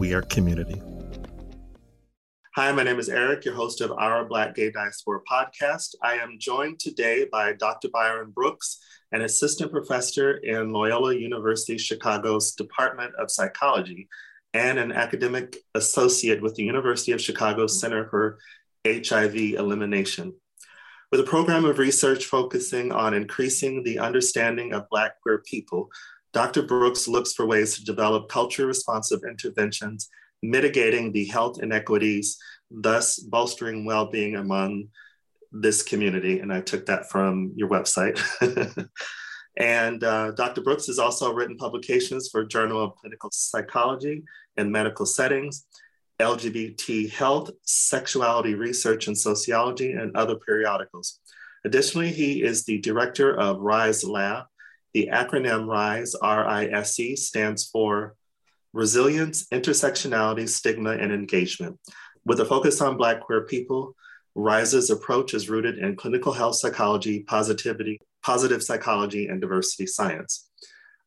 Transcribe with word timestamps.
We 0.00 0.14
are 0.14 0.22
community. 0.22 0.80
Hi, 2.56 2.72
my 2.72 2.82
name 2.82 2.98
is 2.98 3.10
Eric, 3.10 3.44
your 3.44 3.52
host 3.52 3.82
of 3.82 3.92
Our 3.92 4.24
Black 4.24 4.54
Gay 4.54 4.70
Diaspora 4.70 5.20
podcast. 5.30 5.94
I 6.02 6.14
am 6.14 6.38
joined 6.38 6.78
today 6.78 7.26
by 7.30 7.52
Dr. 7.52 7.90
Byron 7.92 8.30
Brooks, 8.30 8.78
an 9.12 9.20
assistant 9.20 9.70
professor 9.70 10.38
in 10.38 10.72
Loyola 10.72 11.14
University 11.14 11.76
Chicago's 11.76 12.52
Department 12.52 13.14
of 13.16 13.30
Psychology 13.30 14.08
and 14.54 14.78
an 14.78 14.90
academic 14.90 15.58
associate 15.74 16.40
with 16.40 16.54
the 16.54 16.64
University 16.64 17.12
of 17.12 17.20
Chicago 17.20 17.66
Center 17.66 18.08
for 18.08 18.38
HIV 18.86 19.36
Elimination. 19.36 20.32
With 21.12 21.20
a 21.20 21.24
program 21.24 21.66
of 21.66 21.78
research 21.78 22.24
focusing 22.24 22.90
on 22.90 23.12
increasing 23.12 23.82
the 23.82 23.98
understanding 23.98 24.72
of 24.72 24.88
Black 24.88 25.20
queer 25.20 25.42
people, 25.44 25.90
Dr. 26.32 26.62
Brooks 26.62 27.08
looks 27.08 27.32
for 27.32 27.46
ways 27.46 27.76
to 27.76 27.84
develop 27.84 28.28
culture 28.28 28.66
responsive 28.66 29.20
interventions, 29.28 30.08
mitigating 30.42 31.12
the 31.12 31.26
health 31.26 31.62
inequities, 31.62 32.38
thus 32.70 33.18
bolstering 33.18 33.84
well 33.84 34.06
being 34.06 34.36
among 34.36 34.88
this 35.52 35.82
community. 35.82 36.38
And 36.40 36.52
I 36.52 36.60
took 36.60 36.86
that 36.86 37.10
from 37.10 37.52
your 37.56 37.68
website. 37.68 38.20
and 39.56 40.04
uh, 40.04 40.30
Dr. 40.32 40.60
Brooks 40.60 40.86
has 40.86 40.98
also 40.98 41.32
written 41.32 41.56
publications 41.56 42.28
for 42.30 42.44
Journal 42.44 42.82
of 42.82 42.96
Clinical 42.96 43.30
Psychology 43.32 44.22
and 44.56 44.70
medical 44.70 45.06
settings, 45.06 45.66
LGBT 46.20 47.10
health, 47.10 47.50
sexuality 47.64 48.54
research 48.54 49.08
and 49.08 49.18
sociology, 49.18 49.92
and 49.92 50.16
other 50.16 50.36
periodicals. 50.36 51.18
Additionally, 51.64 52.10
he 52.10 52.42
is 52.42 52.64
the 52.64 52.78
director 52.78 53.38
of 53.38 53.60
RISE 53.60 54.04
Lab, 54.04 54.44
the 54.92 55.10
acronym 55.12 55.66
RISE, 55.66 56.14
R 56.16 56.46
I 56.46 56.66
S 56.66 56.98
E, 56.98 57.16
stands 57.16 57.68
for 57.68 58.14
Resilience, 58.72 59.46
Intersectionality, 59.48 60.48
Stigma, 60.48 60.90
and 60.92 61.12
Engagement. 61.12 61.78
With 62.24 62.40
a 62.40 62.44
focus 62.44 62.80
on 62.80 62.96
Black 62.96 63.20
queer 63.20 63.42
people, 63.42 63.96
RISE's 64.34 64.90
approach 64.90 65.34
is 65.34 65.50
rooted 65.50 65.78
in 65.78 65.96
clinical 65.96 66.32
health 66.32 66.56
psychology, 66.56 67.20
positivity, 67.20 68.00
positive 68.22 68.62
psychology, 68.62 69.26
and 69.26 69.40
diversity 69.40 69.86
science. 69.86 70.48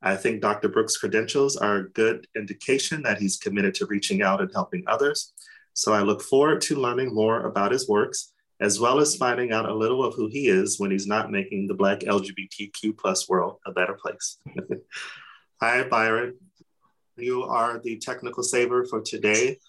I 0.01 0.17
think 0.17 0.41
Dr. 0.41 0.67
Brooks' 0.67 0.97
credentials 0.97 1.55
are 1.55 1.77
a 1.77 1.89
good 1.89 2.27
indication 2.35 3.03
that 3.03 3.19
he's 3.19 3.37
committed 3.37 3.73
to 3.75 3.85
reaching 3.85 4.21
out 4.21 4.41
and 4.41 4.51
helping 4.53 4.83
others. 4.87 5.31
So 5.73 5.93
I 5.93 6.01
look 6.01 6.21
forward 6.21 6.61
to 6.63 6.75
learning 6.75 7.15
more 7.15 7.45
about 7.45 7.71
his 7.71 7.87
works 7.87 8.32
as 8.63 8.79
well 8.79 8.99
as 8.99 9.17
finding 9.17 9.51
out 9.51 9.67
a 9.67 9.73
little 9.73 10.05
of 10.05 10.15
who 10.15 10.27
he 10.27 10.47
is 10.47 10.79
when 10.79 10.89
he's 10.89 11.05
not 11.05 11.29
making 11.29 11.67
the 11.67 11.73
Black 11.73 11.99
LGBTQ 11.99 12.97
plus 12.97 13.27
world 13.27 13.57
a 13.65 13.73
better 13.73 13.93
place. 13.93 14.37
Hi, 15.61 15.83
Byron. 15.83 16.35
You 17.17 17.43
are 17.43 17.81
the 17.83 17.97
technical 17.97 18.41
saver 18.41 18.85
for 18.85 19.01
today. 19.01 19.59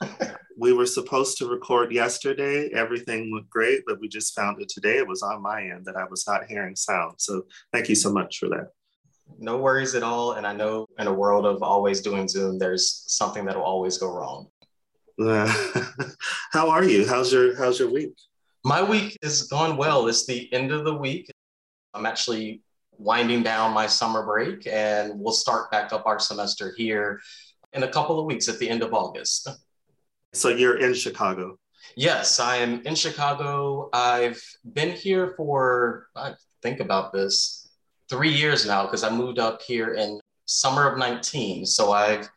we 0.57 0.73
were 0.73 0.87
supposed 0.87 1.39
to 1.39 1.49
record 1.49 1.91
yesterday. 1.91 2.71
Everything 2.73 3.33
looked 3.35 3.51
great, 3.51 3.83
but 3.85 3.99
we 3.99 4.07
just 4.07 4.33
found 4.33 4.63
it 4.63 4.69
today. 4.69 4.99
It 4.99 5.09
was 5.09 5.23
on 5.23 5.43
my 5.43 5.63
end 5.63 5.87
that 5.87 5.97
I 5.97 6.05
was 6.05 6.25
not 6.29 6.47
hearing 6.47 6.77
sound. 6.77 7.15
So 7.19 7.47
thank 7.73 7.89
you 7.89 7.97
so 7.97 8.13
much 8.13 8.39
for 8.39 8.49
that. 8.51 8.69
No 9.41 9.59
worries 9.59 9.97
at 9.97 10.05
all. 10.05 10.33
And 10.35 10.47
I 10.47 10.53
know 10.53 10.87
in 11.01 11.09
a 11.09 11.13
world 11.13 11.47
of 11.47 11.65
always 11.65 12.01
doing 12.01 12.29
Zoom, 12.29 12.61
there's 12.61 13.03
something 13.09 13.45
that'll 13.45 13.61
always 13.61 13.99
go 13.99 14.13
wrong. 14.15 14.47
How 16.53 16.71
are 16.71 16.85
you? 16.85 17.09
How's 17.09 17.33
your 17.33 17.57
How's 17.57 17.81
your 17.81 17.91
week? 17.91 18.15
My 18.67 18.83
week 18.83 19.19
is 19.21 19.43
gone 19.43 19.77
well. 19.77 20.09
It's 20.09 20.25
the 20.25 20.51
end 20.51 20.73
of 20.73 20.85
the 20.85 20.95
week. 20.95 21.31
I'm 21.93 22.07
actually 22.07 22.63
winding 22.97 23.43
down 23.43 23.75
my 23.75 23.87
summer 23.87 24.25
break 24.25 24.67
and 24.67 25.21
we'll 25.21 25.35
start 25.35 25.71
back 25.71 25.93
up 25.93 26.07
our 26.07 26.19
semester 26.19 26.73
here 26.75 27.21
in 27.75 27.83
a 27.83 27.89
couple 27.89 28.19
of 28.19 28.25
weeks 28.25 28.49
at 28.49 28.59
the 28.59 28.71
end 28.71 28.83
of 28.83 28.95
August. 28.95 29.49
So 30.33 30.49
you're 30.49 30.79
in 30.79 30.95
Chicago? 30.95 31.59
Yes, 31.95 32.41
I 32.41 32.57
am 32.57 32.81
in 32.87 32.95
Chicago. 32.95 33.91
I've 33.93 34.43
been 34.73 34.93
here 34.93 35.35
for, 35.37 36.07
I 36.17 36.33
think 36.63 36.81
about 36.81 37.13
this, 37.13 37.69
three 38.09 38.33
years 38.33 38.67
now 38.67 38.85
because 38.85 39.05
I 39.05 39.11
moved 39.11 39.39
up 39.39 39.61
here 39.61 39.93
in 39.93 40.19
summer 40.47 40.89
of 40.91 40.99
19. 40.99 41.67
So 41.67 41.93
I've 41.93 42.31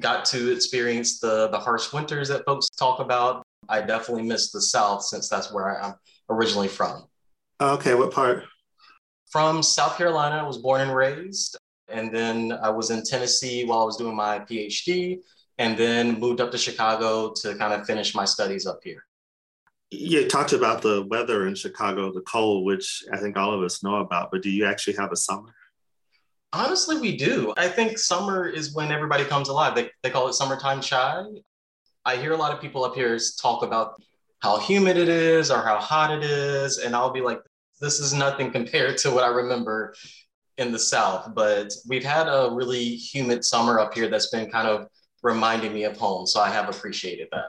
got 0.00 0.24
to 0.26 0.52
experience 0.52 1.20
the, 1.20 1.46
the 1.48 1.58
harsh 1.58 1.92
winters 1.92 2.28
that 2.30 2.44
folks 2.46 2.68
talk 2.70 2.98
about 2.98 3.44
I 3.68 3.80
definitely 3.80 4.24
miss 4.24 4.50
the 4.50 4.60
South 4.60 5.04
since 5.04 5.28
that's 5.28 5.52
where 5.52 5.82
I'm 5.82 5.94
originally 6.28 6.68
from. 6.68 7.04
Okay, 7.60 7.94
what 7.94 8.12
part? 8.12 8.44
From 9.30 9.62
South 9.62 9.96
Carolina. 9.96 10.36
I 10.36 10.46
was 10.46 10.58
born 10.58 10.80
and 10.80 10.94
raised. 10.94 11.56
And 11.88 12.14
then 12.14 12.52
I 12.52 12.70
was 12.70 12.90
in 12.90 13.02
Tennessee 13.04 13.64
while 13.64 13.80
I 13.80 13.84
was 13.84 13.96
doing 13.96 14.16
my 14.16 14.40
PhD, 14.40 15.18
and 15.58 15.76
then 15.76 16.18
moved 16.18 16.40
up 16.40 16.50
to 16.52 16.58
Chicago 16.58 17.32
to 17.42 17.54
kind 17.56 17.72
of 17.74 17.86
finish 17.86 18.14
my 18.14 18.24
studies 18.24 18.66
up 18.66 18.80
here. 18.82 19.04
You 19.90 20.26
talked 20.26 20.54
about 20.54 20.80
the 20.80 21.06
weather 21.10 21.46
in 21.46 21.54
Chicago, 21.54 22.10
the 22.10 22.22
cold, 22.22 22.64
which 22.64 23.04
I 23.12 23.18
think 23.18 23.36
all 23.36 23.52
of 23.52 23.62
us 23.62 23.82
know 23.82 23.96
about, 23.96 24.30
but 24.30 24.42
do 24.42 24.48
you 24.48 24.64
actually 24.64 24.94
have 24.94 25.12
a 25.12 25.16
summer? 25.16 25.54
Honestly, 26.54 26.98
we 26.98 27.16
do. 27.16 27.52
I 27.58 27.68
think 27.68 27.98
summer 27.98 28.46
is 28.46 28.74
when 28.74 28.90
everybody 28.90 29.24
comes 29.24 29.48
alive. 29.48 29.74
They, 29.74 29.90
they 30.02 30.10
call 30.10 30.28
it 30.28 30.32
summertime 30.32 30.80
Chi. 30.80 31.24
I 32.04 32.16
hear 32.16 32.32
a 32.32 32.36
lot 32.36 32.52
of 32.52 32.60
people 32.60 32.84
up 32.84 32.94
here 32.94 33.18
talk 33.40 33.62
about 33.62 34.02
how 34.40 34.58
humid 34.58 34.96
it 34.96 35.08
is 35.08 35.50
or 35.50 35.62
how 35.62 35.78
hot 35.78 36.10
it 36.10 36.24
is. 36.24 36.78
And 36.78 36.96
I'll 36.96 37.12
be 37.12 37.20
like, 37.20 37.40
this 37.80 38.00
is 38.00 38.12
nothing 38.12 38.50
compared 38.50 38.98
to 38.98 39.10
what 39.10 39.24
I 39.24 39.28
remember 39.28 39.94
in 40.58 40.72
the 40.72 40.78
South. 40.78 41.32
But 41.34 41.72
we've 41.88 42.04
had 42.04 42.26
a 42.26 42.50
really 42.52 42.96
humid 42.96 43.44
summer 43.44 43.78
up 43.78 43.94
here 43.94 44.08
that's 44.08 44.30
been 44.30 44.50
kind 44.50 44.66
of 44.66 44.88
reminding 45.22 45.72
me 45.72 45.84
of 45.84 45.96
home. 45.96 46.26
So 46.26 46.40
I 46.40 46.50
have 46.50 46.68
appreciated 46.68 47.28
that. 47.30 47.46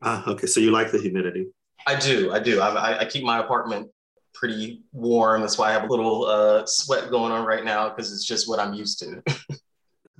Ah, 0.00 0.24
okay. 0.26 0.46
So 0.46 0.60
you 0.60 0.70
like 0.70 0.90
the 0.90 0.98
humidity? 0.98 1.48
I 1.86 1.98
do. 1.98 2.32
I 2.32 2.38
do. 2.38 2.60
I, 2.60 3.00
I 3.00 3.04
keep 3.04 3.24
my 3.24 3.38
apartment 3.38 3.90
pretty 4.34 4.82
warm. 4.92 5.42
That's 5.42 5.58
why 5.58 5.68
I 5.68 5.72
have 5.72 5.84
a 5.84 5.88
little 5.88 6.24
uh, 6.24 6.64
sweat 6.64 7.10
going 7.10 7.32
on 7.32 7.44
right 7.44 7.64
now 7.64 7.90
because 7.90 8.12
it's 8.12 8.24
just 8.24 8.48
what 8.48 8.58
I'm 8.58 8.72
used 8.72 8.98
to. 9.00 9.22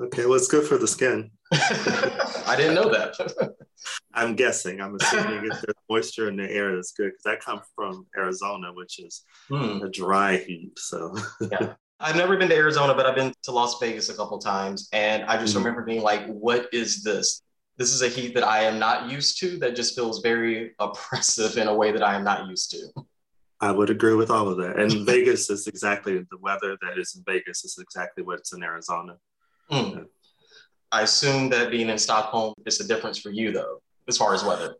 okay. 0.04 0.26
Well, 0.26 0.34
it's 0.34 0.48
good 0.48 0.66
for 0.66 0.78
the 0.78 0.88
skin. 0.88 1.30
I 1.52 2.54
didn't 2.56 2.74
know 2.74 2.90
that. 2.90 3.54
I'm 4.14 4.34
guessing. 4.34 4.80
I'm 4.80 4.96
assuming 5.00 5.44
if 5.50 5.60
there's 5.62 5.76
moisture 5.88 6.28
in 6.28 6.36
the 6.36 6.50
air, 6.50 6.74
that's 6.74 6.92
good 6.92 7.12
because 7.12 7.26
I 7.26 7.36
come 7.44 7.62
from 7.74 8.06
Arizona, 8.16 8.72
which 8.72 8.98
is 8.98 9.22
hmm. 9.48 9.82
a 9.82 9.90
dry 9.90 10.36
heat. 10.36 10.78
So 10.78 11.16
yeah. 11.50 11.74
I've 12.00 12.16
never 12.16 12.36
been 12.36 12.48
to 12.48 12.56
Arizona, 12.56 12.94
but 12.94 13.06
I've 13.06 13.14
been 13.14 13.32
to 13.44 13.52
Las 13.52 13.78
Vegas 13.78 14.08
a 14.08 14.14
couple 14.14 14.38
times, 14.38 14.88
and 14.92 15.22
I 15.24 15.38
just 15.38 15.54
mm 15.54 15.58
remember 15.58 15.82
being 15.82 16.02
like, 16.02 16.26
"What 16.26 16.69
is 16.72 17.04
this? 17.04 17.42
This 17.76 17.92
is 17.92 18.02
a 18.02 18.08
heat 18.08 18.34
that 18.34 18.42
I 18.42 18.64
am 18.64 18.78
not 18.78 19.08
used 19.08 19.38
to. 19.40 19.56
That 19.58 19.76
just 19.76 19.94
feels 19.94 20.20
very 20.20 20.72
oppressive 20.80 21.56
in 21.56 21.69
a 21.69 21.74
way 21.74 21.92
that 21.92 22.02
I 22.02 22.14
am 22.14 22.24
not 22.24 22.48
used 22.48 22.72
to." 22.72 23.06
I 23.60 23.70
would 23.70 23.90
agree 23.90 24.14
with 24.14 24.30
all 24.30 24.48
of 24.48 24.56
that. 24.56 24.80
And 24.80 25.06
Vegas 25.06 25.48
is 25.48 25.69
exactly 25.69 26.19
the 26.19 26.38
weather 26.40 26.76
that 26.82 26.98
is 26.98 27.14
in 27.14 27.22
Vegas 27.24 27.64
is 27.64 27.78
exactly 27.78 28.24
what's 28.24 28.52
in 28.52 28.62
Arizona. 28.64 29.16
Mm. 29.72 30.06
I 30.90 31.02
assume 31.02 31.48
that 31.50 31.70
being 31.70 31.88
in 31.88 31.98
Stockholm 31.98 32.54
is 32.66 32.80
a 32.80 32.86
difference 32.86 33.18
for 33.18 33.30
you, 33.30 33.50
though, 33.50 33.80
as 34.08 34.19
far 34.19 34.34
as 34.34 34.44
weather. 34.44 34.76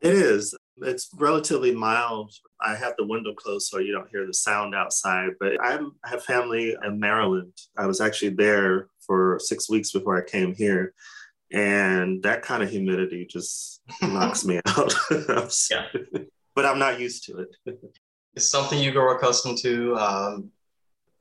It 0.00 0.14
is. 0.14 0.54
It's 0.80 1.10
relatively 1.14 1.74
mild. 1.74 2.32
I 2.60 2.76
have 2.76 2.94
the 2.96 3.06
window 3.06 3.34
closed 3.34 3.68
so 3.68 3.78
you 3.78 3.92
don't 3.92 4.08
hear 4.08 4.26
the 4.26 4.34
sound 4.34 4.74
outside, 4.74 5.30
but 5.40 5.52
I'm, 5.62 5.92
I 6.04 6.10
have 6.10 6.24
family 6.24 6.76
in 6.84 6.98
Maryland. 6.98 7.52
I 7.76 7.86
was 7.86 8.00
actually 8.00 8.30
there 8.30 8.88
for 9.00 9.38
six 9.40 9.68
weeks 9.68 9.90
before 9.92 10.16
I 10.16 10.28
came 10.28 10.54
here. 10.54 10.94
And 11.52 12.22
that 12.22 12.42
kind 12.42 12.62
of 12.62 12.70
humidity 12.70 13.26
just 13.26 13.82
knocks 14.02 14.44
me 14.44 14.60
out. 14.66 14.94
yeah. 15.70 15.86
But 16.54 16.66
I'm 16.66 16.78
not 16.78 17.00
used 17.00 17.24
to 17.26 17.38
it. 17.38 17.78
it's 18.34 18.48
something 18.48 18.78
you 18.78 18.92
grow 18.92 19.14
accustomed 19.14 19.58
to. 19.58 19.96
Um, 19.96 20.50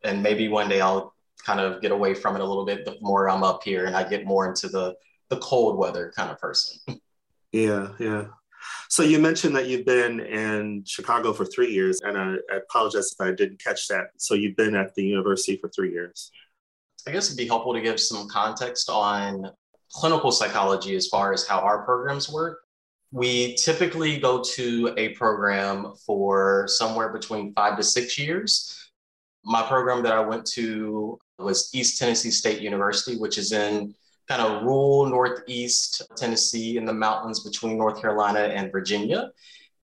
and 0.04 0.24
maybe 0.24 0.47
one 0.47 0.69
day 0.69 0.81
I'll 0.81 1.13
kind 1.46 1.60
of 1.60 1.82
get 1.82 1.92
away 1.92 2.14
from 2.14 2.36
it 2.36 2.42
a 2.42 2.46
little 2.46 2.66
bit 2.66 2.86
the 2.86 2.98
more 3.02 3.30
I'm 3.30 3.44
up 3.44 3.64
here 3.64 3.86
and 3.86 3.96
I 3.96 4.08
get 4.08 4.26
more 4.26 4.48
into 4.48 4.68
the 4.68 4.96
the 5.30 5.38
cold 5.38 5.78
weather 5.78 6.12
kind 6.16 6.30
of 6.30 6.40
person. 6.40 6.80
Yeah, 7.54 7.90
yeah. 8.00 8.28
So 8.88 9.04
you 9.04 9.20
mentioned 9.20 9.56
that 9.56 9.68
you've 9.68 9.86
been 9.86 10.20
in 10.22 10.84
Chicago 10.86 11.34
for 11.34 11.46
three 11.46 11.72
years, 11.72 12.00
and 12.02 12.18
I, 12.18 12.36
I, 12.52 12.58
apologize 12.58 13.12
if 13.12 13.20
I 13.20 13.32
didn't 13.32 13.62
catch 13.62 13.88
that. 13.90 14.12
So 14.18 14.36
you've 14.36 14.56
been 14.56 14.76
at 14.76 14.96
the 14.96 15.04
university 15.04 15.58
for 15.58 15.68
three 15.70 15.92
years. 15.92 16.32
I 17.08 17.12
guess 17.12 17.28
it'd 17.28 17.38
be 17.38 17.48
helpful 17.48 17.74
to 17.74 17.82
give 17.82 18.00
some 18.00 18.28
context 18.30 18.90
on 18.90 19.52
clinical 19.92 20.32
psychology 20.32 20.96
as 20.96 21.08
far 21.08 21.34
as 21.34 21.48
how 21.48 21.60
our 21.60 21.84
programs 21.84 22.30
work. 22.30 22.60
We 23.12 23.56
typically 23.56 24.18
go 24.18 24.42
to 24.56 24.94
a 24.98 25.10
program 25.10 25.94
for 26.06 26.66
somewhere 26.68 27.10
between 27.10 27.54
five 27.54 27.76
to 27.78 27.84
six 27.84 28.18
years. 28.18 28.91
My 29.44 29.64
program 29.64 30.04
that 30.04 30.14
I 30.14 30.20
went 30.20 30.46
to 30.52 31.20
was 31.40 31.70
East 31.74 31.98
Tennessee 31.98 32.32
State 32.32 32.62
University, 32.62 33.18
which 33.18 33.38
is 33.38 33.52
in 33.52 33.96
kind 34.28 34.42
of 34.42 34.64
rural 34.64 35.08
Northeast 35.08 36.04
Tennessee 36.16 36.78
in 36.78 36.86
the 36.86 36.94
mountains 36.94 37.42
between 37.42 37.78
North 37.78 38.00
Carolina 38.00 38.40
and 38.40 38.72
Virginia. 38.72 39.32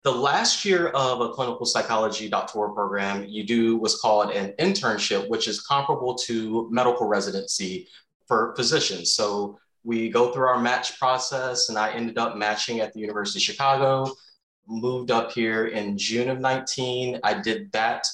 The 0.03 0.13
last 0.13 0.65
year 0.65 0.89
of 0.89 1.21
a 1.21 1.29
clinical 1.31 1.67
psychology 1.67 2.29
doctoral 2.29 2.73
program, 2.73 3.27
you 3.29 3.45
do 3.45 3.77
what's 3.77 4.01
called 4.01 4.31
an 4.31 4.55
internship, 4.59 5.29
which 5.29 5.47
is 5.47 5.61
comparable 5.61 6.15
to 6.27 6.69
medical 6.71 7.07
residency 7.07 7.87
for 8.27 8.55
physicians. 8.57 9.13
So 9.13 9.59
we 9.85 10.09
go 10.09 10.33
through 10.33 10.47
our 10.47 10.59
match 10.59 10.99
process, 10.99 11.69
and 11.69 11.77
I 11.77 11.93
ended 11.93 12.17
up 12.17 12.37
matching 12.37 12.81
at 12.81 12.95
the 12.95 13.01
University 13.01 13.41
of 13.41 13.43
Chicago. 13.43 14.11
Moved 14.67 15.11
up 15.11 15.33
here 15.33 15.67
in 15.67 15.99
June 15.99 16.31
of 16.31 16.39
19. 16.39 17.21
I 17.23 17.35
did 17.35 17.71
that 17.73 18.07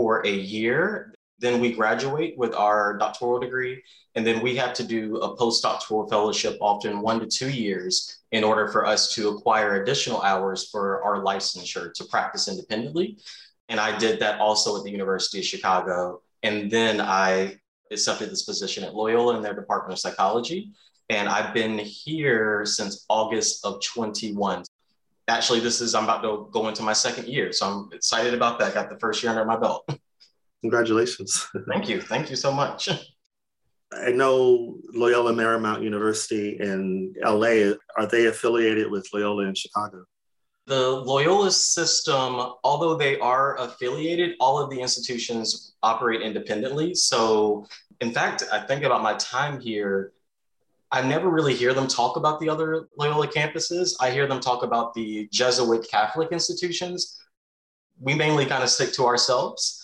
for 0.00 0.26
a 0.26 0.32
year. 0.32 1.12
Then 1.40 1.60
we 1.60 1.74
graduate 1.74 2.38
with 2.38 2.54
our 2.54 2.96
doctoral 2.96 3.38
degree, 3.38 3.82
and 4.14 4.26
then 4.26 4.40
we 4.40 4.56
have 4.56 4.72
to 4.74 4.82
do 4.82 5.16
a 5.16 5.36
postdoctoral 5.36 6.08
fellowship, 6.08 6.56
often 6.62 7.02
one 7.02 7.20
to 7.20 7.26
two 7.26 7.50
years, 7.50 8.22
in 8.32 8.42
order 8.42 8.66
for 8.68 8.86
us 8.86 9.14
to 9.14 9.28
acquire 9.28 9.82
additional 9.82 10.22
hours 10.22 10.70
for 10.70 11.02
our 11.02 11.22
licensure 11.22 11.92
to 11.92 12.04
practice 12.04 12.48
independently. 12.48 13.18
And 13.68 13.78
I 13.78 13.98
did 13.98 14.20
that 14.20 14.40
also 14.40 14.78
at 14.78 14.84
the 14.84 14.90
University 14.90 15.40
of 15.40 15.44
Chicago. 15.44 16.22
And 16.42 16.70
then 16.70 16.98
I 16.98 17.58
accepted 17.92 18.30
this 18.30 18.44
position 18.44 18.84
at 18.84 18.94
Loyola 18.94 19.36
in 19.36 19.42
their 19.42 19.54
Department 19.54 19.92
of 19.92 19.98
Psychology. 19.98 20.72
And 21.10 21.28
I've 21.28 21.52
been 21.52 21.78
here 21.78 22.64
since 22.64 23.04
August 23.10 23.66
of 23.66 23.82
21. 23.82 24.64
Actually, 25.30 25.60
this 25.60 25.80
is, 25.80 25.94
I'm 25.94 26.04
about 26.04 26.22
to 26.22 26.48
go 26.50 26.68
into 26.68 26.82
my 26.82 26.92
second 26.92 27.28
year. 27.28 27.52
So 27.52 27.66
I'm 27.66 27.88
excited 27.92 28.34
about 28.34 28.58
that. 28.58 28.74
Got 28.74 28.90
the 28.90 28.98
first 28.98 29.22
year 29.22 29.30
under 29.30 29.44
my 29.44 29.56
belt. 29.56 29.88
Congratulations. 30.62 31.46
Thank 31.68 31.88
you. 31.88 32.00
Thank 32.00 32.30
you 32.30 32.36
so 32.36 32.52
much. 32.52 32.88
I 33.92 34.10
know 34.10 34.76
Loyola 34.92 35.32
Marymount 35.32 35.82
University 35.82 36.58
in 36.60 37.14
LA, 37.24 37.72
are 37.96 38.06
they 38.10 38.26
affiliated 38.26 38.90
with 38.90 39.08
Loyola 39.12 39.46
in 39.46 39.54
Chicago? 39.54 40.04
The 40.66 40.88
Loyola 40.88 41.50
system, 41.50 42.52
although 42.62 42.96
they 42.96 43.18
are 43.18 43.58
affiliated, 43.58 44.36
all 44.38 44.58
of 44.58 44.70
the 44.70 44.80
institutions 44.80 45.74
operate 45.82 46.22
independently. 46.22 46.94
So, 46.94 47.66
in 48.00 48.12
fact, 48.12 48.44
I 48.52 48.60
think 48.60 48.84
about 48.84 49.02
my 49.02 49.14
time 49.14 49.60
here, 49.60 50.12
I 50.92 51.02
never 51.02 51.28
really 51.28 51.54
hear 51.54 51.72
them 51.72 51.86
talk 51.86 52.16
about 52.16 52.40
the 52.40 52.48
other 52.48 52.88
Loyola 52.98 53.28
campuses. 53.28 53.94
I 54.00 54.10
hear 54.10 54.26
them 54.26 54.40
talk 54.40 54.64
about 54.64 54.92
the 54.94 55.28
Jesuit 55.32 55.86
Catholic 55.90 56.32
institutions. 56.32 57.20
We 58.00 58.14
mainly 58.14 58.46
kind 58.46 58.62
of 58.62 58.70
stick 58.70 58.92
to 58.94 59.06
ourselves 59.06 59.80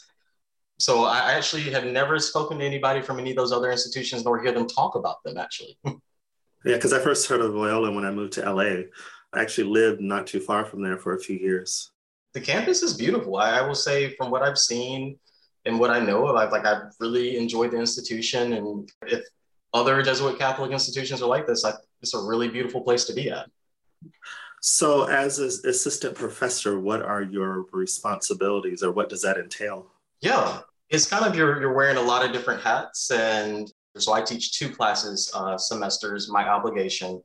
so 0.79 1.05
I 1.05 1.33
actually 1.33 1.63
have 1.71 1.85
never 1.85 2.19
spoken 2.19 2.59
to 2.59 2.65
anybody 2.65 3.01
from 3.01 3.19
any 3.19 3.31
of 3.31 3.37
those 3.37 3.53
other 3.53 3.71
institutions 3.71 4.25
nor 4.25 4.43
hear 4.43 4.53
them 4.53 4.67
talk 4.67 4.95
about 4.95 5.23
them 5.25 5.39
actually. 5.39 5.79
yeah, 5.85 6.01
because 6.65 6.93
I 6.93 6.99
first 6.99 7.29
heard 7.29 7.41
of 7.41 7.55
Loyola 7.55 7.91
when 7.93 8.05
I 8.05 8.11
moved 8.11 8.35
to 8.35 8.51
LA. 8.51 8.83
I 9.33 9.41
actually 9.41 9.69
lived 9.69 10.01
not 10.01 10.27
too 10.27 10.41
far 10.41 10.65
from 10.65 10.83
there 10.83 10.99
for 10.99 11.15
a 11.15 11.21
few 11.21 11.37
years. 11.37 11.91
The 12.35 12.41
campus 12.41 12.83
is 12.83 12.95
beautiful. 12.95 13.37
I, 13.37 13.59
I 13.59 13.63
will 13.63 13.75
say 13.75 14.15
from 14.17 14.31
what 14.31 14.43
I've 14.43 14.59
seen 14.59 15.19
and 15.65 15.81
what 15.81 15.91
I 15.91 15.99
know 15.99 16.27
of, 16.27 16.37
I've 16.37 16.53
like 16.53 16.67
I've 16.67 16.93
really 17.01 17.39
enjoyed 17.39 17.71
the 17.71 17.79
institution. 17.79 18.53
And 18.53 18.89
if 19.07 19.25
other 19.77 20.03
Jesuit 20.03 20.39
Catholic 20.39 20.73
institutions 20.73 21.23
are 21.23 21.29
like 21.29 21.47
this, 21.47 21.65
I, 21.65 21.73
it's 22.01 22.15
a 22.15 22.21
really 22.21 22.49
beautiful 22.49 22.81
place 22.81 23.05
to 23.05 23.13
be 23.13 23.31
at. 23.31 23.49
So, 24.63 25.05
as 25.05 25.39
an 25.39 25.71
assistant 25.71 26.15
professor, 26.15 26.81
what 26.81 27.03
are 27.03 27.23
your 27.23 27.67
responsibilities, 27.73 28.83
or 28.83 28.91
what 28.91 29.09
does 29.09 29.23
that 29.23 29.37
entail? 29.37 29.87
Yeah, 30.21 30.61
it's 30.89 31.07
kind 31.07 31.25
of 31.25 31.37
you're 31.37 31.61
you're 31.61 31.75
wearing 31.75 31.99
a 31.99 32.03
lot 32.03 32.25
of 32.25 32.33
different 32.33 32.63
hats, 32.63 33.11
and 33.11 33.71
so 33.97 34.13
I 34.13 34.23
teach 34.23 34.59
two 34.59 34.71
classes 34.71 35.31
uh, 35.35 35.57
semesters, 35.57 36.29
my 36.29 36.49
obligation, 36.49 37.23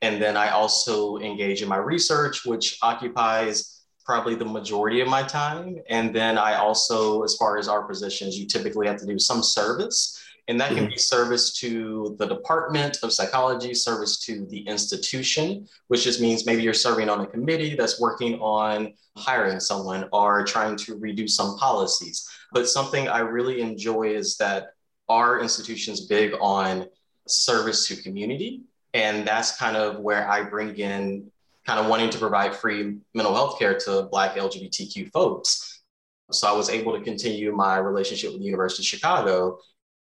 and 0.00 0.20
then 0.20 0.36
I 0.36 0.50
also 0.50 1.18
engage 1.18 1.62
in 1.62 1.68
my 1.68 1.76
research, 1.76 2.44
which 2.44 2.78
occupies 2.82 3.82
probably 4.04 4.34
the 4.34 4.44
majority 4.44 5.00
of 5.00 5.08
my 5.08 5.22
time. 5.22 5.76
And 5.88 6.14
then 6.14 6.36
I 6.36 6.56
also, 6.56 7.22
as 7.22 7.36
far 7.36 7.56
as 7.58 7.68
our 7.68 7.84
positions, 7.84 8.36
you 8.36 8.46
typically 8.46 8.86
have 8.88 8.98
to 8.98 9.06
do 9.06 9.18
some 9.18 9.42
service. 9.42 10.21
And 10.48 10.60
that 10.60 10.68
can 10.70 10.84
mm-hmm. 10.84 10.88
be 10.88 10.98
service 10.98 11.52
to 11.60 12.16
the 12.18 12.26
Department 12.26 12.98
of 13.02 13.12
Psychology, 13.12 13.74
service 13.74 14.18
to 14.26 14.44
the 14.46 14.58
institution, 14.66 15.68
which 15.88 16.02
just 16.02 16.20
means 16.20 16.46
maybe 16.46 16.62
you're 16.62 16.74
serving 16.74 17.08
on 17.08 17.20
a 17.20 17.26
committee 17.26 17.76
that's 17.76 18.00
working 18.00 18.40
on 18.40 18.92
hiring 19.16 19.60
someone 19.60 20.08
or 20.12 20.44
trying 20.44 20.76
to 20.76 20.96
redo 20.96 21.28
some 21.28 21.56
policies. 21.58 22.28
But 22.52 22.68
something 22.68 23.08
I 23.08 23.20
really 23.20 23.60
enjoy 23.60 24.14
is 24.14 24.36
that 24.38 24.70
our 25.08 25.40
institution 25.40 25.94
is 25.94 26.06
big 26.06 26.34
on 26.40 26.86
service 27.28 27.86
to 27.88 28.02
community. 28.02 28.62
And 28.94 29.26
that's 29.26 29.56
kind 29.56 29.76
of 29.76 30.00
where 30.00 30.28
I 30.28 30.42
bring 30.42 30.76
in 30.76 31.30
kind 31.66 31.78
of 31.78 31.86
wanting 31.86 32.10
to 32.10 32.18
provide 32.18 32.54
free 32.54 32.98
mental 33.14 33.34
health 33.34 33.58
care 33.58 33.78
to 33.78 34.08
Black 34.10 34.34
LGBTQ 34.34 35.10
folks. 35.12 35.82
So 36.30 36.48
I 36.48 36.52
was 36.52 36.70
able 36.70 36.96
to 36.96 37.04
continue 37.04 37.54
my 37.54 37.76
relationship 37.78 38.32
with 38.32 38.40
the 38.40 38.46
University 38.46 38.82
of 38.82 38.86
Chicago 38.86 39.58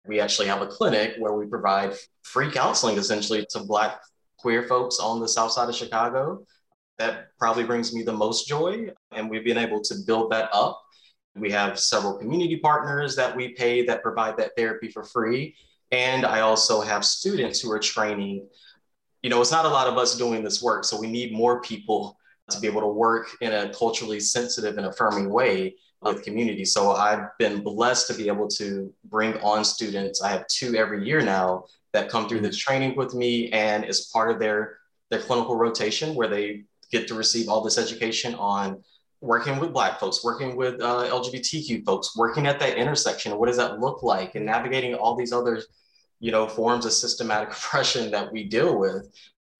we 0.06 0.21
actually 0.21 0.49
have 0.49 0.62
a 0.62 0.67
clinic 0.67 1.15
where 1.19 1.33
we 1.33 1.47
provide 1.47 1.95
free 2.23 2.51
counseling 2.51 2.99
essentially 2.99 3.47
to 3.51 3.61
Black 3.61 4.01
queer 4.39 4.65
folks 4.65 4.99
on 4.99 5.21
the 5.21 5.29
south 5.29 5.53
side 5.53 5.69
of 5.69 5.75
Chicago. 5.75 6.45
That 6.99 7.29
probably 7.39 7.65
brings 7.65 7.95
me 7.95 8.03
the 8.03 8.12
most 8.12 8.47
joy. 8.47 8.91
And 9.12 9.31
we've 9.31 9.45
been 9.45 9.59
able 9.59 9.81
to 9.83 9.95
build 10.06 10.31
that 10.33 10.51
up. 10.53 10.81
We 11.35 11.51
have 11.51 11.81
several 11.81 12.19
community 12.19 12.59
partners 12.59 13.17
that 13.17 13.35
we 13.35 13.49
pay 13.49 13.85
that 13.87 14.03
provide 14.03 14.37
that 14.37 14.53
therapy 14.56 14.89
for 14.89 15.03
free. 15.03 15.56
And 15.91 16.25
I 16.25 16.41
also 16.41 16.81
have 16.81 17.05
students 17.05 17.61
who 17.61 17.71
are 17.73 17.79
training. 17.79 18.47
You 19.23 19.31
know, 19.31 19.41
it's 19.41 19.51
not 19.51 19.65
a 19.65 19.69
lot 19.69 19.89
of 19.89 19.97
us 19.97 20.17
doing 20.17 20.45
this 20.45 20.62
work. 20.62 20.85
So 20.85 21.01
we 21.01 21.11
need 21.11 21.33
more 21.33 21.61
people 21.62 22.19
to 22.51 22.61
be 22.61 22.67
able 22.67 22.83
to 22.83 22.89
work 22.89 23.29
in 23.41 23.53
a 23.53 23.73
culturally 23.73 24.21
sensitive 24.21 24.77
and 24.77 24.87
affirming 24.87 25.31
way 25.31 25.77
with 26.05 26.23
community. 26.23 26.65
So 26.65 26.93
I've 26.93 27.37
been 27.39 27.62
blessed 27.62 28.06
to 28.09 28.15
be 28.15 28.29
able 28.29 28.49
to 28.49 28.93
bring 29.05 29.35
on 29.39 29.65
students. 29.65 30.23
I 30.23 30.31
have 30.31 30.47
two 30.49 30.77
every 30.77 31.06
year 31.06 31.23
now 31.23 31.65
that 31.95 32.11
come 32.11 32.29
through 32.29 32.41
this 32.41 32.59
training 32.59 32.97
with 32.97 33.15
me 33.15 33.51
and 33.53 33.85
as 33.85 34.06
part 34.12 34.31
of 34.31 34.39
their 34.39 34.79
their 35.11 35.21
clinical 35.21 35.56
rotation 35.56 36.15
where 36.15 36.29
they 36.29 36.65
get 36.91 37.08
to 37.08 37.15
receive 37.15 37.49
all 37.49 37.63
this 37.63 37.79
education 37.79 38.34
on 38.34 38.82
working 39.20 39.58
with 39.58 39.73
black 39.73 39.99
folks 39.99 40.23
working 40.25 40.56
with 40.56 40.81
uh, 40.82 41.08
lgbtq 41.08 41.84
folks 41.84 42.17
working 42.17 42.46
at 42.46 42.58
that 42.58 42.77
intersection 42.77 43.39
what 43.39 43.46
does 43.46 43.56
that 43.56 43.81
look 43.81 44.03
like 44.03 44.34
and 44.34 44.44
navigating 44.44 44.94
all 44.94 45.17
these 45.17 45.32
other 45.32 45.63
you 46.20 46.31
know 46.31 46.46
forms 46.46 46.84
of 46.84 46.93
systematic 46.93 47.49
oppression 47.56 48.11
that 48.11 48.31
we 48.31 48.44
deal 48.44 48.79
with 48.79 49.08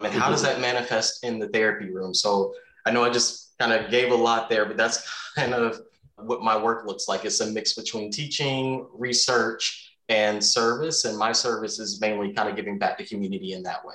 and 0.01 0.13
how 0.13 0.29
does 0.29 0.43
that 0.43 0.61
manifest 0.61 1.25
in 1.25 1.39
the 1.39 1.49
therapy 1.49 1.91
room 1.91 2.13
so 2.13 2.53
i 2.85 2.91
know 2.91 3.05
i 3.05 3.11
just 3.11 3.55
kind 3.59 3.73
of 3.73 3.91
gave 3.91 4.11
a 4.13 4.15
lot 4.15 4.51
there 4.51 4.67
but 4.67 4.77
that's 4.77 5.09
kind 5.37 5.55
of 5.55 5.81
what 6.27 6.43
my 6.43 6.57
work 6.57 6.87
looks 6.87 7.09
like. 7.09 7.25
It's 7.25 7.41
a 7.41 7.51
mix 7.51 7.75
between 7.75 8.11
teaching, 8.11 8.87
research, 8.93 9.93
and 10.09 10.45
service. 10.45 11.05
And 11.05 11.17
my 11.17 11.33
service 11.33 11.79
is 11.79 12.01
mainly 12.01 12.33
kind 12.33 12.49
of 12.49 12.57
giving 12.57 12.79
back 12.79 12.99
to 12.99 13.05
community 13.05 13.53
in 13.53 13.63
that 13.63 13.85
way. 13.85 13.95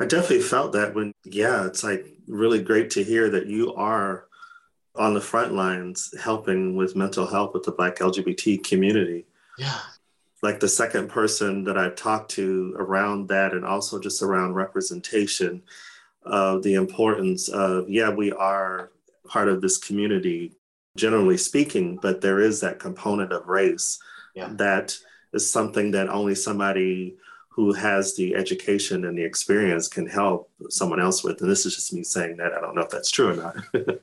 I 0.00 0.06
definitely 0.06 0.42
felt 0.42 0.72
that 0.72 0.94
when, 0.94 1.12
yeah, 1.24 1.66
it's 1.66 1.82
like 1.82 2.06
really 2.26 2.62
great 2.62 2.90
to 2.90 3.02
hear 3.02 3.30
that 3.30 3.46
you 3.46 3.74
are 3.74 4.26
on 4.94 5.14
the 5.14 5.20
front 5.20 5.52
lines 5.54 6.14
helping 6.20 6.76
with 6.76 6.96
mental 6.96 7.26
health 7.26 7.52
with 7.54 7.64
the 7.64 7.72
Black 7.72 7.96
LGBT 7.96 8.64
community. 8.64 9.26
Yeah. 9.58 9.78
Like 10.42 10.60
the 10.60 10.68
second 10.68 11.08
person 11.08 11.64
that 11.64 11.76
I've 11.76 11.96
talked 11.96 12.30
to 12.32 12.74
around 12.78 13.28
that 13.28 13.54
and 13.54 13.64
also 13.64 13.98
just 13.98 14.22
around 14.22 14.54
representation 14.54 15.62
of 16.22 16.62
the 16.62 16.74
importance 16.74 17.48
of, 17.48 17.88
yeah, 17.90 18.10
we 18.10 18.32
are 18.32 18.92
part 19.26 19.48
of 19.48 19.60
this 19.60 19.78
community 19.78 20.57
generally 20.98 21.36
speaking, 21.36 21.98
but 22.02 22.20
there 22.20 22.40
is 22.40 22.60
that 22.60 22.78
component 22.78 23.32
of 23.32 23.48
race 23.48 23.98
yeah. 24.34 24.48
that 24.52 24.96
is 25.32 25.50
something 25.50 25.92
that 25.92 26.08
only 26.08 26.34
somebody 26.34 27.16
who 27.48 27.72
has 27.72 28.14
the 28.14 28.34
education 28.34 29.04
and 29.04 29.18
the 29.18 29.24
experience 29.24 29.88
can 29.88 30.06
help 30.06 30.50
someone 30.68 31.00
else 31.00 31.24
with. 31.24 31.40
And 31.40 31.50
this 31.50 31.66
is 31.66 31.74
just 31.74 31.92
me 31.92 32.04
saying 32.04 32.36
that. 32.36 32.52
I 32.52 32.60
don't 32.60 32.74
know 32.74 32.82
if 32.82 32.90
that's 32.90 33.10
true 33.10 33.30
or 33.30 33.34
not. 33.34 33.56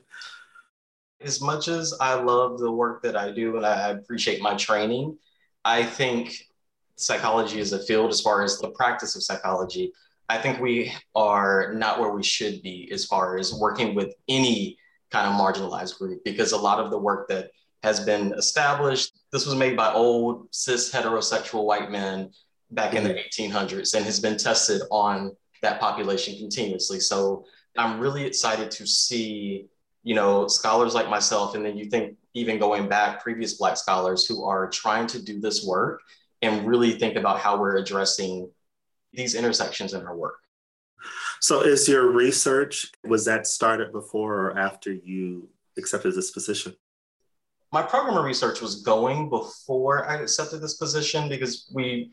as 1.20 1.40
much 1.40 1.68
as 1.68 1.94
I 2.00 2.14
love 2.14 2.58
the 2.58 2.70
work 2.70 3.02
that 3.02 3.16
I 3.16 3.32
do 3.32 3.56
and 3.56 3.64
I 3.64 3.90
appreciate 3.90 4.42
my 4.42 4.54
training, 4.56 5.16
I 5.64 5.82
think 5.82 6.36
psychology 6.96 7.58
is 7.58 7.72
a 7.72 7.82
field 7.82 8.10
as 8.10 8.20
far 8.20 8.42
as 8.42 8.58
the 8.58 8.70
practice 8.70 9.16
of 9.16 9.22
psychology. 9.22 9.92
I 10.28 10.38
think 10.38 10.60
we 10.60 10.92
are 11.14 11.72
not 11.74 12.00
where 12.00 12.10
we 12.10 12.22
should 12.22 12.62
be 12.62 12.90
as 12.92 13.06
far 13.06 13.38
as 13.38 13.54
working 13.54 13.94
with 13.94 14.14
any 14.28 14.76
kind 15.10 15.28
of 15.28 15.40
marginalized 15.40 15.98
group 15.98 16.24
because 16.24 16.52
a 16.52 16.56
lot 16.56 16.78
of 16.78 16.90
the 16.90 16.98
work 16.98 17.28
that 17.28 17.50
has 17.82 18.00
been 18.00 18.32
established, 18.34 19.12
this 19.32 19.46
was 19.46 19.54
made 19.54 19.76
by 19.76 19.92
old 19.92 20.48
cis 20.50 20.90
heterosexual 20.90 21.64
white 21.64 21.90
men 21.90 22.30
back 22.70 22.94
in 22.94 23.04
the 23.04 23.14
1800s 23.14 23.70
mm-hmm. 23.70 23.96
and 23.96 24.06
has 24.06 24.20
been 24.20 24.36
tested 24.36 24.82
on 24.90 25.34
that 25.62 25.80
population 25.80 26.36
continuously. 26.36 27.00
So 27.00 27.44
I'm 27.76 28.00
really 28.00 28.24
excited 28.24 28.70
to 28.72 28.86
see, 28.86 29.66
you 30.02 30.14
know, 30.14 30.48
scholars 30.48 30.94
like 30.94 31.08
myself, 31.08 31.54
and 31.54 31.64
then 31.64 31.76
you 31.76 31.86
think 31.86 32.16
even 32.34 32.58
going 32.58 32.88
back, 32.88 33.22
previous 33.22 33.54
Black 33.54 33.76
scholars 33.76 34.26
who 34.26 34.44
are 34.44 34.68
trying 34.68 35.06
to 35.08 35.22
do 35.22 35.40
this 35.40 35.64
work 35.64 36.00
and 36.42 36.66
really 36.66 36.92
think 36.92 37.16
about 37.16 37.38
how 37.38 37.58
we're 37.58 37.76
addressing 37.76 38.50
these 39.12 39.34
intersections 39.34 39.94
in 39.94 40.04
our 40.04 40.14
work. 40.14 40.36
So, 41.46 41.60
is 41.60 41.86
your 41.86 42.10
research, 42.10 42.90
was 43.04 43.24
that 43.26 43.46
started 43.46 43.92
before 43.92 44.34
or 44.34 44.58
after 44.58 44.92
you 44.92 45.48
accepted 45.78 46.16
this 46.16 46.32
position? 46.32 46.74
My 47.70 47.82
program 47.82 48.18
of 48.18 48.24
research 48.24 48.60
was 48.60 48.82
going 48.82 49.30
before 49.30 50.06
I 50.06 50.16
accepted 50.16 50.60
this 50.60 50.74
position 50.74 51.28
because 51.28 51.70
we 51.72 52.10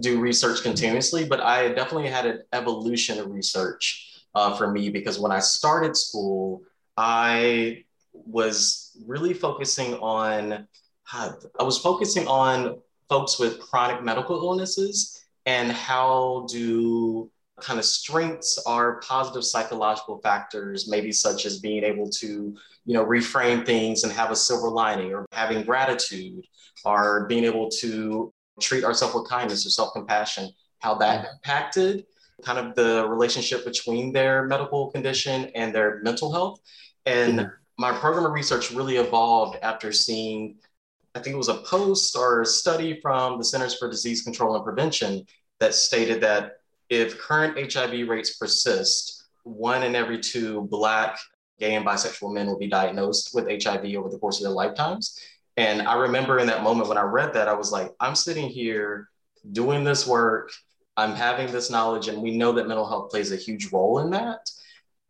do 0.00 0.20
research 0.20 0.62
continuously, 0.62 1.24
but 1.24 1.40
I 1.40 1.72
definitely 1.72 2.10
had 2.10 2.26
an 2.26 2.42
evolution 2.52 3.18
of 3.18 3.30
research 3.30 4.20
uh, 4.34 4.54
for 4.54 4.70
me 4.70 4.90
because 4.90 5.18
when 5.18 5.32
I 5.32 5.38
started 5.38 5.96
school, 5.96 6.60
I 6.98 7.84
was 8.12 8.94
really 9.06 9.32
focusing 9.32 9.94
on, 9.94 10.68
I 11.10 11.62
was 11.62 11.78
focusing 11.78 12.28
on 12.28 12.82
folks 13.08 13.38
with 13.38 13.60
chronic 13.60 14.04
medical 14.04 14.36
illnesses 14.36 15.24
and 15.46 15.72
how 15.72 16.46
do 16.50 17.30
kind 17.60 17.78
of 17.78 17.84
strengths 17.84 18.62
are 18.66 19.00
positive 19.00 19.44
psychological 19.44 20.18
factors, 20.18 20.88
maybe 20.88 21.12
such 21.12 21.46
as 21.46 21.60
being 21.60 21.84
able 21.84 22.08
to, 22.10 22.56
you 22.84 22.94
know, 22.94 23.04
reframe 23.04 23.64
things 23.64 24.04
and 24.04 24.12
have 24.12 24.30
a 24.30 24.36
silver 24.36 24.68
lining 24.68 25.12
or 25.12 25.24
having 25.32 25.62
gratitude 25.64 26.44
or 26.84 27.26
being 27.28 27.44
able 27.44 27.68
to 27.70 28.32
treat 28.60 28.84
ourselves 28.84 29.14
with 29.14 29.28
kindness 29.28 29.66
or 29.66 29.70
self-compassion, 29.70 30.50
how 30.80 30.94
that 30.94 31.26
impacted 31.32 32.04
kind 32.44 32.58
of 32.58 32.74
the 32.74 33.08
relationship 33.08 33.64
between 33.64 34.12
their 34.12 34.46
medical 34.46 34.90
condition 34.90 35.50
and 35.54 35.74
their 35.74 36.00
mental 36.02 36.32
health. 36.32 36.60
And 37.06 37.38
mm-hmm. 37.38 37.48
my 37.78 37.92
program 37.92 38.26
of 38.26 38.32
research 38.32 38.72
really 38.72 38.96
evolved 38.96 39.58
after 39.62 39.92
seeing, 39.92 40.56
I 41.14 41.20
think 41.20 41.34
it 41.34 41.38
was 41.38 41.48
a 41.48 41.58
post 41.58 42.16
or 42.16 42.42
a 42.42 42.46
study 42.46 43.00
from 43.00 43.38
the 43.38 43.44
Centers 43.44 43.76
for 43.76 43.88
Disease 43.88 44.22
Control 44.22 44.56
and 44.56 44.64
Prevention 44.64 45.24
that 45.60 45.74
stated 45.74 46.20
that 46.22 46.56
if 46.88 47.18
current 47.18 47.72
HIV 47.72 48.08
rates 48.08 48.36
persist, 48.36 49.24
one 49.42 49.82
in 49.82 49.94
every 49.94 50.18
two 50.18 50.62
Black, 50.70 51.18
gay, 51.58 51.74
and 51.74 51.86
bisexual 51.86 52.32
men 52.32 52.46
will 52.46 52.58
be 52.58 52.68
diagnosed 52.68 53.30
with 53.34 53.62
HIV 53.62 53.94
over 53.94 54.08
the 54.08 54.18
course 54.18 54.38
of 54.38 54.44
their 54.44 54.52
lifetimes. 54.52 55.18
And 55.56 55.82
I 55.82 55.94
remember 55.94 56.38
in 56.38 56.46
that 56.48 56.62
moment 56.62 56.88
when 56.88 56.98
I 56.98 57.02
read 57.02 57.34
that, 57.34 57.48
I 57.48 57.54
was 57.54 57.70
like, 57.70 57.92
I'm 58.00 58.14
sitting 58.14 58.48
here 58.48 59.08
doing 59.52 59.84
this 59.84 60.06
work, 60.06 60.50
I'm 60.96 61.14
having 61.14 61.50
this 61.52 61.70
knowledge, 61.70 62.08
and 62.08 62.22
we 62.22 62.36
know 62.36 62.52
that 62.52 62.66
mental 62.66 62.88
health 62.88 63.10
plays 63.10 63.32
a 63.32 63.36
huge 63.36 63.72
role 63.72 64.00
in 64.00 64.10
that. 64.10 64.50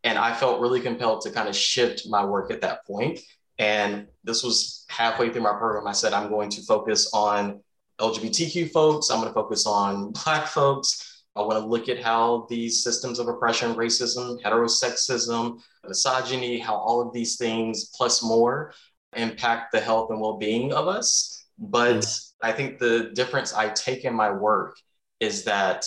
And 0.03 0.19
I 0.19 0.35
felt 0.35 0.61
really 0.61 0.81
compelled 0.81 1.21
to 1.21 1.31
kind 1.31 1.49
of 1.49 1.55
shift 1.55 2.07
my 2.07 2.23
work 2.23 2.51
at 2.51 2.61
that 2.61 2.85
point. 2.85 3.19
And 3.57 4.07
this 4.23 4.43
was 4.43 4.85
halfway 4.89 5.31
through 5.31 5.41
my 5.41 5.53
program. 5.53 5.87
I 5.87 5.93
said, 5.93 6.13
I'm 6.13 6.29
going 6.29 6.49
to 6.51 6.61
focus 6.61 7.09
on 7.13 7.61
LGBTQ 7.99 8.71
folks, 8.71 9.09
I'm 9.09 9.19
going 9.19 9.29
to 9.29 9.33
focus 9.33 9.65
on 9.65 10.11
Black 10.11 10.47
folks. 10.47 11.14
I 11.35 11.41
want 11.41 11.59
to 11.59 11.65
look 11.65 11.89
at 11.89 12.01
how 12.01 12.47
these 12.49 12.83
systems 12.83 13.19
of 13.19 13.27
oppression, 13.27 13.75
racism, 13.75 14.41
heterosexism, 14.41 15.61
misogyny, 15.85 16.59
how 16.59 16.75
all 16.75 17.01
of 17.01 17.13
these 17.13 17.35
things 17.35 17.91
plus 17.95 18.23
more 18.23 18.73
impact 19.15 19.71
the 19.71 19.79
health 19.79 20.09
and 20.11 20.19
well-being 20.19 20.73
of 20.73 20.87
us 20.87 21.45
but 21.57 21.97
mm. 21.97 22.31
i 22.41 22.51
think 22.51 22.79
the 22.79 23.11
difference 23.13 23.53
i 23.53 23.69
take 23.69 24.03
in 24.05 24.13
my 24.13 24.31
work 24.31 24.77
is 25.19 25.43
that 25.43 25.85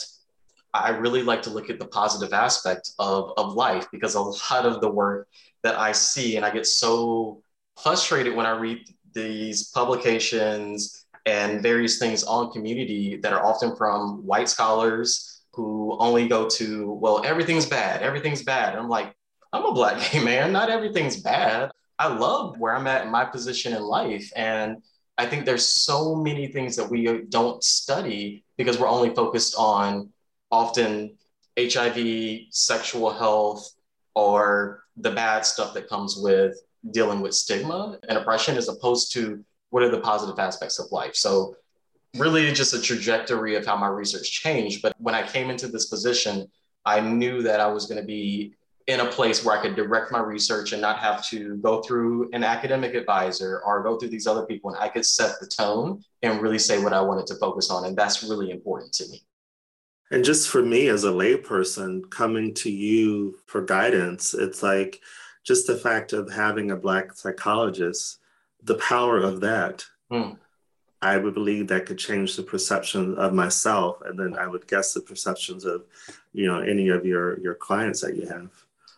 i 0.74 0.90
really 0.90 1.22
like 1.22 1.42
to 1.42 1.50
look 1.50 1.70
at 1.70 1.78
the 1.78 1.86
positive 1.86 2.32
aspect 2.32 2.90
of, 2.98 3.32
of 3.36 3.54
life 3.54 3.86
because 3.92 4.14
a 4.14 4.20
lot 4.20 4.66
of 4.66 4.80
the 4.80 4.90
work 4.90 5.28
that 5.62 5.78
i 5.78 5.92
see 5.92 6.36
and 6.36 6.44
i 6.44 6.50
get 6.50 6.66
so 6.66 7.42
frustrated 7.82 8.34
when 8.34 8.46
i 8.46 8.50
read 8.50 8.78
these 9.14 9.68
publications 9.70 11.06
and 11.26 11.62
various 11.62 11.98
things 11.98 12.24
on 12.24 12.50
community 12.52 13.16
that 13.16 13.32
are 13.32 13.44
often 13.44 13.76
from 13.76 14.24
white 14.24 14.48
scholars 14.48 15.37
who 15.58 15.96
only 16.00 16.28
go 16.28 16.48
to 16.48 16.92
well 16.92 17.22
everything's 17.24 17.66
bad 17.66 18.02
everything's 18.02 18.42
bad 18.42 18.68
and 18.70 18.80
i'm 18.80 18.88
like 18.88 19.14
i'm 19.52 19.64
a 19.64 19.72
black 19.72 19.96
gay 20.12 20.22
man 20.22 20.52
not 20.52 20.70
everything's 20.70 21.20
bad 21.20 21.70
I 21.98 22.06
love 22.06 22.58
where 22.58 22.74
I'm 22.74 22.86
at 22.86 23.04
in 23.04 23.10
my 23.10 23.24
position 23.24 23.74
in 23.74 23.82
life. 23.82 24.30
And 24.36 24.82
I 25.16 25.26
think 25.26 25.44
there's 25.44 25.66
so 25.66 26.14
many 26.14 26.46
things 26.46 26.76
that 26.76 26.88
we 26.88 27.22
don't 27.28 27.62
study 27.62 28.44
because 28.56 28.78
we're 28.78 28.88
only 28.88 29.14
focused 29.14 29.56
on 29.58 30.10
often 30.50 31.16
HIV, 31.58 32.46
sexual 32.50 33.10
health, 33.10 33.74
or 34.14 34.84
the 34.96 35.10
bad 35.10 35.44
stuff 35.44 35.74
that 35.74 35.88
comes 35.88 36.16
with 36.16 36.56
dealing 36.92 37.20
with 37.20 37.34
stigma 37.34 37.98
and 38.08 38.16
oppression 38.16 38.56
as 38.56 38.68
opposed 38.68 39.12
to 39.12 39.44
what 39.70 39.82
are 39.82 39.90
the 39.90 40.00
positive 40.00 40.38
aspects 40.38 40.78
of 40.78 40.90
life. 40.92 41.16
So 41.16 41.56
really 42.16 42.52
just 42.52 42.74
a 42.74 42.80
trajectory 42.80 43.54
of 43.56 43.66
how 43.66 43.76
my 43.76 43.88
research 43.88 44.30
changed. 44.30 44.82
But 44.82 44.94
when 44.98 45.14
I 45.14 45.26
came 45.26 45.50
into 45.50 45.68
this 45.68 45.86
position, 45.86 46.46
I 46.84 47.00
knew 47.00 47.42
that 47.42 47.60
I 47.60 47.66
was 47.66 47.86
going 47.86 48.00
to 48.00 48.06
be 48.06 48.54
in 48.86 49.00
a 49.00 49.06
place 49.06 49.44
where 49.44 49.56
I 49.56 49.60
could 49.60 49.76
direct 49.76 50.10
my 50.10 50.20
research 50.20 50.72
and 50.72 50.80
not 50.80 50.98
have 50.98 51.24
to 51.28 51.56
go 51.58 51.82
through 51.82 52.30
an 52.32 52.42
academic 52.42 52.94
advisor 52.94 53.60
or 53.64 53.82
go 53.82 53.98
through 53.98 54.08
these 54.08 54.26
other 54.26 54.46
people. 54.46 54.70
And 54.70 54.78
I 54.78 54.88
could 54.88 55.04
set 55.04 55.38
the 55.40 55.46
tone 55.46 56.02
and 56.22 56.40
really 56.40 56.58
say 56.58 56.82
what 56.82 56.94
I 56.94 57.02
wanted 57.02 57.26
to 57.26 57.34
focus 57.34 57.70
on. 57.70 57.84
And 57.84 57.96
that's 57.96 58.24
really 58.24 58.50
important 58.50 58.92
to 58.94 59.08
me. 59.08 59.22
And 60.10 60.24
just 60.24 60.48
for 60.48 60.62
me 60.62 60.88
as 60.88 61.04
a 61.04 61.10
layperson 61.10 62.08
coming 62.10 62.54
to 62.54 62.70
you 62.70 63.38
for 63.44 63.60
guidance, 63.60 64.32
it's 64.32 64.62
like 64.62 65.00
just 65.44 65.66
the 65.66 65.76
fact 65.76 66.14
of 66.14 66.32
having 66.32 66.70
a 66.70 66.76
Black 66.76 67.12
psychologist, 67.12 68.18
the 68.62 68.76
power 68.76 69.18
of 69.18 69.40
that. 69.40 69.84
Hmm. 70.10 70.32
I 71.00 71.16
would 71.16 71.34
believe 71.34 71.68
that 71.68 71.86
could 71.86 71.98
change 71.98 72.36
the 72.36 72.42
perception 72.42 73.14
of 73.16 73.32
myself, 73.32 73.98
and 74.04 74.18
then 74.18 74.36
I 74.36 74.46
would 74.46 74.66
guess 74.66 74.92
the 74.92 75.00
perceptions 75.00 75.64
of, 75.64 75.84
you 76.32 76.46
know, 76.46 76.60
any 76.60 76.88
of 76.88 77.06
your 77.06 77.38
your 77.40 77.54
clients 77.54 78.00
that 78.00 78.16
you 78.16 78.26
have 78.26 78.50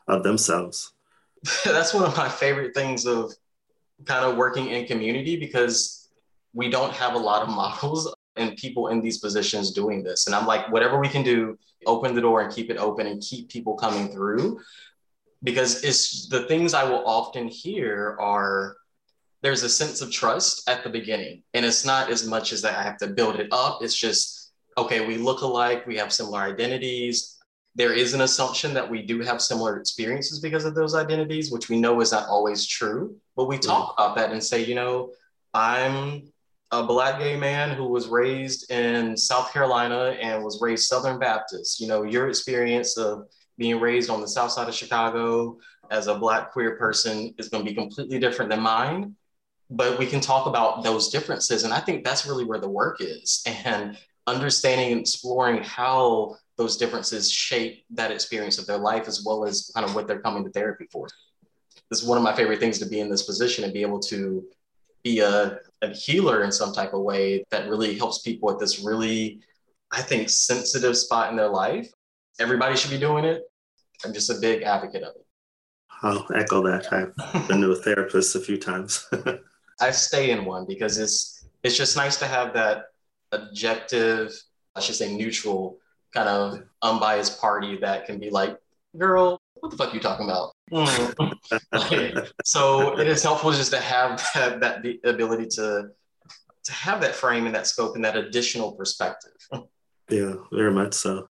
of 0.08 0.22
themselves. 0.22 0.92
That's 1.64 1.94
one 1.94 2.04
of 2.04 2.16
my 2.16 2.28
favorite 2.28 2.74
things 2.74 3.06
of 3.06 3.32
kind 4.04 4.24
of 4.24 4.36
working 4.36 4.68
in 4.68 4.86
community 4.86 5.36
because 5.36 6.08
we 6.54 6.70
don't 6.70 6.92
have 6.92 7.14
a 7.14 7.18
lot 7.18 7.42
of 7.42 7.48
models 7.48 8.12
and 8.36 8.56
people 8.56 8.88
in 8.88 9.00
these 9.00 9.18
positions 9.18 9.72
doing 9.72 10.02
this. 10.02 10.26
And 10.26 10.34
I'm 10.34 10.46
like, 10.46 10.70
whatever 10.70 10.98
we 10.98 11.08
can 11.08 11.22
do, 11.22 11.58
open 11.86 12.14
the 12.14 12.20
door 12.20 12.42
and 12.42 12.52
keep 12.52 12.70
it 12.70 12.76
open 12.76 13.06
and 13.06 13.20
keep 13.20 13.48
people 13.48 13.74
coming 13.74 14.08
through. 14.08 14.60
Because 15.42 15.82
it's 15.84 16.28
the 16.28 16.42
things 16.42 16.74
I 16.74 16.84
will 16.84 17.06
often 17.06 17.48
hear 17.48 18.16
are 18.20 18.76
there's 19.42 19.62
a 19.62 19.68
sense 19.68 20.02
of 20.02 20.10
trust 20.10 20.68
at 20.68 20.84
the 20.84 20.90
beginning. 20.90 21.42
And 21.54 21.64
it's 21.64 21.84
not 21.84 22.10
as 22.10 22.26
much 22.26 22.52
as 22.52 22.62
that 22.62 22.78
I 22.78 22.82
have 22.82 22.98
to 22.98 23.08
build 23.08 23.36
it 23.36 23.48
up. 23.52 23.78
It's 23.82 23.96
just, 23.96 24.52
okay, 24.76 25.06
we 25.06 25.16
look 25.16 25.40
alike, 25.40 25.86
we 25.86 25.96
have 25.96 26.12
similar 26.12 26.40
identities 26.40 27.40
there 27.74 27.92
is 27.92 28.14
an 28.14 28.22
assumption 28.22 28.74
that 28.74 28.88
we 28.88 29.02
do 29.02 29.20
have 29.20 29.40
similar 29.40 29.78
experiences 29.78 30.40
because 30.40 30.64
of 30.64 30.74
those 30.74 30.94
identities, 30.94 31.52
which 31.52 31.68
we 31.68 31.80
know 31.80 32.00
is 32.00 32.12
not 32.12 32.28
always 32.28 32.66
true. 32.66 33.16
But 33.36 33.46
we 33.46 33.58
talk 33.58 33.90
mm-hmm. 33.90 34.02
about 34.02 34.16
that 34.16 34.32
and 34.32 34.42
say, 34.42 34.64
you 34.64 34.74
know, 34.74 35.12
I'm 35.54 36.32
a 36.72 36.82
black 36.82 37.18
gay 37.18 37.36
man 37.36 37.70
who 37.70 37.88
was 37.88 38.08
raised 38.08 38.70
in 38.70 39.16
South 39.16 39.52
Carolina 39.52 40.16
and 40.20 40.42
was 40.42 40.60
raised 40.60 40.86
Southern 40.86 41.18
Baptist. 41.18 41.80
You 41.80 41.86
know, 41.86 42.02
your 42.02 42.28
experience 42.28 42.96
of 42.96 43.28
being 43.56 43.78
raised 43.78 44.10
on 44.10 44.20
the 44.20 44.28
South 44.28 44.50
Side 44.50 44.68
of 44.68 44.74
Chicago 44.74 45.58
as 45.90 46.06
a 46.06 46.14
black 46.14 46.52
queer 46.52 46.76
person 46.76 47.34
is 47.38 47.48
going 47.48 47.64
to 47.64 47.70
be 47.70 47.74
completely 47.74 48.18
different 48.18 48.50
than 48.50 48.60
mine. 48.60 49.14
But 49.70 49.98
we 49.98 50.06
can 50.06 50.20
talk 50.20 50.46
about 50.46 50.82
those 50.82 51.08
differences. 51.08 51.64
And 51.64 51.72
I 51.72 51.80
think 51.80 52.04
that's 52.04 52.26
really 52.26 52.44
where 52.44 52.58
the 52.58 52.68
work 52.68 53.00
is. 53.00 53.42
And 53.46 53.96
understanding 54.26 54.92
and 54.92 55.00
exploring 55.00 55.62
how 55.62 56.36
those 56.56 56.76
differences 56.76 57.30
shape 57.30 57.84
that 57.90 58.10
experience 58.10 58.58
of 58.58 58.66
their 58.66 58.78
life 58.78 59.08
as 59.08 59.24
well 59.24 59.44
as 59.44 59.70
kind 59.74 59.88
of 59.88 59.94
what 59.94 60.06
they're 60.06 60.20
coming 60.20 60.44
to 60.44 60.50
therapy 60.50 60.86
for. 60.92 61.08
This 61.88 62.02
is 62.02 62.06
one 62.06 62.18
of 62.18 62.24
my 62.24 62.34
favorite 62.34 62.60
things 62.60 62.78
to 62.80 62.86
be 62.86 63.00
in 63.00 63.10
this 63.10 63.22
position 63.22 63.64
and 63.64 63.72
be 63.72 63.82
able 63.82 63.98
to 64.00 64.44
be 65.02 65.20
a, 65.20 65.58
a 65.82 65.88
healer 65.88 66.44
in 66.44 66.52
some 66.52 66.72
type 66.72 66.92
of 66.92 67.00
way 67.00 67.44
that 67.50 67.68
really 67.68 67.96
helps 67.96 68.18
people 68.18 68.50
at 68.50 68.58
this 68.58 68.80
really, 68.80 69.40
I 69.90 70.02
think, 70.02 70.28
sensitive 70.28 70.96
spot 70.96 71.30
in 71.30 71.36
their 71.36 71.48
life. 71.48 71.90
Everybody 72.38 72.76
should 72.76 72.90
be 72.90 72.98
doing 72.98 73.24
it. 73.24 73.42
I'm 74.04 74.12
just 74.12 74.30
a 74.30 74.34
big 74.34 74.62
advocate 74.62 75.02
of 75.02 75.14
it. 75.16 75.26
I'll 76.02 76.26
echo 76.34 76.62
that. 76.62 76.92
I've 76.92 77.48
been 77.48 77.60
to 77.62 77.72
a 77.72 77.76
therapist 77.76 78.36
a 78.36 78.40
few 78.40 78.56
times. 78.56 79.08
I 79.80 79.90
stay 79.90 80.30
in 80.30 80.44
one 80.44 80.66
because 80.66 80.98
it's 80.98 81.46
it's 81.62 81.76
just 81.76 81.96
nice 81.96 82.16
to 82.18 82.26
have 82.26 82.54
that 82.54 82.86
objective, 83.32 84.32
I 84.74 84.80
should 84.80 84.94
say 84.94 85.14
neutral 85.14 85.78
kind 86.14 86.28
of 86.28 86.62
unbiased 86.82 87.40
party 87.40 87.76
that 87.78 88.06
can 88.06 88.18
be 88.18 88.30
like, 88.30 88.58
girl, 88.98 89.40
what 89.54 89.70
the 89.70 89.76
fuck 89.76 89.92
are 89.92 89.94
you 89.94 90.00
talking 90.00 90.26
about? 90.26 90.52
Mm. 90.72 92.28
so 92.44 92.98
it 92.98 93.06
is 93.06 93.22
helpful 93.22 93.52
just 93.52 93.70
to 93.72 93.80
have 93.80 94.22
that, 94.34 94.60
that 94.60 94.84
ability 95.04 95.46
to 95.56 95.90
to 96.62 96.72
have 96.72 97.00
that 97.00 97.14
frame 97.14 97.46
and 97.46 97.54
that 97.54 97.66
scope 97.66 97.96
and 97.96 98.04
that 98.04 98.16
additional 98.16 98.72
perspective. 98.72 99.32
Yeah, 100.10 100.34
very 100.52 100.72
much 100.72 100.94
so. 100.94 101.26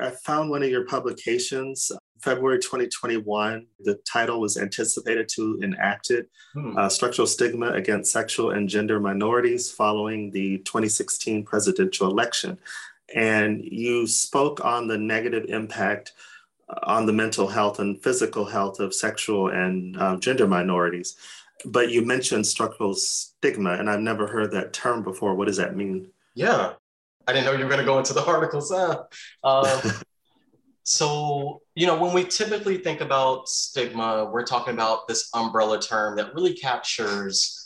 I 0.00 0.10
found 0.10 0.50
one 0.50 0.62
of 0.62 0.68
your 0.68 0.84
publications, 0.84 1.92
February 2.22 2.58
2021. 2.58 3.66
The 3.80 3.96
title 4.10 4.40
was 4.40 4.56
Anticipated 4.56 5.28
to 5.30 5.60
Enacted 5.62 6.26
hmm. 6.54 6.76
uh, 6.76 6.88
Structural 6.88 7.26
Stigma 7.26 7.72
Against 7.72 8.12
Sexual 8.12 8.52
and 8.52 8.68
Gender 8.68 9.00
Minorities 9.00 9.70
Following 9.70 10.30
the 10.30 10.58
2016 10.58 11.44
Presidential 11.44 12.08
Election. 12.08 12.58
And 13.14 13.62
you 13.64 14.06
spoke 14.06 14.64
on 14.64 14.88
the 14.88 14.98
negative 14.98 15.46
impact 15.48 16.12
uh, 16.68 16.78
on 16.84 17.06
the 17.06 17.12
mental 17.12 17.48
health 17.48 17.78
and 17.78 18.02
physical 18.02 18.44
health 18.44 18.80
of 18.80 18.94
sexual 18.94 19.48
and 19.48 20.00
um, 20.00 20.20
gender 20.20 20.46
minorities. 20.46 21.16
But 21.64 21.90
you 21.90 22.04
mentioned 22.04 22.46
structural 22.46 22.94
stigma, 22.94 23.74
and 23.74 23.88
I've 23.88 24.00
never 24.00 24.26
heard 24.26 24.50
that 24.52 24.72
term 24.72 25.02
before. 25.02 25.34
What 25.34 25.46
does 25.46 25.58
that 25.58 25.76
mean? 25.76 26.08
Yeah, 26.34 26.72
I 27.26 27.32
didn't 27.32 27.46
know 27.46 27.52
you 27.52 27.64
were 27.64 27.70
going 27.70 27.80
to 27.80 27.86
go 27.86 27.98
into 27.98 28.14
the 28.14 28.24
articles. 28.24 28.72
Uh, 28.72 29.04
um, 29.44 29.92
so, 30.82 31.61
you 31.74 31.86
know, 31.86 32.00
when 32.00 32.12
we 32.12 32.24
typically 32.24 32.78
think 32.78 33.00
about 33.00 33.48
stigma, 33.48 34.28
we're 34.30 34.44
talking 34.44 34.74
about 34.74 35.08
this 35.08 35.30
umbrella 35.34 35.80
term 35.80 36.16
that 36.16 36.34
really 36.34 36.54
captures 36.54 37.62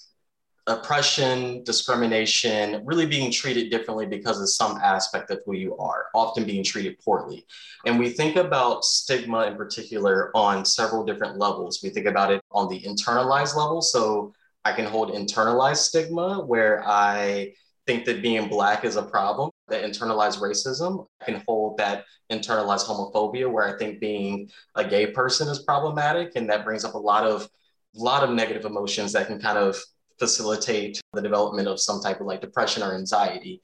oppression, 0.69 1.63
discrimination, 1.65 2.83
really 2.85 3.07
being 3.07 3.31
treated 3.31 3.71
differently 3.71 4.07
because 4.07 4.41
of 4.41 4.49
some 4.49 4.79
aspect 4.79 5.31
of 5.31 5.41
who 5.45 5.55
you 5.55 5.77
are, 5.77 6.07
often 6.15 6.45
being 6.45 6.65
treated 6.65 6.99
poorly. 6.99 7.47
And 7.85 7.99
we 7.99 8.11
think 8.11 8.37
about 8.37 8.85
stigma 8.85 9.47
in 9.47 9.57
particular 9.57 10.31
on 10.35 10.65
several 10.65 11.05
different 11.05 11.39
levels. 11.39 11.81
We 11.83 11.91
think 11.91 12.07
about 12.07 12.33
it 12.33 12.43
on 12.51 12.69
the 12.69 12.81
internalized 12.81 13.57
level. 13.57 13.81
So 13.81 14.35
I 14.65 14.73
can 14.73 14.87
hold 14.87 15.11
internalized 15.11 15.79
stigma 15.79 16.45
where 16.45 16.83
I 16.87 17.53
think 17.87 18.05
that 18.07 18.23
being 18.23 18.49
Black 18.49 18.85
is 18.85 18.97
a 18.97 19.03
problem, 19.03 19.51
that 19.69 19.85
internalized 19.85 20.41
racism. 20.41 21.07
Can 21.25 21.43
hold 21.47 21.79
that 21.79 22.05
internalized 22.31 22.87
homophobia, 22.87 23.51
where 23.51 23.73
I 23.73 23.79
think 23.79 24.01
being 24.01 24.51
a 24.75 24.85
gay 24.85 25.07
person 25.09 25.49
is 25.49 25.61
problematic. 25.61 26.33
And 26.37 26.49
that 26.51 26.65
brings 26.65 26.85
up 26.85 26.95
a 26.95 26.99
lot 26.99 27.25
of, 27.25 27.49
a 27.97 28.03
lot 28.03 28.23
of 28.23 28.31
negative 28.31 28.65
emotions 28.65 29.13
that 29.13 29.27
can 29.27 29.41
kind 29.41 29.59
of 29.59 29.77
facilitate 30.19 31.01
the 31.13 31.23
development 31.23 31.69
of 31.69 31.81
some 31.81 32.01
type 32.01 32.21
of 32.21 32.27
like 32.27 32.41
depression 32.41 32.83
or 32.83 32.95
anxiety. 32.95 33.61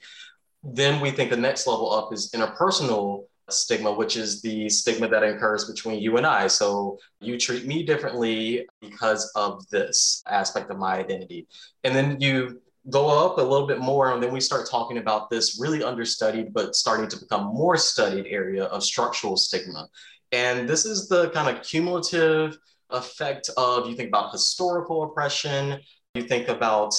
Then 0.63 1.01
we 1.01 1.11
think 1.11 1.31
the 1.31 1.37
next 1.37 1.67
level 1.67 1.93
up 1.93 2.13
is 2.13 2.31
interpersonal 2.31 3.25
stigma, 3.51 3.93
which 3.93 4.17
is 4.17 4.41
the 4.43 4.69
stigma 4.69 5.09
that 5.09 5.23
occurs 5.23 5.65
between 5.71 6.01
you 6.01 6.17
and 6.17 6.27
I. 6.27 6.47
So 6.47 6.99
you 7.21 7.39
treat 7.39 7.67
me 7.67 7.83
differently 7.83 8.67
because 8.81 9.31
of 9.35 9.69
this 9.71 10.23
aspect 10.27 10.71
of 10.71 10.79
my 10.79 10.97
identity. 10.99 11.47
And 11.85 11.95
then 11.95 12.21
you 12.21 12.61
go 12.91 13.09
up 13.09 13.39
a 13.39 13.43
little 13.43 13.67
bit 13.67 13.79
more, 13.79 14.13
and 14.13 14.23
then 14.23 14.33
we 14.33 14.41
start 14.41 14.69
talking 14.69 14.99
about 14.99 15.31
this 15.31 15.61
really 15.61 15.85
understudied, 15.85 16.53
but 16.53 16.75
starting 16.75 17.09
to 17.09 17.17
become 17.17 17.45
more 17.47 17.77
studied 17.77 18.27
area 18.27 18.65
of 18.65 18.83
structural 18.83 19.37
stigma. 19.37 19.89
And 20.33 20.69
this 20.69 20.85
is 20.85 21.09
the 21.09 21.31
kind 21.31 21.55
of 21.55 21.63
cumulative 21.63 22.59
effect 22.91 23.51
of 23.57 23.89
you 23.89 23.95
think 23.95 24.09
about 24.09 24.33
historical 24.33 25.05
oppression, 25.05 25.79
you 26.15 26.23
think 26.23 26.49
about 26.49 26.95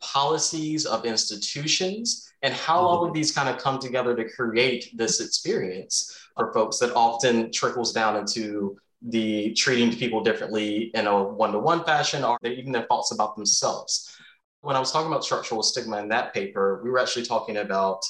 policies 0.00 0.86
of 0.86 1.04
institutions, 1.04 2.30
and 2.42 2.54
how 2.54 2.78
all 2.78 3.02
of 3.02 3.08
mm-hmm. 3.08 3.14
these 3.14 3.32
kind 3.32 3.48
of 3.48 3.58
come 3.58 3.78
together 3.78 4.16
to 4.16 4.28
create 4.28 4.96
this 4.96 5.20
experience 5.20 6.18
for 6.36 6.52
folks 6.52 6.78
that 6.78 6.94
often 6.94 7.50
trickles 7.52 7.92
down 7.92 8.16
into 8.16 8.76
the 9.02 9.52
treating 9.54 9.94
people 9.94 10.22
differently 10.22 10.90
in 10.94 11.06
a 11.06 11.22
one-to-one 11.22 11.84
fashion 11.84 12.24
or 12.24 12.36
even 12.44 12.72
their 12.72 12.82
thoughts 12.82 13.12
about 13.12 13.36
themselves 13.36 14.17
when 14.60 14.76
I 14.76 14.80
was 14.80 14.92
talking 14.92 15.10
about 15.10 15.24
structural 15.24 15.62
stigma 15.62 15.98
in 15.98 16.08
that 16.08 16.34
paper, 16.34 16.80
we 16.82 16.90
were 16.90 16.98
actually 16.98 17.24
talking 17.24 17.58
about 17.58 18.00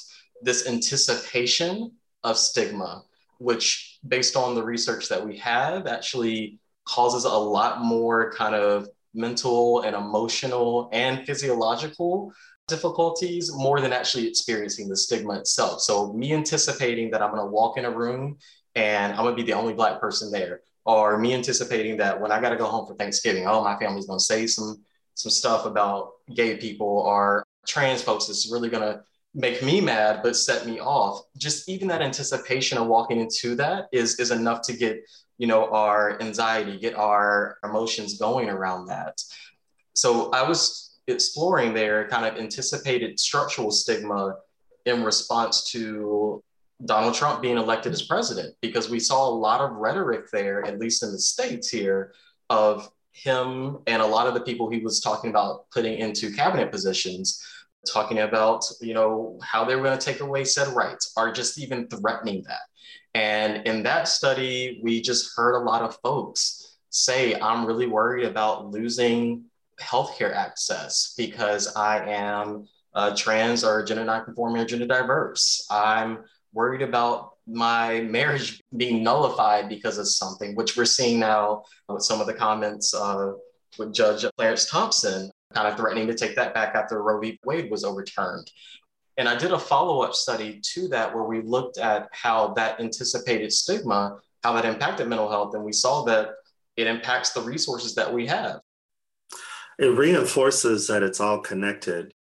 this 0.41 0.67
anticipation 0.67 1.91
of 2.23 2.37
stigma, 2.37 3.03
which, 3.37 3.99
based 4.07 4.35
on 4.35 4.55
the 4.55 4.63
research 4.63 5.09
that 5.09 5.25
we 5.25 5.37
have, 5.37 5.87
actually 5.87 6.59
causes 6.85 7.25
a 7.25 7.29
lot 7.29 7.81
more 7.81 8.31
kind 8.33 8.55
of 8.55 8.87
mental 9.13 9.81
and 9.81 9.95
emotional 9.95 10.89
and 10.91 11.25
physiological 11.25 12.31
difficulties 12.67 13.51
more 13.53 13.81
than 13.81 13.91
actually 13.91 14.27
experiencing 14.27 14.87
the 14.87 14.95
stigma 14.95 15.39
itself. 15.39 15.81
So, 15.81 16.13
me 16.13 16.33
anticipating 16.33 17.11
that 17.11 17.21
I'm 17.21 17.31
going 17.31 17.45
to 17.45 17.51
walk 17.51 17.77
in 17.77 17.85
a 17.85 17.91
room 17.91 18.37
and 18.75 19.13
I'm 19.13 19.23
going 19.23 19.35
to 19.35 19.43
be 19.43 19.49
the 19.49 19.57
only 19.57 19.73
Black 19.73 19.99
person 19.99 20.31
there, 20.31 20.61
or 20.85 21.17
me 21.17 21.33
anticipating 21.33 21.97
that 21.97 22.19
when 22.19 22.31
I 22.31 22.41
got 22.41 22.49
to 22.49 22.55
go 22.55 22.65
home 22.65 22.87
for 22.87 22.95
Thanksgiving, 22.95 23.47
oh, 23.47 23.63
my 23.63 23.77
family's 23.77 24.05
going 24.05 24.19
to 24.19 24.25
say 24.25 24.47
some 24.47 24.83
some 25.19 25.29
stuff 25.29 25.65
about 25.65 26.13
gay 26.33 26.55
people 26.55 26.87
or 26.87 27.45
trans 27.67 28.01
folks 28.01 28.27
that's 28.27 28.49
really 28.49 28.69
going 28.69 28.83
to 28.83 29.03
make 29.35 29.61
me 29.61 29.81
mad 29.81 30.21
but 30.23 30.37
set 30.37 30.65
me 30.65 30.79
off. 30.79 31.23
Just 31.37 31.67
even 31.67 31.89
that 31.89 32.01
anticipation 32.01 32.77
of 32.77 32.87
walking 32.87 33.19
into 33.19 33.53
that 33.55 33.89
is 33.91 34.17
is 34.17 34.31
enough 34.31 34.61
to 34.61 34.73
get 34.73 35.03
you 35.37 35.45
know 35.45 35.69
our 35.71 36.21
anxiety 36.21 36.77
get 36.79 36.95
our 36.95 37.57
emotions 37.65 38.17
going 38.17 38.49
around 38.49 38.85
that. 38.87 39.21
So 39.93 40.31
i 40.31 40.47
was 40.47 40.97
exploring 41.07 41.73
there 41.73 42.07
kind 42.07 42.25
of 42.25 42.39
anticipated 42.39 43.19
structural 43.19 43.71
stigma 43.71 44.35
in 44.85 45.03
response 45.03 45.71
to 45.71 46.41
donald 46.85 47.15
trump 47.15 47.41
being 47.41 47.57
elected 47.57 47.91
as 47.91 48.03
president 48.03 48.55
because 48.61 48.89
we 48.89 48.99
saw 48.99 49.27
a 49.27 49.37
lot 49.47 49.59
of 49.59 49.71
rhetoric 49.71 50.29
there 50.31 50.63
at 50.65 50.79
least 50.79 51.01
in 51.03 51.11
the 51.11 51.19
states 51.19 51.67
here 51.67 52.13
of 52.51 52.89
him 53.19 53.79
and 53.87 54.01
a 54.01 54.05
lot 54.05 54.27
of 54.27 54.33
the 54.33 54.41
people 54.41 54.69
he 54.69 54.79
was 54.79 54.99
talking 54.99 55.29
about 55.29 55.69
putting 55.71 55.97
into 55.97 56.31
cabinet 56.31 56.71
positions 56.71 57.43
talking 57.87 58.19
about 58.19 58.63
you 58.81 58.93
know 58.93 59.39
how 59.43 59.63
they 59.63 59.75
were 59.75 59.83
going 59.83 59.97
to 59.97 60.05
take 60.05 60.19
away 60.19 60.43
said 60.43 60.67
rights 60.75 61.13
or 61.15 61.31
just 61.31 61.57
even 61.57 61.87
threatening 61.87 62.43
that. 62.47 62.59
And 63.13 63.65
in 63.65 63.83
that 63.83 64.07
study 64.07 64.79
we 64.83 65.01
just 65.01 65.31
heard 65.35 65.55
a 65.55 65.63
lot 65.63 65.81
of 65.81 65.97
folks 66.03 66.77
say 66.91 67.39
i'm 67.39 67.65
really 67.65 67.87
worried 67.87 68.25
about 68.25 68.71
losing 68.71 69.43
healthcare 69.79 70.35
access 70.35 71.13
because 71.15 71.73
i 71.75 72.03
am 72.05 72.67
uh, 72.93 73.15
trans 73.15 73.63
or 73.63 73.83
gender 73.83 74.03
nonconforming 74.03 74.61
or 74.61 74.65
gender 74.65 74.87
diverse. 74.87 75.65
I'm 75.69 76.19
worried 76.53 76.81
about 76.81 77.28
my 77.51 78.01
marriage 78.01 78.61
being 78.77 79.03
nullified 79.03 79.69
because 79.69 79.97
of 79.97 80.07
something, 80.07 80.55
which 80.55 80.77
we're 80.77 80.85
seeing 80.85 81.19
now 81.19 81.63
with 81.87 82.03
some 82.03 82.21
of 82.21 82.27
the 82.27 82.33
comments 82.33 82.93
uh, 82.93 83.33
with 83.77 83.93
Judge 83.93 84.25
Clarence 84.37 84.69
Thompson 84.69 85.31
kind 85.53 85.67
of 85.67 85.77
threatening 85.77 86.07
to 86.07 86.13
take 86.13 86.35
that 86.35 86.53
back 86.53 86.75
after 86.75 87.01
Roe 87.01 87.19
v. 87.19 87.39
Wade 87.43 87.71
was 87.71 87.83
overturned. 87.83 88.49
And 89.17 89.27
I 89.27 89.35
did 89.35 89.51
a 89.51 89.59
follow 89.59 90.01
up 90.01 90.13
study 90.13 90.61
to 90.73 90.87
that 90.89 91.13
where 91.13 91.23
we 91.23 91.41
looked 91.41 91.77
at 91.77 92.07
how 92.11 92.53
that 92.53 92.79
anticipated 92.79 93.51
stigma, 93.51 94.19
how 94.43 94.53
that 94.53 94.65
impacted 94.65 95.07
mental 95.07 95.29
health. 95.29 95.55
And 95.55 95.63
we 95.63 95.73
saw 95.73 96.03
that 96.05 96.29
it 96.77 96.87
impacts 96.87 97.31
the 97.31 97.41
resources 97.41 97.95
that 97.95 98.13
we 98.13 98.27
have. 98.27 98.59
It 99.77 99.97
reinforces 99.97 100.87
that 100.87 101.03
it's 101.03 101.19
all 101.19 101.39
connected. 101.39 102.13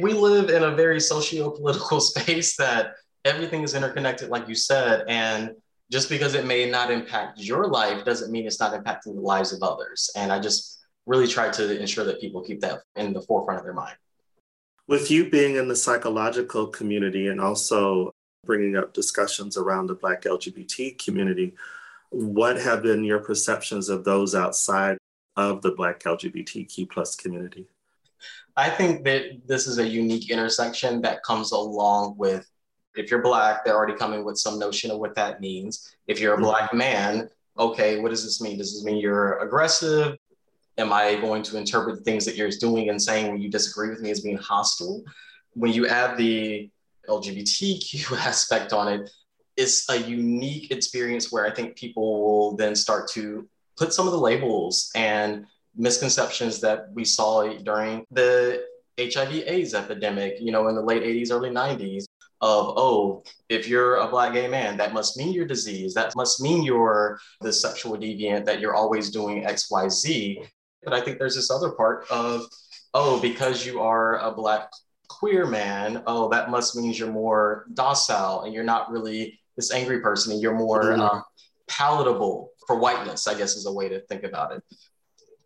We 0.00 0.12
live 0.12 0.48
in 0.50 0.62
a 0.62 0.70
very 0.70 1.00
socio 1.00 1.50
political 1.50 2.00
space 2.00 2.56
that 2.56 2.92
everything 3.24 3.62
is 3.62 3.74
interconnected, 3.74 4.28
like 4.28 4.48
you 4.48 4.54
said. 4.54 5.04
And 5.08 5.52
just 5.90 6.08
because 6.08 6.34
it 6.34 6.46
may 6.46 6.70
not 6.70 6.90
impact 6.90 7.40
your 7.40 7.66
life 7.68 8.04
doesn't 8.04 8.30
mean 8.30 8.46
it's 8.46 8.60
not 8.60 8.72
impacting 8.72 9.14
the 9.14 9.20
lives 9.20 9.52
of 9.52 9.62
others. 9.62 10.10
And 10.16 10.32
I 10.32 10.38
just 10.38 10.80
really 11.06 11.26
try 11.26 11.50
to 11.50 11.80
ensure 11.80 12.04
that 12.04 12.20
people 12.20 12.42
keep 12.42 12.60
that 12.60 12.80
in 12.96 13.12
the 13.12 13.22
forefront 13.22 13.58
of 13.58 13.64
their 13.64 13.74
mind. 13.74 13.96
With 14.86 15.10
you 15.10 15.28
being 15.30 15.56
in 15.56 15.68
the 15.68 15.76
psychological 15.76 16.66
community 16.66 17.28
and 17.28 17.40
also 17.40 18.14
bringing 18.44 18.76
up 18.76 18.94
discussions 18.94 19.56
around 19.56 19.86
the 19.86 19.94
Black 19.94 20.22
LGBT 20.22 21.02
community, 21.02 21.54
what 22.10 22.58
have 22.58 22.82
been 22.82 23.04
your 23.04 23.18
perceptions 23.18 23.88
of 23.88 24.04
those 24.04 24.34
outside 24.34 24.96
of 25.36 25.62
the 25.62 25.72
Black 25.72 26.00
LGBTQ 26.00 26.90
plus 26.90 27.14
community? 27.14 27.66
I 28.56 28.70
think 28.70 29.04
that 29.04 29.46
this 29.46 29.66
is 29.66 29.78
a 29.78 29.86
unique 29.86 30.30
intersection 30.30 31.02
that 31.02 31.22
comes 31.22 31.52
along 31.52 32.16
with 32.16 32.48
if 32.96 33.10
you're 33.10 33.22
black, 33.22 33.64
they're 33.64 33.76
already 33.76 33.94
coming 33.94 34.24
with 34.24 34.38
some 34.38 34.58
notion 34.58 34.90
of 34.90 34.98
what 34.98 35.14
that 35.14 35.40
means. 35.40 35.94
If 36.06 36.20
you're 36.20 36.34
a 36.34 36.36
mm-hmm. 36.36 36.44
black 36.44 36.74
man, 36.74 37.28
okay, 37.58 38.00
what 38.00 38.10
does 38.10 38.24
this 38.24 38.40
mean? 38.40 38.58
Does 38.58 38.74
this 38.74 38.84
mean 38.84 38.96
you're 38.96 39.38
aggressive? 39.38 40.16
Am 40.78 40.92
I 40.92 41.16
going 41.16 41.42
to 41.44 41.58
interpret 41.58 41.96
the 41.96 42.02
things 42.02 42.24
that 42.24 42.36
you're 42.36 42.50
doing 42.50 42.88
and 42.88 43.02
saying 43.02 43.30
when 43.30 43.40
you 43.40 43.50
disagree 43.50 43.90
with 43.90 44.00
me 44.00 44.10
as 44.10 44.20
being 44.20 44.38
hostile? 44.38 45.02
When 45.54 45.72
you 45.72 45.88
add 45.88 46.16
the 46.16 46.70
LGBTQ 47.08 48.16
aspect 48.26 48.72
on 48.72 48.88
it, 48.88 49.10
it's 49.56 49.88
a 49.90 49.96
unique 49.96 50.70
experience 50.70 51.32
where 51.32 51.44
I 51.44 51.50
think 51.50 51.76
people 51.76 52.20
will 52.22 52.56
then 52.56 52.76
start 52.76 53.10
to 53.12 53.48
put 53.76 53.92
some 53.92 54.06
of 54.06 54.12
the 54.12 54.18
labels 54.18 54.90
and 54.94 55.46
misconceptions 55.76 56.60
that 56.60 56.92
we 56.92 57.04
saw 57.04 57.52
during 57.64 58.04
the 58.10 58.64
HIV 58.98 59.44
AIDS 59.46 59.74
epidemic, 59.74 60.38
you 60.40 60.52
know, 60.52 60.68
in 60.68 60.74
the 60.74 60.82
late 60.82 61.02
80s, 61.02 61.32
early 61.32 61.50
90s, 61.50 62.04
of, 62.40 62.74
oh, 62.76 63.24
if 63.48 63.68
you're 63.68 63.96
a 63.96 64.08
black 64.08 64.32
gay 64.32 64.48
man, 64.48 64.76
that 64.76 64.92
must 64.92 65.16
mean 65.16 65.32
you're 65.32 65.46
diseased. 65.46 65.96
That 65.96 66.14
must 66.16 66.40
mean 66.40 66.62
you're 66.62 67.18
the 67.40 67.52
sexual 67.52 67.96
deviant, 67.96 68.44
that 68.44 68.60
you're 68.60 68.74
always 68.74 69.10
doing 69.10 69.44
X, 69.44 69.70
Y, 69.70 69.88
Z. 69.88 70.42
But 70.84 70.94
I 70.94 71.00
think 71.00 71.18
there's 71.18 71.34
this 71.34 71.50
other 71.50 71.70
part 71.70 72.06
of, 72.10 72.42
oh, 72.94 73.20
because 73.20 73.66
you 73.66 73.80
are 73.80 74.18
a 74.20 74.30
black 74.30 74.70
queer 75.08 75.46
man, 75.46 76.02
oh, 76.06 76.28
that 76.28 76.50
must 76.50 76.76
means 76.76 76.98
you're 76.98 77.10
more 77.10 77.66
docile 77.74 78.42
and 78.42 78.54
you're 78.54 78.62
not 78.64 78.90
really 78.90 79.40
this 79.56 79.72
angry 79.72 80.00
person 80.00 80.32
and 80.32 80.40
you're 80.40 80.54
more 80.54 80.84
mm-hmm. 80.84 81.00
uh, 81.00 81.20
palatable 81.66 82.50
for 82.66 82.78
whiteness, 82.78 83.26
I 83.26 83.36
guess 83.36 83.56
is 83.56 83.66
a 83.66 83.72
way 83.72 83.88
to 83.88 84.00
think 84.02 84.22
about 84.22 84.52
it. 84.52 84.62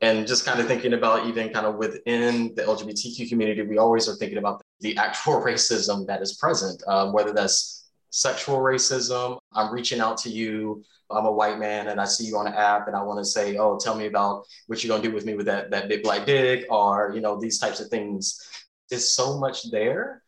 And 0.03 0.27
just 0.27 0.45
kind 0.45 0.59
of 0.59 0.67
thinking 0.67 0.95
about 0.95 1.27
even 1.27 1.51
kind 1.51 1.65
of 1.65 1.77
within 1.77 2.55
the 2.57 2.63
LGBTQ 2.63 3.29
community, 3.29 3.63
we 3.63 3.79
always 3.79 4.09
are 4.09 4.17
thinking 4.17 4.39
about 4.39 4.61
the 4.81 4.97
actual 4.97 5.35
racism 5.49 6.07
that 6.09 6.21
is 6.21 6.35
present, 6.35 6.83
um, 6.89 7.13
whether 7.13 7.33
that's 7.33 7.89
sexual 8.11 8.59
racism. 8.59 9.39
I'm 9.53 9.73
reaching 9.73 10.01
out 10.01 10.19
to 10.19 10.29
you. 10.29 10.85
I'm 11.11 11.27
a 11.27 11.33
white 11.33 11.59
man 11.59 11.89
and 11.89 12.01
I 12.01 12.05
see 12.05 12.25
you 12.25 12.37
on 12.37 12.47
an 12.47 12.55
app 12.55 12.89
and 12.89 12.97
I 12.97 13.03
want 13.03 13.19
to 13.21 13.25
say, 13.25 13.57
oh, 13.57 13.79
tell 13.79 13.95
me 13.95 14.07
about 14.07 14.45
what 14.67 14.83
you're 14.83 14.95
gonna 14.95 15.09
do 15.09 15.15
with 15.15 15.25
me 15.25 15.35
with 15.35 15.47
that 15.47 15.71
that 15.71 15.89
big 15.89 16.03
black 16.03 16.27
dick, 16.27 16.67
or 16.71 17.13
you 17.15 17.21
know 17.21 17.39
these 17.39 17.59
types 17.59 17.81
of 17.81 17.89
things. 17.89 18.41
There's 18.89 19.11
so 19.11 19.39
much 19.39 19.71
there, 19.71 20.23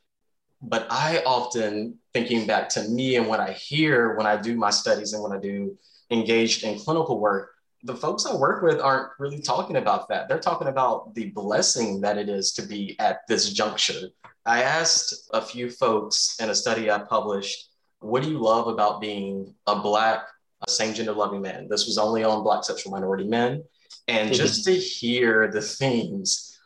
but 0.63 0.87
I 0.91 1.23
often 1.27 1.99
thinking 2.13 2.47
back 2.47 2.69
to 2.71 2.83
me 2.89 3.17
and 3.17 3.27
what 3.27 3.41
I 3.41 3.53
hear 3.53 4.15
when 4.15 4.27
I 4.27 4.37
do 4.37 4.57
my 4.57 4.71
studies 4.71 5.13
and 5.13 5.23
when 5.23 5.33
I 5.33 5.39
do 5.39 5.77
engaged 6.11 6.65
in 6.65 6.79
clinical 6.79 7.19
work, 7.19 7.54
the 7.85 7.95
folks 7.95 8.25
I 8.25 8.35
work 8.35 8.63
with 8.63 8.81
aren't 8.81 9.11
really 9.19 9.41
talking 9.41 9.77
about 9.77 10.09
that. 10.09 10.27
They're 10.27 10.39
talking 10.39 10.69
about 10.69 11.15
the 11.15 11.31
blessing 11.31 12.01
that 12.01 12.17
it 12.17 12.31
is 12.31 12.53
to 12.55 12.63
be 12.63 12.97
at 12.99 13.21
this 13.29 13.53
juncture. 13.53 14.09
I 14.47 14.63
asked 14.63 15.29
a 15.33 15.43
few 15.43 15.71
folks 15.71 16.37
in 16.41 16.49
a 16.49 16.55
study 16.55 16.91
I 16.91 16.99
published, 16.99 17.69
what 18.01 18.23
do 18.23 18.31
you 18.31 18.39
love 18.39 18.69
about 18.69 19.01
being 19.01 19.55
a 19.67 19.77
Black 19.77 20.27
a 20.67 20.71
same 20.71 20.95
gender 20.95 21.13
loving 21.13 21.43
man? 21.43 21.69
This 21.69 21.87
was 21.87 21.99
only 21.99 22.25
on 22.25 22.43
Black 22.43 22.65
sexual 22.65 22.93
minority 22.93 23.25
men. 23.25 23.63
And 24.09 24.31
mm-hmm. 24.31 24.37
just 24.37 24.65
to 24.65 24.75
hear 24.75 25.51
the 25.53 25.61
themes, 25.61 26.59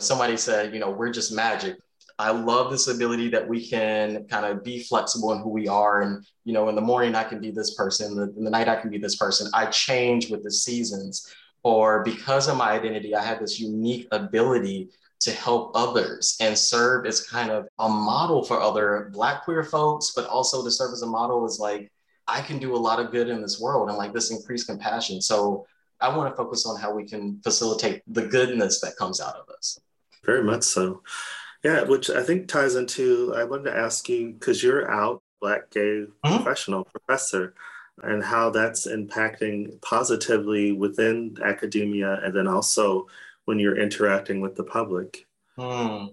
somebody 0.00 0.36
said, 0.36 0.74
you 0.74 0.80
know, 0.80 0.90
we're 0.90 1.12
just 1.12 1.32
magic. 1.32 1.76
I 2.18 2.30
love 2.30 2.70
this 2.70 2.86
ability 2.86 3.28
that 3.30 3.46
we 3.46 3.66
can 3.66 4.24
kind 4.28 4.46
of 4.46 4.62
be 4.62 4.82
flexible 4.82 5.32
in 5.32 5.40
who 5.40 5.48
we 5.48 5.66
are. 5.66 6.02
And, 6.02 6.24
you 6.44 6.52
know, 6.52 6.68
in 6.68 6.74
the 6.74 6.80
morning, 6.80 7.14
I 7.14 7.24
can 7.24 7.40
be 7.40 7.50
this 7.50 7.74
person. 7.74 8.12
In 8.36 8.44
the 8.44 8.50
night, 8.50 8.68
I 8.68 8.76
can 8.76 8.90
be 8.90 8.98
this 8.98 9.16
person. 9.16 9.50
I 9.52 9.66
change 9.66 10.30
with 10.30 10.44
the 10.44 10.50
seasons. 10.50 11.34
Or 11.64 12.04
because 12.04 12.46
of 12.46 12.56
my 12.56 12.70
identity, 12.70 13.16
I 13.16 13.22
have 13.22 13.40
this 13.40 13.58
unique 13.58 14.06
ability 14.12 14.90
to 15.20 15.32
help 15.32 15.72
others 15.74 16.36
and 16.40 16.56
serve 16.56 17.06
as 17.06 17.26
kind 17.26 17.50
of 17.50 17.66
a 17.78 17.88
model 17.88 18.44
for 18.44 18.60
other 18.60 19.10
Black 19.12 19.44
queer 19.44 19.64
folks, 19.64 20.12
but 20.14 20.26
also 20.26 20.62
to 20.62 20.70
serve 20.70 20.92
as 20.92 21.02
a 21.02 21.06
model 21.06 21.46
is 21.46 21.58
like, 21.58 21.90
I 22.26 22.42
can 22.42 22.58
do 22.58 22.74
a 22.74 22.76
lot 22.76 23.00
of 23.00 23.10
good 23.10 23.28
in 23.28 23.40
this 23.40 23.58
world 23.58 23.88
and 23.88 23.98
like 23.98 24.12
this 24.12 24.30
increased 24.30 24.66
compassion. 24.66 25.20
So 25.20 25.66
I 26.00 26.14
want 26.14 26.30
to 26.30 26.36
focus 26.36 26.66
on 26.66 26.78
how 26.78 26.92
we 26.92 27.04
can 27.04 27.40
facilitate 27.42 28.02
the 28.06 28.26
goodness 28.26 28.80
that 28.82 28.96
comes 28.96 29.20
out 29.20 29.36
of 29.36 29.48
us. 29.48 29.80
Very 30.24 30.44
much 30.44 30.62
so. 30.62 31.02
Yeah, 31.64 31.84
which 31.84 32.10
I 32.10 32.22
think 32.22 32.46
ties 32.46 32.74
into, 32.74 33.32
I 33.34 33.44
wanted 33.44 33.70
to 33.70 33.76
ask 33.76 34.06
you, 34.10 34.32
because 34.32 34.62
you're 34.62 34.90
out, 34.90 35.22
Black 35.40 35.70
gay 35.70 35.80
mm-hmm. 35.80 36.36
professional 36.36 36.84
professor, 36.84 37.54
and 38.02 38.22
how 38.22 38.50
that's 38.50 38.86
impacting 38.86 39.80
positively 39.80 40.72
within 40.72 41.36
academia 41.42 42.20
and 42.22 42.34
then 42.34 42.46
also 42.46 43.06
when 43.46 43.58
you're 43.58 43.78
interacting 43.78 44.40
with 44.40 44.56
the 44.56 44.64
public. 44.64 45.26
Hmm. 45.56 46.06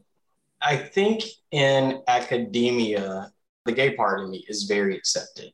I 0.62 0.78
think 0.78 1.24
in 1.52 2.02
academia, 2.08 3.32
the 3.66 3.72
gay 3.72 3.96
part 3.96 4.22
of 4.22 4.30
me 4.30 4.46
is 4.48 4.64
very 4.64 4.96
accepted. 4.96 5.52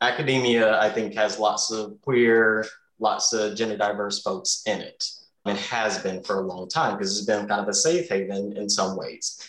Academia, 0.00 0.80
I 0.80 0.90
think, 0.90 1.14
has 1.14 1.38
lots 1.38 1.70
of 1.72 2.00
queer, 2.02 2.64
lots 3.00 3.32
of 3.32 3.56
gender 3.56 3.76
diverse 3.76 4.22
folks 4.22 4.62
in 4.66 4.80
it 4.80 5.04
and 5.44 5.58
has 5.58 5.98
been 5.98 6.22
for 6.22 6.40
a 6.40 6.46
long 6.46 6.68
time 6.68 6.96
because 6.96 7.16
it's 7.16 7.26
been 7.26 7.46
kind 7.48 7.60
of 7.60 7.68
a 7.68 7.74
safe 7.74 8.08
haven 8.08 8.56
in 8.56 8.68
some 8.68 8.96
ways. 8.96 9.48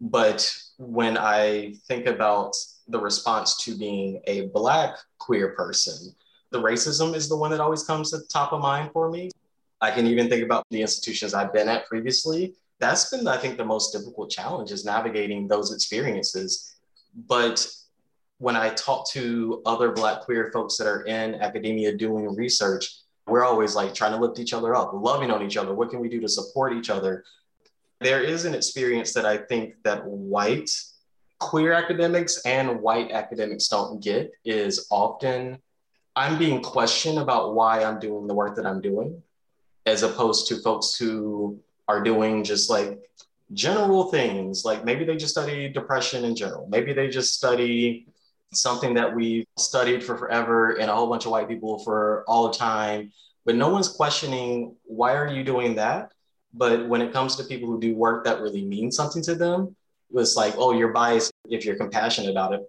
But 0.00 0.54
when 0.78 1.16
I 1.16 1.74
think 1.86 2.06
about 2.06 2.54
the 2.88 2.98
response 2.98 3.56
to 3.64 3.76
being 3.76 4.20
a 4.26 4.46
Black 4.48 4.96
queer 5.18 5.54
person, 5.54 6.14
the 6.50 6.60
racism 6.60 7.14
is 7.14 7.28
the 7.28 7.36
one 7.36 7.50
that 7.50 7.60
always 7.60 7.84
comes 7.84 8.10
to 8.10 8.18
the 8.18 8.26
top 8.26 8.52
of 8.52 8.60
mind 8.60 8.90
for 8.92 9.10
me. 9.10 9.30
I 9.80 9.90
can 9.90 10.06
even 10.06 10.28
think 10.28 10.44
about 10.44 10.64
the 10.70 10.82
institutions 10.82 11.34
I've 11.34 11.52
been 11.52 11.68
at 11.68 11.86
previously. 11.86 12.54
That's 12.78 13.10
been, 13.10 13.26
I 13.26 13.36
think, 13.36 13.56
the 13.56 13.64
most 13.64 13.92
difficult 13.92 14.30
challenge 14.30 14.70
is 14.70 14.84
navigating 14.84 15.48
those 15.48 15.72
experiences. 15.72 16.76
But 17.28 17.66
when 18.38 18.56
I 18.56 18.70
talk 18.70 19.08
to 19.10 19.62
other 19.64 19.92
Black 19.92 20.20
queer 20.22 20.50
folks 20.52 20.76
that 20.76 20.86
are 20.86 21.02
in 21.02 21.36
academia 21.36 21.96
doing 21.96 22.34
research, 22.34 22.94
we're 23.26 23.44
always 23.44 23.74
like 23.74 23.94
trying 23.94 24.12
to 24.12 24.18
lift 24.18 24.38
each 24.38 24.52
other 24.52 24.74
up, 24.74 24.92
loving 24.94 25.30
on 25.30 25.42
each 25.42 25.56
other. 25.56 25.74
What 25.74 25.90
can 25.90 26.00
we 26.00 26.08
do 26.08 26.20
to 26.20 26.28
support 26.28 26.72
each 26.72 26.90
other? 26.90 27.24
There 28.00 28.22
is 28.22 28.44
an 28.44 28.54
experience 28.54 29.12
that 29.14 29.24
I 29.24 29.38
think 29.38 29.74
that 29.82 30.04
white 30.04 30.70
queer 31.40 31.72
academics 31.72 32.40
and 32.44 32.80
white 32.80 33.10
academics 33.10 33.68
don't 33.68 34.02
get 34.02 34.32
is 34.44 34.86
often 34.90 35.58
I'm 36.16 36.38
being 36.38 36.62
questioned 36.62 37.18
about 37.18 37.54
why 37.54 37.82
I'm 37.82 37.98
doing 37.98 38.26
the 38.26 38.34
work 38.34 38.56
that 38.56 38.66
I'm 38.66 38.80
doing, 38.80 39.22
as 39.84 40.02
opposed 40.02 40.46
to 40.48 40.60
folks 40.60 40.96
who 40.96 41.58
are 41.88 42.02
doing 42.02 42.44
just 42.44 42.70
like 42.70 43.00
general 43.52 44.10
things. 44.10 44.64
Like 44.64 44.84
maybe 44.84 45.04
they 45.04 45.16
just 45.16 45.34
study 45.34 45.68
depression 45.68 46.24
in 46.24 46.36
general. 46.36 46.68
Maybe 46.68 46.92
they 46.92 47.08
just 47.08 47.34
study 47.34 48.06
something 48.56 48.94
that 48.94 49.14
we've 49.14 49.46
studied 49.58 50.02
for 50.02 50.16
forever 50.16 50.72
and 50.72 50.90
a 50.90 50.94
whole 50.94 51.08
bunch 51.08 51.24
of 51.24 51.30
white 51.30 51.48
people 51.48 51.78
for 51.80 52.24
all 52.26 52.48
the 52.48 52.56
time. 52.56 53.12
But 53.44 53.56
no 53.56 53.68
one's 53.68 53.88
questioning 53.88 54.76
why 54.84 55.14
are 55.14 55.28
you 55.28 55.44
doing 55.44 55.74
that? 55.76 56.12
But 56.52 56.88
when 56.88 57.02
it 57.02 57.12
comes 57.12 57.36
to 57.36 57.44
people 57.44 57.68
who 57.68 57.80
do 57.80 57.94
work 57.94 58.24
that 58.24 58.40
really 58.40 58.64
means 58.64 58.96
something 58.96 59.22
to 59.24 59.34
them, 59.34 59.76
it's 60.14 60.36
like, 60.36 60.54
oh, 60.56 60.72
you're 60.72 60.92
biased 60.92 61.32
if 61.48 61.64
you're 61.64 61.76
compassionate 61.76 62.30
about 62.30 62.54
it. 62.54 62.62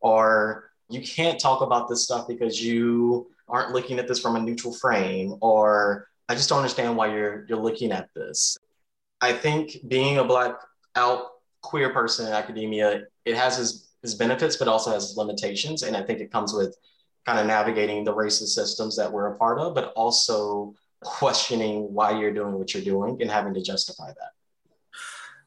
Or 0.00 0.70
you 0.88 1.02
can't 1.02 1.38
talk 1.38 1.60
about 1.60 1.88
this 1.88 2.04
stuff 2.04 2.26
because 2.26 2.62
you 2.62 3.30
aren't 3.48 3.72
looking 3.72 3.98
at 3.98 4.08
this 4.08 4.20
from 4.20 4.36
a 4.36 4.40
neutral 4.40 4.74
frame. 4.74 5.36
Or 5.40 6.08
I 6.28 6.34
just 6.34 6.48
don't 6.48 6.58
understand 6.58 6.96
why 6.96 7.12
you're 7.14 7.46
you're 7.48 7.58
looking 7.58 7.92
at 7.92 8.08
this. 8.14 8.58
I 9.20 9.32
think 9.32 9.76
being 9.86 10.18
a 10.18 10.24
black 10.24 10.54
out 10.94 11.26
queer 11.62 11.90
person 11.90 12.26
in 12.26 12.32
academia, 12.32 13.02
it 13.24 13.36
has 13.36 13.58
its 13.58 13.87
its 14.02 14.14
benefits, 14.14 14.56
but 14.56 14.68
also 14.68 14.92
has 14.92 15.16
limitations. 15.16 15.82
And 15.82 15.96
I 15.96 16.02
think 16.02 16.20
it 16.20 16.32
comes 16.32 16.52
with 16.52 16.76
kind 17.26 17.38
of 17.38 17.46
navigating 17.46 18.04
the 18.04 18.14
racist 18.14 18.48
systems 18.48 18.96
that 18.96 19.10
we're 19.10 19.32
a 19.32 19.36
part 19.36 19.58
of, 19.58 19.74
but 19.74 19.92
also 19.94 20.74
questioning 21.02 21.92
why 21.92 22.18
you're 22.18 22.32
doing 22.32 22.54
what 22.54 22.74
you're 22.74 22.82
doing 22.82 23.20
and 23.20 23.30
having 23.30 23.54
to 23.54 23.62
justify 23.62 24.08
that. 24.08 24.32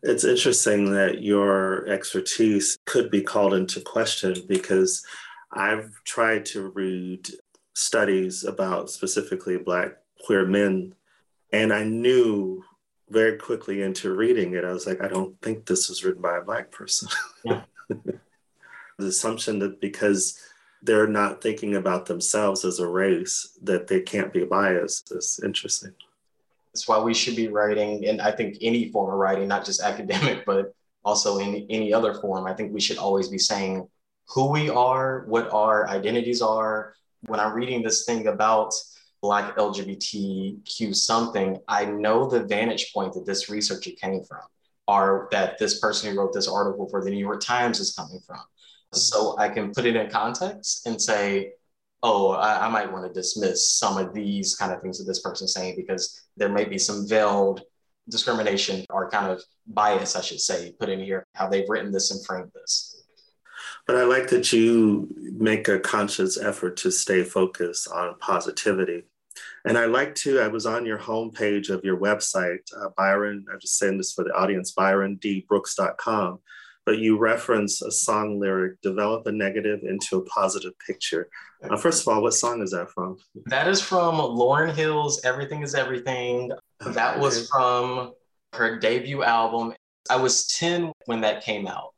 It's 0.03 0.23
interesting 0.23 0.91
that 0.93 1.21
your 1.21 1.87
expertise 1.87 2.77
could 2.85 3.11
be 3.11 3.21
called 3.21 3.53
into 3.53 3.81
question 3.81 4.35
because 4.47 5.05
I've 5.51 5.91
tried 6.05 6.45
to 6.47 6.69
read 6.69 7.29
studies 7.73 8.43
about 8.43 8.89
specifically 8.89 9.57
Black 9.57 9.97
queer 10.25 10.45
men, 10.45 10.95
and 11.51 11.71
I 11.71 11.83
knew 11.83 12.63
very 13.09 13.37
quickly 13.37 13.81
into 13.81 14.15
reading 14.15 14.53
it, 14.53 14.63
I 14.63 14.71
was 14.71 14.87
like, 14.87 15.03
I 15.03 15.07
don't 15.07 15.39
think 15.41 15.65
this 15.65 15.89
was 15.89 16.03
written 16.03 16.21
by 16.21 16.37
a 16.37 16.43
Black 16.43 16.71
person. 16.71 17.09
Yeah. 17.43 17.63
the 19.01 19.07
assumption 19.07 19.59
that 19.59 19.81
because 19.81 20.39
they're 20.81 21.07
not 21.07 21.41
thinking 21.41 21.75
about 21.75 22.05
themselves 22.05 22.65
as 22.65 22.79
a 22.79 22.87
race 22.87 23.57
that 23.61 23.87
they 23.87 24.01
can't 24.01 24.33
be 24.33 24.43
biased. 24.43 25.11
Is 25.11 25.39
interesting. 25.43 25.93
That's 26.73 26.87
why 26.87 26.99
we 26.99 27.13
should 27.13 27.35
be 27.35 27.49
writing 27.49 28.07
and 28.07 28.21
i 28.21 28.31
think 28.31 28.57
any 28.61 28.91
form 28.91 29.11
of 29.11 29.19
writing 29.19 29.47
not 29.47 29.65
just 29.65 29.81
academic 29.91 30.45
but 30.45 30.73
also 31.03 31.39
in 31.39 31.65
any 31.69 31.93
other 31.93 32.13
form 32.13 32.45
i 32.47 32.53
think 32.53 32.73
we 32.73 32.79
should 32.79 32.97
always 32.97 33.27
be 33.27 33.37
saying 33.37 33.87
who 34.29 34.49
we 34.49 34.69
are 34.69 35.25
what 35.27 35.51
our 35.51 35.89
identities 35.89 36.41
are. 36.41 36.93
When 37.25 37.39
i'm 37.39 37.53
reading 37.53 37.83
this 37.83 38.05
thing 38.05 38.27
about 38.27 38.73
black 39.21 39.55
lgbtq 39.57 40.95
something 40.95 41.59
i 41.67 41.85
know 41.85 42.27
the 42.27 42.43
vantage 42.43 42.91
point 42.93 43.13
that 43.13 43.25
this 43.25 43.49
researcher 43.49 43.91
came 44.01 44.23
from 44.23 44.41
or 44.87 45.27
that 45.31 45.59
this 45.59 45.79
person 45.79 46.09
who 46.09 46.19
wrote 46.19 46.33
this 46.33 46.47
article 46.47 46.89
for 46.89 47.03
the 47.03 47.11
new 47.11 47.19
york 47.19 47.41
times 47.41 47.79
is 47.79 47.93
coming 47.93 48.19
from 48.25 48.39
so 48.93 49.35
I 49.37 49.49
can 49.49 49.71
put 49.71 49.85
it 49.85 49.95
in 49.95 50.09
context 50.09 50.85
and 50.85 51.01
say, 51.01 51.53
oh, 52.03 52.31
I, 52.31 52.65
I, 52.65 52.69
might 52.69 52.91
want 52.91 53.05
to 53.05 53.13
dismiss 53.13 53.75
some 53.75 53.97
of 53.97 54.13
these 54.13 54.55
kind 54.55 54.71
of 54.71 54.81
things 54.81 54.97
that 54.97 55.05
this 55.05 55.21
person's 55.21 55.53
saying 55.53 55.75
because 55.77 56.21
there 56.35 56.49
may 56.49 56.65
be 56.65 56.77
some 56.77 57.07
veiled 57.07 57.61
discrimination 58.09 58.85
or 58.89 59.09
kind 59.09 59.31
of 59.31 59.41
bias, 59.67 60.15
I 60.15 60.21
should 60.21 60.39
say, 60.39 60.73
put 60.79 60.89
in 60.89 60.99
here, 60.99 61.27
how 61.33 61.47
they've 61.47 61.69
written 61.69 61.91
this 61.91 62.11
and 62.11 62.25
framed 62.25 62.51
this. 62.53 63.03
But 63.87 63.97
I 63.97 64.03
like 64.03 64.29
that 64.29 64.51
you 64.51 65.13
make 65.37 65.67
a 65.67 65.79
conscious 65.79 66.39
effort 66.39 66.77
to 66.77 66.91
stay 66.91 67.23
focused 67.23 67.87
on 67.87 68.17
positivity. 68.19 69.03
And 69.65 69.77
I 69.77 69.85
like 69.85 70.15
to, 70.15 70.39
I 70.39 70.47
was 70.47 70.65
on 70.65 70.85
your 70.85 70.97
homepage 70.97 71.69
of 71.69 71.83
your 71.83 71.97
website, 71.97 72.59
uh, 72.75 72.89
Byron, 72.97 73.45
I'm 73.51 73.59
just 73.59 73.77
saying 73.77 73.97
this 73.97 74.13
for 74.13 74.23
the 74.23 74.33
audience, 74.33 74.73
byrondbrooks.com 74.73 76.39
but 76.85 76.97
you 76.97 77.17
reference 77.17 77.81
a 77.81 77.91
song 77.91 78.39
lyric, 78.39 78.81
develop 78.81 79.27
a 79.27 79.31
negative 79.31 79.81
into 79.83 80.17
a 80.17 80.25
positive 80.25 80.73
picture. 80.85 81.29
Uh, 81.63 81.77
first 81.77 82.01
of 82.01 82.07
all, 82.07 82.21
what 82.21 82.33
song 82.33 82.61
is 82.61 82.71
that 82.71 82.89
from? 82.89 83.17
That 83.45 83.67
is 83.67 83.81
from 83.81 84.15
Lauryn 84.15 84.73
Hill's 84.73 85.23
Everything 85.23 85.61
is 85.61 85.75
Everything. 85.75 86.51
That 86.79 87.19
was 87.19 87.47
from 87.49 88.13
her 88.53 88.79
debut 88.79 89.23
album. 89.23 89.73
I 90.09 90.15
was 90.15 90.47
10 90.47 90.91
when 91.05 91.21
that 91.21 91.43
came 91.43 91.67
out. 91.67 91.93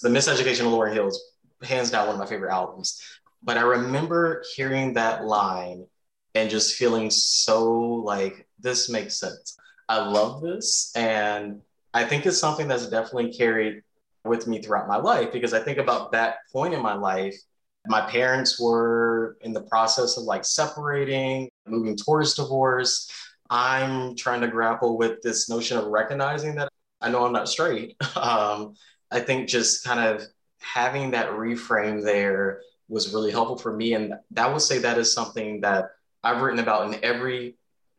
The 0.00 0.08
Miseducation 0.08 0.60
of 0.60 0.72
Lauryn 0.72 0.94
Hill 0.94 1.08
is 1.08 1.22
hands 1.62 1.90
down 1.90 2.06
one 2.06 2.16
of 2.16 2.20
my 2.20 2.26
favorite 2.26 2.52
albums. 2.52 3.00
But 3.42 3.58
I 3.58 3.62
remember 3.62 4.42
hearing 4.56 4.94
that 4.94 5.24
line 5.24 5.86
and 6.34 6.50
just 6.50 6.76
feeling 6.76 7.10
so 7.10 7.72
like 7.72 8.46
this 8.58 8.88
makes 8.88 9.18
sense. 9.18 9.56
I 9.88 9.98
love 9.98 10.40
this. 10.40 10.92
And 10.96 11.60
I 11.92 12.04
think 12.04 12.26
it's 12.26 12.38
something 12.38 12.66
that's 12.66 12.88
definitely 12.88 13.32
carried 13.32 13.82
with 14.24 14.46
me 14.46 14.60
throughout 14.60 14.88
my 14.88 14.96
life 14.96 15.32
because 15.32 15.52
I 15.52 15.60
think 15.60 15.78
about 15.78 16.12
that 16.12 16.36
point 16.52 16.74
in 16.74 16.82
my 16.82 16.94
life. 16.94 17.36
My 17.86 18.00
parents 18.02 18.58
were 18.58 19.36
in 19.42 19.52
the 19.52 19.62
process 19.62 20.16
of 20.16 20.24
like 20.24 20.44
separating, 20.44 21.50
moving 21.66 21.96
towards 21.96 22.34
divorce. 22.34 23.10
I'm 23.50 24.16
trying 24.16 24.40
to 24.40 24.48
grapple 24.48 24.96
with 24.96 25.20
this 25.22 25.50
notion 25.50 25.76
of 25.76 25.86
recognizing 25.86 26.54
that 26.54 26.70
I 27.02 27.10
know 27.10 27.26
I'm 27.26 27.32
not 27.32 27.48
straight. 27.48 27.96
Um, 28.16 28.74
I 29.10 29.20
think 29.20 29.48
just 29.48 29.84
kind 29.84 30.00
of 30.00 30.26
having 30.60 31.10
that 31.10 31.30
reframe 31.30 32.02
there 32.02 32.62
was 32.88 33.12
really 33.12 33.30
helpful 33.30 33.58
for 33.58 33.76
me. 33.76 33.94
And 33.94 34.14
that 34.30 34.50
would 34.50 34.62
say 34.62 34.78
that 34.78 34.98
is 34.98 35.12
something 35.12 35.60
that 35.60 35.90
I've 36.22 36.40
written 36.40 36.60
about 36.60 36.92
in 36.92 37.04
every 37.04 37.56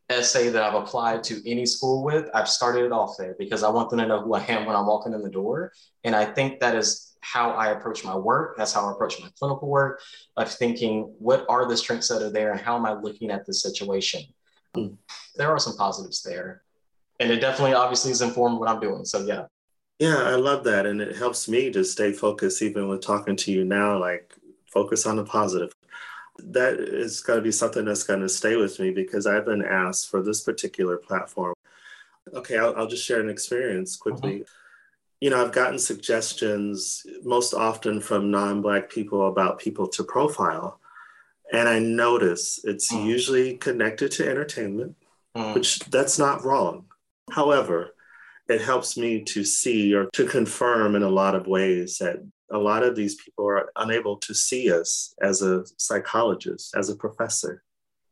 essay 0.09 0.49
that 0.49 0.63
I've 0.63 0.75
applied 0.75 1.23
to 1.25 1.49
any 1.49 1.65
school 1.65 2.03
with. 2.03 2.29
I've 2.33 2.49
started 2.49 2.85
it 2.85 2.91
off 2.91 3.15
there 3.17 3.35
because 3.37 3.63
I 3.63 3.69
want 3.69 3.89
them 3.89 3.99
to 3.99 4.05
know 4.05 4.21
who 4.21 4.33
I 4.33 4.43
am 4.45 4.65
when 4.65 4.75
I'm 4.75 4.85
walking 4.85 5.13
in 5.13 5.21
the 5.21 5.29
door. 5.29 5.71
And 6.03 6.15
I 6.15 6.25
think 6.25 6.59
that 6.59 6.75
is 6.75 7.15
how 7.21 7.51
I 7.51 7.71
approach 7.71 8.03
my 8.03 8.15
work. 8.15 8.55
That's 8.55 8.71
how 8.71 8.87
I 8.87 8.91
approach 8.91 9.19
my 9.19 9.29
clinical 9.37 9.67
work 9.67 10.01
of 10.37 10.51
thinking, 10.51 11.13
what 11.17 11.45
are 11.49 11.67
the 11.67 11.75
strengths 11.75 12.09
that 12.09 12.21
are 12.21 12.29
there 12.29 12.51
and 12.51 12.61
how 12.61 12.75
am 12.75 12.85
I 12.85 12.93
looking 12.93 13.31
at 13.31 13.45
the 13.45 13.53
situation? 13.53 14.21
Hmm. 14.75 14.93
There 15.35 15.49
are 15.49 15.59
some 15.59 15.75
positives 15.75 16.21
there. 16.21 16.61
And 17.19 17.31
it 17.31 17.39
definitely 17.39 17.73
obviously 17.73 18.11
is 18.11 18.21
informed 18.21 18.59
what 18.59 18.69
I'm 18.69 18.79
doing. 18.79 19.05
So 19.05 19.25
yeah. 19.25 19.45
Yeah, 19.97 20.17
I 20.17 20.35
love 20.35 20.65
that. 20.65 20.85
And 20.85 21.01
it 21.01 21.15
helps 21.15 21.47
me 21.47 21.71
to 21.71 21.83
stay 21.83 22.11
focused 22.11 22.61
even 22.61 22.89
with 22.89 23.01
talking 23.01 23.37
to 23.37 23.51
you 23.51 23.63
now, 23.63 23.97
like 23.97 24.35
focus 24.71 25.05
on 25.05 25.15
the 25.15 25.23
positive. 25.23 25.71
That 26.39 26.79
is 26.79 27.21
going 27.21 27.37
to 27.37 27.43
be 27.43 27.51
something 27.51 27.85
that's 27.85 28.03
going 28.03 28.21
to 28.21 28.29
stay 28.29 28.55
with 28.55 28.79
me 28.79 28.91
because 28.91 29.25
I've 29.25 29.45
been 29.45 29.63
asked 29.63 30.09
for 30.09 30.21
this 30.21 30.41
particular 30.41 30.97
platform. 30.97 31.53
Okay, 32.33 32.57
I'll, 32.57 32.75
I'll 32.75 32.87
just 32.87 33.05
share 33.05 33.21
an 33.21 33.29
experience 33.29 33.95
quickly. 33.95 34.33
Mm-hmm. 34.33 34.43
You 35.21 35.29
know, 35.29 35.43
I've 35.43 35.53
gotten 35.53 35.79
suggestions 35.79 37.05
most 37.23 37.53
often 37.53 38.01
from 38.01 38.31
non 38.31 38.61
Black 38.61 38.89
people 38.89 39.27
about 39.27 39.59
people 39.59 39.87
to 39.89 40.03
profile. 40.03 40.79
And 41.53 41.69
I 41.69 41.79
notice 41.79 42.59
it's 42.63 42.91
mm. 42.91 43.05
usually 43.05 43.57
connected 43.57 44.11
to 44.13 44.27
entertainment, 44.27 44.95
mm. 45.35 45.53
which 45.53 45.79
that's 45.79 46.19
not 46.19 46.43
wrong. 46.43 46.85
However, 47.31 47.95
it 48.47 48.61
helps 48.61 48.97
me 48.97 49.23
to 49.23 49.43
see 49.43 49.93
or 49.93 50.05
to 50.13 50.25
confirm 50.25 50.95
in 50.95 51.03
a 51.03 51.09
lot 51.09 51.35
of 51.35 51.47
ways 51.47 51.97
that 51.99 52.17
a 52.51 52.57
lot 52.57 52.83
of 52.83 52.95
these 52.95 53.15
people 53.15 53.47
are 53.47 53.69
unable 53.77 54.17
to 54.17 54.33
see 54.33 54.71
us 54.71 55.13
as 55.21 55.41
a 55.41 55.63
psychologist, 55.77 56.75
as 56.75 56.89
a 56.89 56.95
professor. 56.95 57.63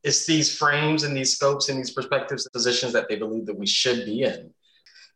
It's 0.04 0.26
these 0.26 0.56
frames 0.56 1.04
and 1.04 1.15
these 1.15 1.36
scopes 1.36 1.69
and 1.69 1.80
these 1.80 1.91
perspectives, 1.91 2.48
positions 2.50 2.93
that 2.93 3.08
they 3.08 3.15
believe 3.15 3.46
that 3.46 3.58
we 3.58 3.67
should 3.67 4.06
be 4.06 4.24
in. 4.24 4.52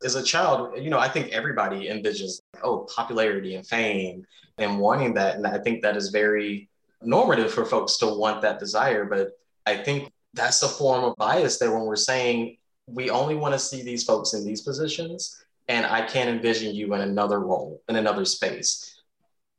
As 0.04 0.16
a 0.16 0.24
child, 0.24 0.78
you 0.78 0.90
know, 0.90 1.00
I 1.00 1.10
think 1.10 1.30
everybody 1.30 1.90
envisions, 1.90 2.40
oh, 2.64 2.88
popularity 2.96 3.56
and 3.56 3.66
fame 3.66 4.26
and 4.60 4.80
wanting 4.80 5.16
that. 5.16 5.36
And 5.36 5.48
I 5.48 5.58
think 5.58 5.82
that 5.82 5.98
is 5.98 6.10
very 6.10 6.70
normative 7.02 7.52
for 7.52 7.66
folks 7.66 7.98
to 7.98 8.08
want 8.08 8.42
that 8.44 8.60
desire. 8.60 9.06
But 9.06 9.32
I 9.66 9.78
think 9.78 10.12
that's 10.34 10.62
a 10.62 10.68
form 10.68 11.04
of 11.04 11.16
bias 11.18 11.58
there 11.58 11.74
when 11.74 11.86
we're 11.86 11.96
saying 11.96 12.58
we 12.86 13.10
only 13.10 13.36
want 13.36 13.54
to 13.54 13.60
see 13.60 13.82
these 13.82 14.04
folks 14.04 14.34
in 14.34 14.46
these 14.46 14.62
positions 14.62 15.44
and 15.68 15.86
I 15.86 16.02
can't 16.02 16.30
envision 16.30 16.74
you 16.74 16.94
in 16.94 17.02
another 17.02 17.40
role, 17.40 17.82
in 17.90 17.98
another 17.98 18.26
space. 18.26 18.97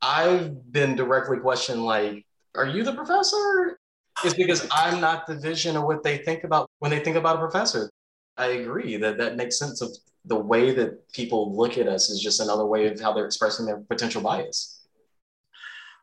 I've 0.01 0.71
been 0.71 0.95
directly 0.95 1.39
questioned, 1.39 1.83
like, 1.83 2.25
are 2.55 2.67
you 2.67 2.83
the 2.83 2.93
professor? 2.93 3.79
It's 4.23 4.33
because 4.33 4.67
I'm 4.71 4.99
not 4.99 5.27
the 5.27 5.35
vision 5.35 5.75
of 5.75 5.83
what 5.83 6.03
they 6.03 6.17
think 6.17 6.43
about 6.43 6.69
when 6.79 6.91
they 6.91 6.99
think 6.99 7.15
about 7.15 7.37
a 7.37 7.39
professor. 7.39 7.89
I 8.37 8.47
agree 8.47 8.97
that 8.97 9.17
that 9.17 9.35
makes 9.35 9.59
sense 9.59 9.81
of 9.81 9.89
the 10.25 10.35
way 10.35 10.73
that 10.73 11.11
people 11.13 11.55
look 11.55 11.77
at 11.77 11.87
us 11.87 12.09
is 12.09 12.21
just 12.21 12.39
another 12.39 12.65
way 12.65 12.87
of 12.87 12.99
how 12.99 13.13
they're 13.13 13.25
expressing 13.25 13.65
their 13.65 13.77
potential 13.77 14.21
bias. 14.21 14.87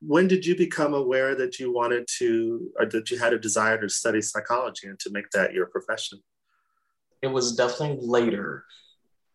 When 0.02 0.28
did 0.28 0.44
you 0.44 0.56
become 0.56 0.92
aware 0.92 1.34
that 1.34 1.58
you 1.58 1.72
wanted 1.72 2.06
to, 2.18 2.70
or 2.78 2.86
that 2.86 3.10
you 3.10 3.18
had 3.18 3.32
a 3.32 3.38
desire 3.38 3.80
to 3.80 3.88
study 3.88 4.20
psychology 4.20 4.88
and 4.88 4.98
to 5.00 5.10
make 5.10 5.30
that 5.30 5.54
your 5.54 5.66
profession? 5.66 6.20
It 7.22 7.28
was 7.28 7.56
definitely 7.56 8.06
later. 8.06 8.64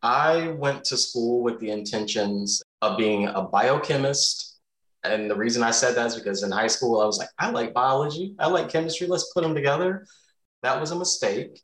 I 0.04 0.50
went 0.50 0.84
to 0.86 0.98
school 0.98 1.42
with 1.42 1.60
the 1.60 1.72
intentions 1.72 2.62
of 2.82 2.98
being 2.98 3.28
a 3.28 3.42
biochemist. 3.42 4.51
And 5.04 5.30
the 5.30 5.36
reason 5.36 5.64
I 5.64 5.72
said 5.72 5.96
that 5.96 6.08
is 6.08 6.16
because 6.16 6.44
in 6.44 6.52
high 6.52 6.68
school, 6.68 7.02
I 7.02 7.06
was 7.06 7.18
like, 7.18 7.30
I 7.40 7.50
like 7.50 7.74
biology, 7.74 8.36
I 8.38 8.48
like 8.48 8.70
chemistry, 8.70 9.08
let's 9.08 9.32
put 9.34 9.44
them 9.44 9.56
together. 9.56 10.06
That 10.62 10.80
was 10.80 10.92
a 10.92 10.96
mistake. 10.96 11.60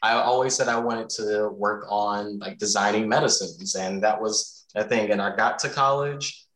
I 0.00 0.12
always 0.12 0.54
said 0.54 0.68
I 0.68 0.78
wanted 0.78 1.08
to 1.10 1.48
work 1.48 1.86
on 1.88 2.38
like 2.38 2.58
designing 2.58 3.08
medicines, 3.08 3.74
and 3.74 4.02
that 4.04 4.20
was 4.20 4.66
a 4.76 4.84
thing. 4.84 5.10
And 5.10 5.20
I 5.20 5.34
got 5.34 5.58
to 5.60 5.68
college, 5.68 6.46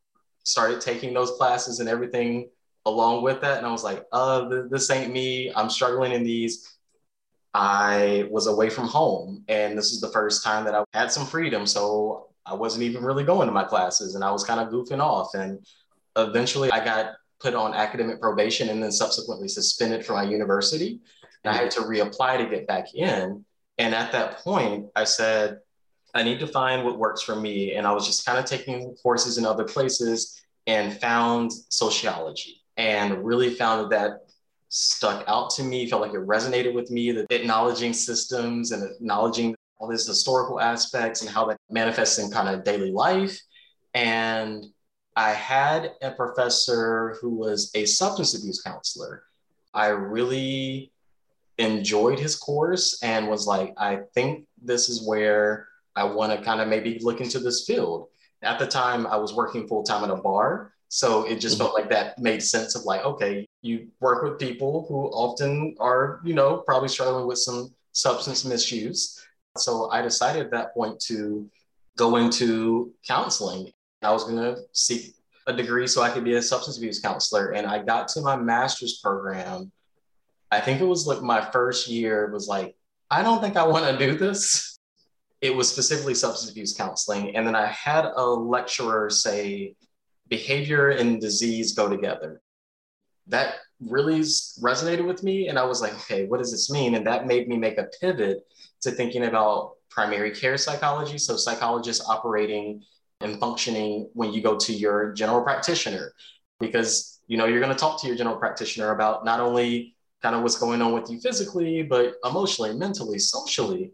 started 0.44 0.80
taking 0.80 1.12
those 1.12 1.32
classes 1.32 1.80
and 1.80 1.88
everything 1.88 2.50
along 2.86 3.22
with 3.22 3.40
that. 3.40 3.58
And 3.58 3.66
I 3.66 3.72
was 3.72 3.84
like, 3.84 4.04
uh, 4.12 4.48
this 4.70 4.90
ain't 4.90 5.12
me. 5.12 5.52
I'm 5.54 5.70
struggling 5.70 6.12
in 6.12 6.22
these. 6.22 6.68
I 7.54 8.26
was 8.30 8.46
away 8.46 8.70
from 8.70 8.86
home, 8.86 9.44
and 9.48 9.76
this 9.76 9.92
is 9.92 10.00
the 10.00 10.08
first 10.08 10.42
time 10.42 10.64
that 10.64 10.74
I 10.74 10.84
had 10.94 11.12
some 11.12 11.26
freedom. 11.26 11.66
So 11.66 12.28
I 12.46 12.54
wasn't 12.54 12.84
even 12.84 13.04
really 13.04 13.24
going 13.24 13.46
to 13.46 13.52
my 13.52 13.64
classes, 13.64 14.14
and 14.14 14.24
I 14.24 14.30
was 14.30 14.44
kind 14.44 14.60
of 14.60 14.68
goofing 14.72 15.00
off. 15.00 15.34
And 15.34 15.66
eventually, 16.16 16.70
I 16.70 16.84
got 16.84 17.14
put 17.40 17.54
on 17.54 17.74
academic 17.74 18.20
probation 18.20 18.68
and 18.68 18.82
then 18.82 18.92
subsequently 18.92 19.48
suspended 19.48 20.06
from 20.06 20.16
my 20.16 20.24
university. 20.24 21.00
And 21.44 21.54
I 21.54 21.58
had 21.58 21.70
to 21.72 21.80
reapply 21.80 22.38
to 22.38 22.46
get 22.46 22.66
back 22.66 22.94
in. 22.94 23.44
And 23.78 23.94
at 23.94 24.12
that 24.12 24.38
point, 24.38 24.86
I 24.94 25.04
said, 25.04 25.58
I 26.14 26.22
need 26.22 26.38
to 26.40 26.46
find 26.46 26.84
what 26.84 26.98
works 26.98 27.22
for 27.22 27.34
me. 27.34 27.74
And 27.74 27.86
I 27.86 27.92
was 27.92 28.06
just 28.06 28.24
kind 28.24 28.38
of 28.38 28.44
taking 28.44 28.94
courses 29.02 29.38
in 29.38 29.44
other 29.44 29.64
places 29.64 30.40
and 30.66 31.00
found 31.00 31.52
sociology 31.52 32.62
and 32.76 33.24
really 33.24 33.54
found 33.54 33.90
that 33.92 34.20
stuck 34.68 35.24
out 35.26 35.50
to 35.50 35.62
me, 35.62 35.88
felt 35.88 36.02
like 36.02 36.14
it 36.14 36.26
resonated 36.26 36.74
with 36.74 36.90
me, 36.90 37.12
that 37.12 37.26
acknowledging 37.30 37.92
systems 37.92 38.72
and 38.72 38.88
acknowledging 38.88 39.54
all 39.78 39.88
these 39.88 40.06
historical 40.06 40.60
aspects 40.60 41.22
and 41.22 41.30
how 41.30 41.44
that 41.44 41.58
manifests 41.70 42.18
in 42.18 42.30
kind 42.30 42.48
of 42.48 42.62
daily 42.62 42.92
life. 42.92 43.38
And 43.94 44.64
I 45.16 45.30
had 45.30 45.92
a 46.00 46.10
professor 46.10 47.18
who 47.20 47.30
was 47.30 47.70
a 47.74 47.84
substance 47.84 48.34
abuse 48.34 48.62
counselor. 48.62 49.24
I 49.74 49.88
really 49.88 50.92
enjoyed 51.58 52.18
his 52.18 52.36
course 52.36 53.02
and 53.02 53.28
was 53.28 53.46
like, 53.46 53.74
I 53.76 54.00
think 54.14 54.46
this 54.60 54.88
is 54.88 55.06
where 55.06 55.68
I 55.94 56.04
want 56.04 56.32
to 56.32 56.44
kind 56.44 56.60
of 56.60 56.68
maybe 56.68 56.98
look 57.02 57.20
into 57.20 57.38
this 57.38 57.66
field. 57.66 58.08
At 58.42 58.58
the 58.58 58.66
time, 58.66 59.06
I 59.06 59.16
was 59.16 59.34
working 59.34 59.68
full 59.68 59.82
time 59.82 60.02
at 60.04 60.10
a 60.10 60.16
bar. 60.16 60.72
So 60.88 61.24
it 61.24 61.40
just 61.40 61.58
felt 61.58 61.74
like 61.74 61.88
that 61.90 62.18
made 62.18 62.42
sense 62.42 62.74
of 62.74 62.84
like, 62.84 63.04
okay, 63.04 63.46
you 63.62 63.88
work 64.00 64.22
with 64.22 64.38
people 64.38 64.84
who 64.88 65.06
often 65.08 65.74
are, 65.80 66.20
you 66.24 66.34
know, 66.34 66.58
probably 66.58 66.88
struggling 66.88 67.26
with 67.26 67.38
some 67.38 67.74
substance 67.92 68.44
misuse. 68.44 69.24
So 69.56 69.90
I 69.90 70.02
decided 70.02 70.46
at 70.46 70.50
that 70.50 70.74
point 70.74 71.00
to 71.02 71.48
go 71.96 72.16
into 72.16 72.92
counseling. 73.06 73.72
I 74.02 74.12
was 74.12 74.24
going 74.24 74.36
to 74.36 74.62
seek 74.72 75.14
a 75.46 75.52
degree 75.52 75.86
so 75.86 76.02
I 76.02 76.10
could 76.10 76.24
be 76.24 76.34
a 76.34 76.42
substance 76.42 76.78
abuse 76.78 77.00
counselor. 77.00 77.50
And 77.50 77.66
I 77.66 77.82
got 77.82 78.08
to 78.08 78.20
my 78.20 78.36
master's 78.36 78.98
program. 78.98 79.72
I 80.50 80.60
think 80.60 80.80
it 80.80 80.84
was 80.84 81.06
like 81.06 81.22
my 81.22 81.40
first 81.50 81.88
year 81.88 82.30
was 82.30 82.46
like, 82.46 82.76
I 83.10 83.22
don't 83.22 83.40
think 83.40 83.56
I 83.56 83.66
want 83.66 83.86
to 83.86 84.06
do 84.06 84.16
this. 84.16 84.78
It 85.40 85.54
was 85.54 85.68
specifically 85.68 86.14
substance 86.14 86.50
abuse 86.50 86.74
counseling. 86.74 87.34
And 87.34 87.46
then 87.46 87.56
I 87.56 87.66
had 87.66 88.04
a 88.04 88.24
lecturer 88.24 89.10
say, 89.10 89.74
behavior 90.28 90.90
and 90.90 91.20
disease 91.20 91.72
go 91.72 91.88
together. 91.88 92.40
That 93.26 93.56
really 93.80 94.20
resonated 94.20 95.06
with 95.06 95.22
me. 95.22 95.48
And 95.48 95.58
I 95.58 95.64
was 95.64 95.82
like, 95.82 95.94
okay, 95.94 96.26
what 96.26 96.38
does 96.38 96.52
this 96.52 96.70
mean? 96.70 96.94
And 96.94 97.06
that 97.06 97.26
made 97.26 97.48
me 97.48 97.56
make 97.56 97.78
a 97.78 97.88
pivot 98.00 98.38
to 98.82 98.90
thinking 98.90 99.24
about 99.24 99.74
primary 99.90 100.30
care 100.30 100.56
psychology. 100.56 101.18
So, 101.18 101.36
psychologists 101.36 102.08
operating 102.08 102.82
and 103.22 103.38
functioning 103.38 104.08
when 104.14 104.32
you 104.32 104.42
go 104.42 104.56
to 104.56 104.72
your 104.72 105.12
general 105.12 105.42
practitioner, 105.42 106.12
because 106.60 107.20
you 107.26 107.36
know 107.36 107.46
you're 107.46 107.60
going 107.60 107.72
to 107.72 107.78
talk 107.78 108.00
to 108.02 108.06
your 108.06 108.16
general 108.16 108.36
practitioner 108.36 108.90
about 108.90 109.24
not 109.24 109.40
only 109.40 109.94
kind 110.22 110.36
of 110.36 110.42
what's 110.42 110.58
going 110.58 110.80
on 110.80 110.92
with 110.92 111.10
you 111.10 111.18
physically, 111.20 111.82
but 111.82 112.14
emotionally, 112.24 112.72
mentally, 112.74 113.18
socially. 113.18 113.92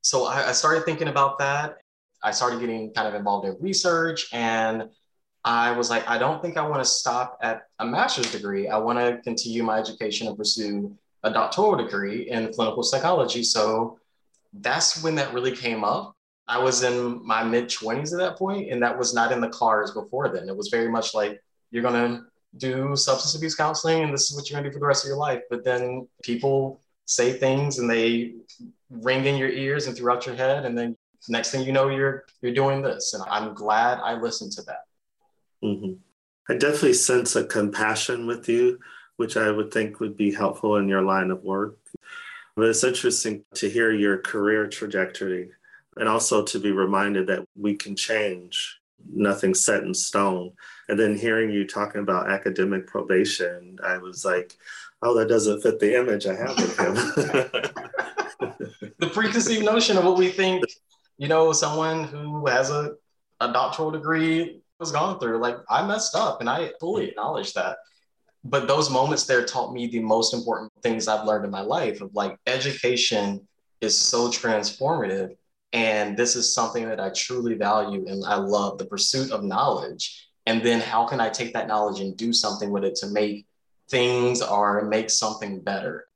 So 0.00 0.26
I, 0.26 0.48
I 0.48 0.52
started 0.52 0.84
thinking 0.84 1.08
about 1.08 1.38
that. 1.38 1.78
I 2.22 2.30
started 2.30 2.60
getting 2.60 2.92
kind 2.92 3.08
of 3.08 3.14
involved 3.14 3.46
in 3.46 3.56
research 3.60 4.28
and 4.32 4.88
I 5.44 5.72
was 5.72 5.90
like, 5.90 6.08
I 6.08 6.18
don't 6.18 6.40
think 6.40 6.56
I 6.56 6.66
want 6.66 6.82
to 6.84 6.88
stop 6.88 7.38
at 7.42 7.62
a 7.80 7.86
master's 7.86 8.30
degree. 8.30 8.68
I 8.68 8.78
want 8.78 8.98
to 8.98 9.20
continue 9.22 9.64
my 9.64 9.78
education 9.78 10.28
and 10.28 10.36
pursue 10.36 10.96
a 11.24 11.32
doctoral 11.32 11.76
degree 11.76 12.30
in 12.30 12.52
clinical 12.52 12.82
psychology. 12.82 13.42
So 13.42 13.98
that's 14.52 15.02
when 15.02 15.16
that 15.16 15.32
really 15.34 15.54
came 15.54 15.82
up. 15.82 16.14
I 16.48 16.58
was 16.58 16.82
in 16.82 17.24
my 17.26 17.44
mid 17.44 17.68
20s 17.68 18.12
at 18.12 18.18
that 18.18 18.36
point, 18.36 18.70
and 18.70 18.82
that 18.82 18.98
was 18.98 19.14
not 19.14 19.32
in 19.32 19.40
the 19.40 19.48
cards 19.48 19.92
before 19.92 20.28
then. 20.28 20.48
It 20.48 20.56
was 20.56 20.68
very 20.68 20.90
much 20.90 21.14
like, 21.14 21.42
you're 21.70 21.82
going 21.82 21.94
to 21.94 22.24
do 22.56 22.94
substance 22.96 23.34
abuse 23.34 23.54
counseling, 23.54 24.02
and 24.02 24.12
this 24.12 24.30
is 24.30 24.36
what 24.36 24.50
you're 24.50 24.60
going 24.60 24.64
to 24.64 24.70
do 24.70 24.74
for 24.74 24.80
the 24.80 24.86
rest 24.86 25.04
of 25.04 25.08
your 25.08 25.16
life. 25.16 25.42
But 25.48 25.64
then 25.64 26.08
people 26.22 26.80
say 27.06 27.32
things 27.32 27.78
and 27.78 27.88
they 27.88 28.34
ring 28.90 29.24
in 29.24 29.36
your 29.36 29.48
ears 29.48 29.86
and 29.86 29.96
throughout 29.96 30.26
your 30.26 30.34
head, 30.34 30.64
and 30.66 30.76
then 30.76 30.96
next 31.28 31.50
thing 31.50 31.64
you 31.64 31.72
know, 31.72 31.88
you're 31.88 32.24
you're 32.40 32.54
doing 32.54 32.82
this. 32.82 33.14
And 33.14 33.24
I'm 33.28 33.54
glad 33.54 33.98
I 34.00 34.14
listened 34.14 34.52
to 34.52 34.62
that. 34.62 34.84
Mm-hmm. 35.64 35.92
I 36.50 36.56
definitely 36.56 36.94
sense 36.94 37.36
a 37.36 37.44
compassion 37.44 38.26
with 38.26 38.48
you, 38.48 38.78
which 39.16 39.36
I 39.36 39.50
would 39.50 39.72
think 39.72 40.00
would 40.00 40.16
be 40.16 40.32
helpful 40.32 40.76
in 40.76 40.88
your 40.88 41.02
line 41.02 41.30
of 41.30 41.44
work. 41.44 41.78
But 42.56 42.68
it's 42.68 42.84
interesting 42.84 43.44
to 43.54 43.70
hear 43.70 43.92
your 43.92 44.18
career 44.18 44.66
trajectory 44.66 45.50
and 45.96 46.08
also 46.08 46.42
to 46.42 46.58
be 46.58 46.72
reminded 46.72 47.26
that 47.26 47.44
we 47.56 47.74
can 47.74 47.94
change. 47.96 48.78
Nothing's 49.12 49.64
set 49.64 49.82
in 49.82 49.94
stone. 49.94 50.52
And 50.88 50.98
then 50.98 51.16
hearing 51.16 51.50
you 51.50 51.66
talking 51.66 52.00
about 52.00 52.30
academic 52.30 52.86
probation, 52.86 53.78
I 53.84 53.98
was 53.98 54.24
like, 54.24 54.56
oh, 55.02 55.14
that 55.18 55.28
doesn't 55.28 55.62
fit 55.62 55.80
the 55.80 55.98
image 55.98 56.26
I 56.26 56.34
have 56.34 56.58
of 56.58 56.78
him. 56.78 56.94
the 58.98 59.10
preconceived 59.12 59.64
notion 59.64 59.98
of 59.98 60.04
what 60.04 60.18
we 60.18 60.28
think, 60.28 60.64
you 61.18 61.28
know, 61.28 61.52
someone 61.52 62.04
who 62.04 62.46
has 62.46 62.70
a, 62.70 62.92
a 63.40 63.52
doctoral 63.52 63.90
degree 63.90 64.60
has 64.78 64.92
gone 64.92 65.18
through. 65.18 65.38
Like 65.38 65.56
I 65.68 65.86
messed 65.86 66.14
up 66.14 66.40
and 66.40 66.48
I 66.48 66.70
fully 66.80 67.08
acknowledge 67.08 67.52
that. 67.54 67.78
But 68.44 68.66
those 68.66 68.90
moments 68.90 69.24
there 69.24 69.44
taught 69.44 69.72
me 69.72 69.86
the 69.86 70.00
most 70.00 70.34
important 70.34 70.72
things 70.82 71.06
I've 71.06 71.26
learned 71.26 71.44
in 71.44 71.50
my 71.50 71.60
life 71.60 72.00
of 72.00 72.14
like 72.14 72.38
education 72.46 73.46
is 73.80 73.98
so 73.98 74.28
transformative 74.28 75.36
and 75.72 76.16
this 76.16 76.36
is 76.36 76.54
something 76.54 76.86
that 76.88 77.00
I 77.00 77.10
truly 77.10 77.54
value 77.54 78.04
and 78.06 78.24
I 78.24 78.36
love 78.36 78.78
the 78.78 78.84
pursuit 78.84 79.30
of 79.30 79.42
knowledge. 79.42 80.28
And 80.46 80.62
then 80.62 80.80
how 80.80 81.06
can 81.06 81.20
I 81.20 81.30
take 81.30 81.54
that 81.54 81.68
knowledge 81.68 82.00
and 82.00 82.16
do 82.16 82.32
something 82.32 82.70
with 82.70 82.84
it 82.84 82.94
to 82.96 83.06
make 83.06 83.46
things 83.88 84.42
or 84.42 84.84
make 84.84 85.08
something 85.08 85.60
better? 85.60 86.06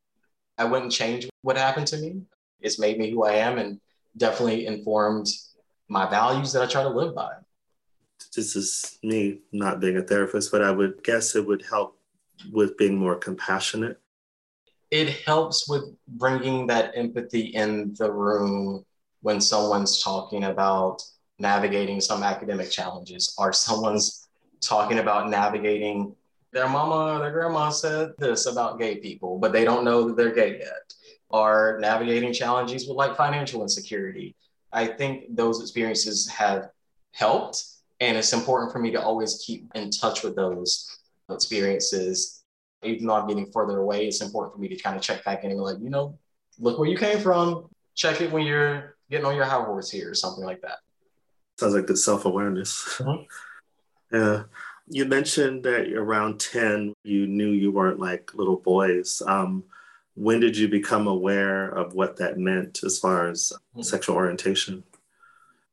I 0.58 0.64
wouldn't 0.64 0.92
change 0.92 1.28
what 1.42 1.56
happened 1.56 1.86
to 1.88 1.98
me. 1.98 2.22
It's 2.60 2.78
made 2.78 2.98
me 2.98 3.10
who 3.10 3.24
I 3.24 3.32
am 3.32 3.58
and 3.58 3.80
definitely 4.16 4.66
informed 4.66 5.28
my 5.88 6.08
values 6.08 6.52
that 6.52 6.62
I 6.62 6.66
try 6.66 6.82
to 6.82 6.88
live 6.88 7.14
by. 7.14 7.32
This 8.34 8.56
is 8.56 8.98
me 9.02 9.40
not 9.52 9.80
being 9.80 9.96
a 9.96 10.02
therapist, 10.02 10.50
but 10.50 10.62
I 10.62 10.70
would 10.70 11.02
guess 11.02 11.34
it 11.34 11.46
would 11.46 11.62
help 11.62 11.98
with 12.52 12.76
being 12.76 12.96
more 12.96 13.16
compassionate. 13.16 14.00
It 14.90 15.08
helps 15.24 15.68
with 15.68 15.84
bringing 16.06 16.66
that 16.66 16.92
empathy 16.94 17.40
in 17.40 17.94
the 17.98 18.10
room 18.10 18.84
when 19.22 19.40
someone's 19.40 20.02
talking 20.02 20.44
about 20.44 21.02
navigating 21.38 22.00
some 22.00 22.22
academic 22.22 22.70
challenges 22.70 23.35
or 23.38 23.52
someone's 23.52 24.29
talking 24.61 24.98
about 24.98 25.29
navigating 25.29 26.14
their 26.52 26.68
mama 26.68 27.14
or 27.14 27.18
their 27.18 27.33
grandma 27.33 27.68
said 27.68 28.12
this 28.18 28.46
about 28.46 28.79
gay 28.79 28.96
people, 28.96 29.38
but 29.38 29.52
they 29.52 29.64
don't 29.64 29.85
know 29.85 30.07
that 30.07 30.16
they're 30.16 30.35
gay 30.35 30.59
yet, 30.59 30.94
or 31.29 31.79
navigating 31.81 32.33
challenges 32.33 32.87
with 32.87 32.96
like 32.96 33.16
financial 33.16 33.62
insecurity. 33.62 34.35
I 34.72 34.87
think 34.87 35.37
those 35.37 35.61
experiences 35.61 36.29
have 36.29 36.70
helped. 37.12 37.62
And 38.00 38.16
it's 38.16 38.33
important 38.33 38.72
for 38.72 38.79
me 38.79 38.90
to 38.92 39.02
always 39.02 39.42
keep 39.44 39.70
in 39.74 39.90
touch 39.90 40.22
with 40.22 40.37
those 40.37 40.98
experiences. 41.31 42.42
Even 42.83 43.07
though 43.07 43.14
I'm 43.14 43.26
getting 43.26 43.50
further 43.52 43.79
away, 43.79 44.07
it's 44.07 44.20
important 44.20 44.55
for 44.55 44.61
me 44.61 44.68
to 44.68 44.76
kind 44.76 44.96
of 44.96 45.02
check 45.02 45.24
back 45.24 45.44
in 45.44 45.50
and 45.50 45.59
be 45.59 45.62
like, 45.62 45.79
you 45.81 45.90
know, 45.90 46.18
look 46.59 46.79
where 46.79 46.88
you 46.88 46.96
came 46.96 47.18
from. 47.20 47.68
Check 47.94 48.20
it 48.20 48.31
when 48.31 48.46
you're 48.46 48.95
getting 49.10 49.26
on 49.26 49.36
your 49.36 49.44
high 49.44 49.62
horse 49.62 49.90
here 49.90 50.10
or 50.10 50.14
something 50.14 50.44
like 50.44 50.62
that. 50.62 50.78
Sounds 51.58 51.74
like 51.74 51.86
good 51.86 51.98
self 51.98 52.24
awareness. 52.24 52.96
Mm-hmm. 52.98 53.24
Yeah. 54.12 54.44
You 54.88 55.04
mentioned 55.04 55.64
that 55.64 55.92
around 55.92 56.38
10, 56.38 56.94
you 57.02 57.26
knew 57.26 57.50
you 57.50 57.72
weren't 57.72 57.98
like 57.98 58.32
little 58.34 58.56
boys. 58.56 59.20
Um, 59.26 59.64
when 60.14 60.38
did 60.38 60.56
you 60.56 60.68
become 60.68 61.08
aware 61.08 61.68
of 61.68 61.94
what 61.94 62.16
that 62.18 62.38
meant 62.38 62.84
as 62.84 63.00
far 63.00 63.28
as 63.28 63.52
mm-hmm. 63.52 63.82
sexual 63.82 64.14
orientation? 64.14 64.84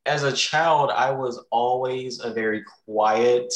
As 0.08 0.24
a 0.24 0.34
child, 0.34 0.90
I 0.90 1.12
was 1.12 1.46
always 1.52 2.22
a 2.22 2.34
very 2.34 2.64
quiet, 2.86 3.54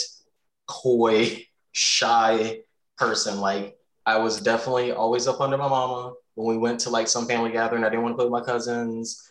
coy, 0.68 1.48
shy 1.72 2.60
person. 2.98 3.42
Like, 3.42 3.78
I 4.06 4.18
was 4.18 4.40
definitely 4.40 4.92
always 4.92 5.28
up 5.28 5.42
under 5.42 5.58
my 5.58 5.68
mama. 5.68 6.14
When 6.36 6.48
we 6.48 6.58
went 6.58 6.80
to 6.82 6.92
like 6.92 7.08
some 7.08 7.26
family 7.26 7.52
gathering, 7.52 7.84
I 7.84 7.90
didn't 7.90 8.04
want 8.04 8.14
to 8.14 8.16
play 8.18 8.26
with 8.26 8.40
my 8.40 8.46
cousins. 8.46 9.28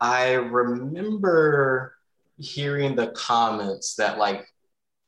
I 0.00 0.34
remember 0.34 1.94
hearing 2.38 2.94
the 2.94 3.08
comments 3.08 3.94
that 3.96 4.18
like 4.18 4.46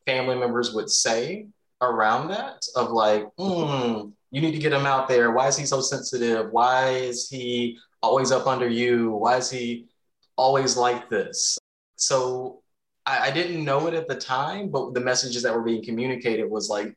family 0.07 0.37
members 0.37 0.75
would 0.75 0.91
say 0.91 1.47
around 1.83 2.29
that 2.29 2.67
of 2.75 2.91
like, 2.91 3.27
mm, 3.39 4.13
you 4.31 4.41
need 4.41 4.53
to 4.53 4.59
get 4.59 4.73
him 4.73 4.87
out 4.87 5.09
there. 5.09 5.31
Why 5.33 5.49
is 5.49 5.57
he 5.57 5.67
so 5.67 5.81
sensitive? 5.81 6.51
Why 6.51 6.91
is 6.91 7.29
he 7.29 7.79
always 8.03 8.33
up 8.33 8.47
under 8.47 8.69
you? 8.69 9.13
Why 9.13 9.37
is 9.37 9.51
he 9.51 9.87
always 10.37 10.77
like 10.77 11.09
this? 11.11 11.59
So 11.97 12.63
I, 13.07 13.29
I 13.29 13.31
didn't 13.31 13.65
know 13.65 13.87
it 13.87 13.95
at 13.95 14.09
the 14.09 14.15
time, 14.15 14.69
but 14.69 14.95
the 14.95 15.01
messages 15.01 15.43
that 15.43 15.55
were 15.55 15.63
being 15.63 15.85
communicated 15.85 16.49
was 16.49 16.69
like, 16.69 16.97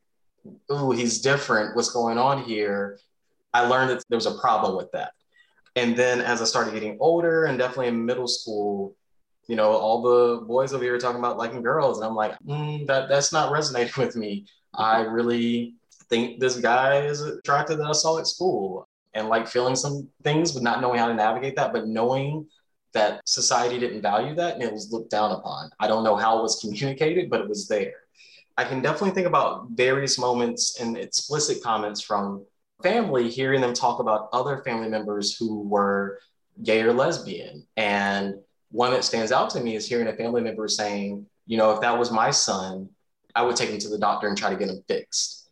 ooh, 0.71 0.91
he's 0.91 1.21
different. 1.21 1.75
What's 1.75 1.91
going 1.91 2.17
on 2.17 2.43
here? 2.43 2.99
I 3.53 3.67
learned 3.67 3.89
that 3.89 4.03
there 4.09 4.17
was 4.17 4.25
a 4.25 4.37
problem 4.39 4.77
with 4.77 4.91
that. 4.91 5.11
And 5.75 5.95
then 5.95 6.21
as 6.21 6.41
I 6.41 6.45
started 6.45 6.73
getting 6.73 6.97
older 6.99 7.45
and 7.45 7.57
definitely 7.57 7.87
in 7.87 8.05
middle 8.05 8.27
school, 8.27 8.95
you 9.47 9.55
know, 9.55 9.71
all 9.71 10.01
the 10.01 10.45
boys 10.45 10.73
over 10.73 10.83
here 10.83 10.97
talking 10.97 11.19
about 11.19 11.37
liking 11.37 11.61
girls. 11.61 11.97
And 11.97 12.05
I'm 12.05 12.15
like, 12.15 12.37
mm, 12.39 12.85
that, 12.87 13.09
that's 13.09 13.33
not 13.33 13.51
resonating 13.51 13.93
with 13.97 14.15
me. 14.15 14.45
I 14.73 15.01
really 15.01 15.75
think 16.09 16.39
this 16.39 16.57
guy 16.57 17.01
is 17.01 17.21
attracted 17.21 17.79
that 17.79 17.87
I 17.87 17.93
saw 17.93 18.19
at 18.19 18.27
school 18.27 18.87
and 19.13 19.27
like 19.27 19.47
feeling 19.47 19.75
some 19.75 20.07
things, 20.23 20.51
but 20.51 20.63
not 20.63 20.81
knowing 20.81 20.99
how 20.99 21.07
to 21.07 21.13
navigate 21.13 21.55
that, 21.55 21.73
but 21.73 21.87
knowing 21.87 22.47
that 22.93 23.21
society 23.25 23.79
didn't 23.79 24.01
value 24.01 24.35
that 24.35 24.55
and 24.55 24.63
it 24.63 24.71
was 24.71 24.91
looked 24.91 25.11
down 25.11 25.31
upon. 25.31 25.69
I 25.79 25.87
don't 25.87 26.03
know 26.03 26.15
how 26.15 26.39
it 26.39 26.41
was 26.41 26.59
communicated, 26.59 27.29
but 27.29 27.41
it 27.41 27.47
was 27.47 27.67
there. 27.67 27.93
I 28.57 28.65
can 28.65 28.81
definitely 28.81 29.11
think 29.11 29.27
about 29.27 29.67
various 29.71 30.19
moments 30.19 30.79
and 30.79 30.97
explicit 30.97 31.63
comments 31.63 32.01
from 32.01 32.45
family, 32.81 33.29
hearing 33.29 33.61
them 33.61 33.73
talk 33.73 33.99
about 33.99 34.29
other 34.33 34.61
family 34.63 34.89
members 34.89 35.35
who 35.35 35.61
were 35.61 36.19
gay 36.63 36.81
or 36.81 36.93
lesbian. 36.93 37.65
And 37.77 38.35
one 38.71 38.91
that 38.91 39.03
stands 39.03 39.31
out 39.31 39.49
to 39.51 39.61
me 39.61 39.75
is 39.75 39.87
hearing 39.87 40.07
a 40.07 40.15
family 40.15 40.41
member 40.41 40.67
saying, 40.67 41.25
you 41.45 41.57
know, 41.57 41.71
if 41.71 41.81
that 41.81 41.97
was 41.97 42.11
my 42.11 42.31
son, 42.31 42.89
I 43.35 43.43
would 43.43 43.55
take 43.55 43.69
him 43.69 43.79
to 43.79 43.89
the 43.89 43.97
doctor 43.97 44.27
and 44.27 44.37
try 44.37 44.49
to 44.49 44.55
get 44.55 44.69
him 44.69 44.83
fixed. 44.87 45.49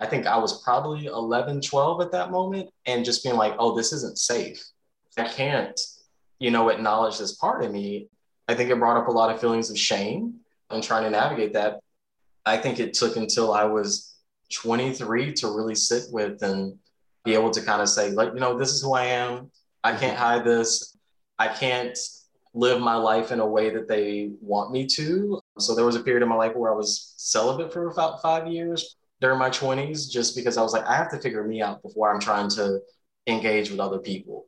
I 0.00 0.06
think 0.06 0.26
I 0.26 0.38
was 0.38 0.62
probably 0.62 1.06
11, 1.06 1.60
12 1.60 2.00
at 2.00 2.12
that 2.12 2.30
moment 2.30 2.70
and 2.86 3.04
just 3.04 3.24
being 3.24 3.36
like, 3.36 3.54
oh, 3.58 3.76
this 3.76 3.92
isn't 3.92 4.18
safe. 4.18 4.62
I 5.16 5.24
can't, 5.24 5.78
you 6.38 6.50
know, 6.50 6.68
acknowledge 6.68 7.18
this 7.18 7.34
part 7.34 7.64
of 7.64 7.72
me. 7.72 8.08
I 8.46 8.54
think 8.54 8.70
it 8.70 8.78
brought 8.78 8.96
up 8.96 9.08
a 9.08 9.12
lot 9.12 9.34
of 9.34 9.40
feelings 9.40 9.70
of 9.70 9.78
shame 9.78 10.34
and 10.70 10.82
trying 10.82 11.02
to 11.04 11.10
navigate 11.10 11.54
that. 11.54 11.80
I 12.46 12.56
think 12.56 12.78
it 12.78 12.94
took 12.94 13.16
until 13.16 13.52
I 13.52 13.64
was 13.64 14.14
23 14.52 15.32
to 15.34 15.48
really 15.48 15.74
sit 15.74 16.04
with 16.10 16.42
and 16.42 16.76
be 17.24 17.34
able 17.34 17.50
to 17.50 17.62
kind 17.62 17.82
of 17.82 17.88
say, 17.88 18.10
like, 18.10 18.32
you 18.34 18.40
know, 18.40 18.58
this 18.58 18.70
is 18.70 18.82
who 18.82 18.94
I 18.94 19.04
am. 19.04 19.50
I 19.84 19.96
can't 19.96 20.16
hide 20.16 20.44
this. 20.44 20.96
I 21.38 21.48
can't 21.48 21.96
live 22.54 22.80
my 22.80 22.94
life 22.94 23.30
in 23.30 23.40
a 23.40 23.46
way 23.46 23.70
that 23.70 23.88
they 23.88 24.30
want 24.40 24.72
me 24.72 24.86
to. 24.86 25.40
So 25.58 25.74
there 25.74 25.84
was 25.84 25.96
a 25.96 26.00
period 26.00 26.22
in 26.22 26.28
my 26.28 26.34
life 26.34 26.56
where 26.56 26.72
I 26.72 26.76
was 26.76 27.14
celibate 27.16 27.72
for 27.72 27.88
about 27.88 28.22
five 28.22 28.48
years 28.48 28.96
during 29.20 29.38
my 29.38 29.50
20s, 29.50 30.10
just 30.10 30.34
because 30.34 30.56
I 30.56 30.62
was 30.62 30.72
like, 30.72 30.86
I 30.86 30.96
have 30.96 31.10
to 31.10 31.18
figure 31.18 31.44
me 31.44 31.60
out 31.60 31.82
before 31.82 32.12
I'm 32.12 32.20
trying 32.20 32.48
to 32.50 32.80
engage 33.26 33.70
with 33.70 33.80
other 33.80 33.98
people. 33.98 34.46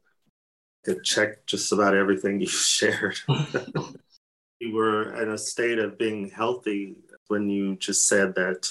To 0.86 0.98
check 1.02 1.44
just 1.46 1.72
about 1.72 1.94
everything 1.94 2.40
you 2.40 2.46
shared. 2.48 3.18
you 4.60 4.74
were 4.74 5.22
in 5.22 5.30
a 5.30 5.38
state 5.38 5.79
of 5.79 5.98
being 5.98 6.31
healthy 6.31 6.96
when 7.29 7.48
you 7.48 7.77
just 7.77 8.08
said 8.08 8.35
that 8.35 8.68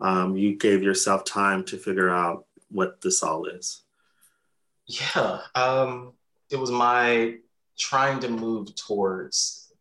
um, 0.00 0.36
you 0.36 0.56
gave 0.56 0.82
yourself 0.82 1.24
time 1.24 1.64
to 1.64 1.78
figure 1.78 2.10
out 2.10 2.46
what 2.70 3.00
this 3.00 3.22
all 3.22 3.46
is. 3.46 3.82
Yeah, 4.86 5.40
um, 5.54 6.12
it 6.50 6.56
was 6.56 6.70
my 6.70 7.36
trying 7.78 8.20
to 8.20 8.28
move 8.28 8.74
towards 8.76 9.72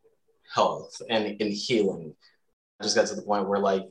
health 0.53 1.01
and, 1.09 1.39
and 1.39 1.53
healing. 1.53 2.15
I 2.79 2.83
just 2.83 2.95
got 2.95 3.07
to 3.07 3.15
the 3.15 3.21
point 3.21 3.47
where 3.47 3.59
like 3.59 3.87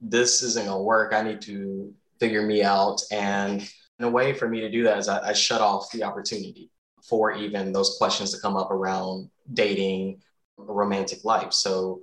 this 0.00 0.42
isn't 0.42 0.66
gonna 0.66 0.82
work. 0.82 1.12
I 1.12 1.22
need 1.22 1.40
to 1.42 1.92
figure 2.20 2.42
me 2.42 2.62
out. 2.62 3.00
And 3.10 3.62
in 3.98 4.04
a 4.04 4.10
way 4.10 4.32
for 4.32 4.48
me 4.48 4.60
to 4.60 4.70
do 4.70 4.84
that 4.84 4.98
is 4.98 5.08
I, 5.08 5.28
I 5.28 5.32
shut 5.32 5.60
off 5.60 5.90
the 5.90 6.04
opportunity 6.04 6.70
for 7.02 7.32
even 7.32 7.72
those 7.72 7.96
questions 7.98 8.32
to 8.32 8.40
come 8.40 8.56
up 8.56 8.70
around 8.70 9.30
dating, 9.54 10.20
romantic 10.56 11.24
life. 11.24 11.52
So 11.52 12.00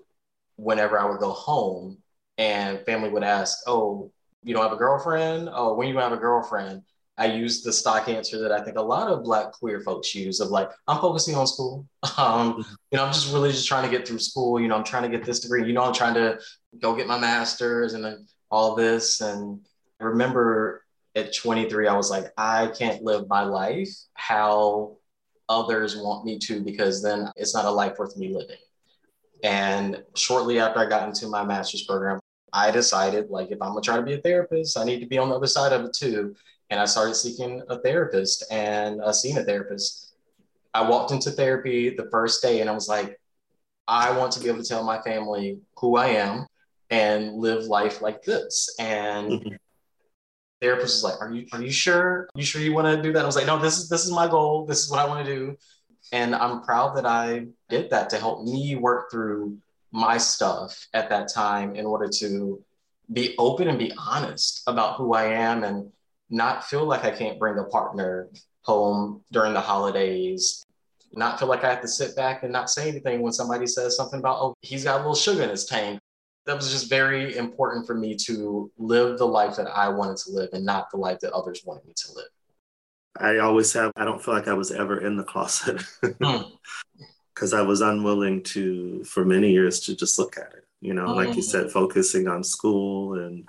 whenever 0.55 0.99
I 0.99 1.05
would 1.05 1.19
go 1.19 1.31
home, 1.31 1.97
and 2.37 2.83
family 2.85 3.09
would 3.09 3.23
ask, 3.23 3.59
"Oh, 3.67 4.11
you 4.43 4.53
don't 4.53 4.63
have 4.63 4.73
a 4.73 4.77
girlfriend? 4.77 5.49
Oh, 5.51 5.73
when 5.75 5.87
you 5.87 5.97
have 5.97 6.11
a 6.11 6.17
girlfriend?" 6.17 6.83
I 7.17 7.27
use 7.27 7.63
the 7.63 7.71
stock 7.71 8.09
answer 8.09 8.39
that 8.39 8.51
I 8.51 8.61
think 8.61 8.77
a 8.77 8.81
lot 8.81 9.09
of 9.09 9.23
Black 9.23 9.53
queer 9.53 9.79
folks 9.79 10.13
use 10.13 10.41
of 10.41 10.49
like, 10.49 10.69
I'm 10.87 10.99
focusing 10.99 11.35
on 11.35 11.47
school. 11.47 11.87
Um, 12.17 12.63
you 12.91 12.97
know, 12.97 13.03
I'm 13.03 13.11
just 13.11 13.33
really 13.33 13.51
just 13.51 13.67
trying 13.67 13.83
to 13.83 13.89
get 13.89 14.07
through 14.07 14.19
school. 14.19 14.57
You 14.59 14.69
know, 14.69 14.75
I'm 14.75 14.85
trying 14.85 15.03
to 15.03 15.09
get 15.09 15.25
this 15.25 15.41
degree. 15.41 15.65
You 15.65 15.73
know, 15.73 15.83
I'm 15.83 15.93
trying 15.93 16.13
to 16.13 16.39
go 16.79 16.95
get 16.95 17.07
my 17.07 17.19
master's 17.19 17.93
and 17.93 18.05
then 18.05 18.25
all 18.49 18.73
this. 18.75 19.19
And 19.19 19.59
I 19.99 20.05
remember 20.05 20.85
at 21.13 21.35
23, 21.35 21.87
I 21.89 21.95
was 21.95 22.09
like, 22.09 22.31
I 22.37 22.67
can't 22.67 23.03
live 23.03 23.27
my 23.27 23.43
life 23.43 23.89
how 24.13 24.97
others 25.49 25.97
want 25.97 26.23
me 26.23 26.39
to 26.39 26.61
because 26.61 27.03
then 27.03 27.31
it's 27.35 27.53
not 27.53 27.65
a 27.65 27.71
life 27.71 27.97
worth 27.97 28.15
me 28.15 28.33
living. 28.33 28.57
And 29.43 30.01
shortly 30.15 30.59
after 30.59 30.79
I 30.79 30.87
got 30.87 31.07
into 31.07 31.27
my 31.27 31.43
master's 31.43 31.83
program, 31.83 32.19
I 32.53 32.71
decided 32.71 33.29
like 33.29 33.51
if 33.51 33.61
I'm 33.61 33.69
gonna 33.69 33.81
try 33.81 33.97
to 33.97 34.01
be 34.01 34.13
a 34.13 34.21
therapist, 34.21 34.77
I 34.77 34.83
need 34.83 34.99
to 34.99 35.07
be 35.07 35.17
on 35.17 35.29
the 35.29 35.35
other 35.35 35.47
side 35.47 35.73
of 35.73 35.85
it 35.85 35.93
too. 35.93 36.35
And 36.69 36.79
I 36.79 36.85
started 36.85 37.15
seeking 37.15 37.61
a 37.69 37.79
therapist 37.79 38.45
and 38.51 39.01
uh, 39.01 39.13
seeing 39.13 39.37
a 39.37 39.43
therapist. 39.43 40.15
I 40.73 40.87
walked 40.89 41.11
into 41.11 41.31
therapy 41.31 41.89
the 41.89 42.09
first 42.11 42.41
day 42.41 42.61
and 42.61 42.69
I 42.69 42.73
was 42.73 42.89
like, 42.89 43.19
I 43.87 44.17
want 44.17 44.31
to 44.33 44.39
be 44.39 44.47
able 44.47 44.63
to 44.63 44.67
tell 44.67 44.83
my 44.83 45.01
family 45.01 45.59
who 45.77 45.95
I 45.95 46.07
am 46.07 46.47
and 46.89 47.35
live 47.35 47.65
life 47.65 48.01
like 48.01 48.23
this. 48.23 48.75
And 48.79 49.31
mm-hmm. 49.31 49.55
therapist 50.61 50.95
was 50.95 51.03
like, 51.03 51.21
Are 51.21 51.33
you 51.33 51.45
are 51.53 51.61
you 51.61 51.71
sure? 51.71 52.23
Are 52.23 52.39
you 52.39 52.43
sure 52.43 52.61
you 52.61 52.73
want 52.73 52.95
to 52.95 53.01
do 53.01 53.13
that? 53.13 53.23
I 53.23 53.25
was 53.25 53.35
like, 53.35 53.47
No, 53.47 53.59
this 53.59 53.77
is 53.77 53.89
this 53.89 54.05
is 54.05 54.11
my 54.11 54.27
goal. 54.27 54.65
This 54.65 54.83
is 54.83 54.89
what 54.89 54.99
I 54.99 55.05
want 55.05 55.25
to 55.25 55.35
do. 55.35 55.55
And 56.11 56.35
I'm 56.35 56.61
proud 56.61 56.95
that 56.97 57.05
I 57.05 57.47
did 57.69 57.89
that 57.89 58.09
to 58.11 58.17
help 58.17 58.43
me 58.43 58.75
work 58.75 59.11
through 59.11 59.57
my 59.95 60.17
stuff 60.17 60.87
at 60.93 61.09
that 61.09 61.29
time 61.33 61.73
in 61.73 61.85
order 61.85 62.09
to 62.09 62.61
be 63.13 63.33
open 63.37 63.69
and 63.69 63.79
be 63.79 63.93
honest 63.97 64.61
about 64.67 64.97
who 64.97 65.13
I 65.13 65.27
am 65.27 65.63
and 65.63 65.89
not 66.29 66.65
feel 66.65 66.85
like 66.85 67.05
I 67.05 67.11
can't 67.11 67.39
bring 67.39 67.57
a 67.57 67.63
partner 67.63 68.27
home 68.63 69.21
during 69.31 69.53
the 69.53 69.61
holidays, 69.61 70.65
not 71.13 71.39
feel 71.39 71.47
like 71.47 71.63
I 71.63 71.69
have 71.69 71.81
to 71.81 71.87
sit 71.87 72.13
back 72.13 72.43
and 72.43 72.51
not 72.51 72.69
say 72.69 72.89
anything 72.89 73.21
when 73.21 73.31
somebody 73.31 73.67
says 73.67 73.95
something 73.95 74.19
about, 74.19 74.39
oh, 74.41 74.53
he's 74.59 74.83
got 74.83 74.95
a 74.95 74.97
little 74.97 75.15
sugar 75.15 75.43
in 75.43 75.49
his 75.49 75.65
tank. 75.65 75.97
That 76.45 76.57
was 76.57 76.69
just 76.69 76.89
very 76.89 77.37
important 77.37 77.87
for 77.87 77.95
me 77.95 78.17
to 78.25 78.69
live 78.77 79.17
the 79.17 79.25
life 79.25 79.55
that 79.55 79.67
I 79.67 79.87
wanted 79.87 80.17
to 80.17 80.31
live 80.31 80.49
and 80.51 80.65
not 80.65 80.91
the 80.91 80.97
life 80.97 81.19
that 81.21 81.31
others 81.31 81.61
wanted 81.63 81.85
me 81.85 81.93
to 81.95 82.13
live. 82.15 82.27
I 83.17 83.37
always 83.37 83.71
have, 83.71 83.93
I 83.95 84.03
don't 84.03 84.21
feel 84.21 84.33
like 84.33 84.49
I 84.49 84.53
was 84.55 84.73
ever 84.73 84.99
in 84.99 85.15
the 85.15 85.23
closet. 85.23 85.77
mm 86.03 86.51
because 87.35 87.53
I 87.53 87.61
was 87.61 87.81
unwilling 87.81 88.41
to, 88.43 89.03
for 89.03 89.25
many 89.25 89.51
years, 89.51 89.81
to 89.81 89.95
just 89.95 90.17
look 90.17 90.37
at 90.37 90.53
it. 90.53 90.65
You 90.79 90.93
know, 90.93 91.07
mm-hmm. 91.07 91.15
like 91.15 91.35
you 91.35 91.41
mm. 91.41 91.45
said, 91.45 91.69
focusing 91.69 92.27
on 92.27 92.43
school 92.43 93.19
and 93.19 93.47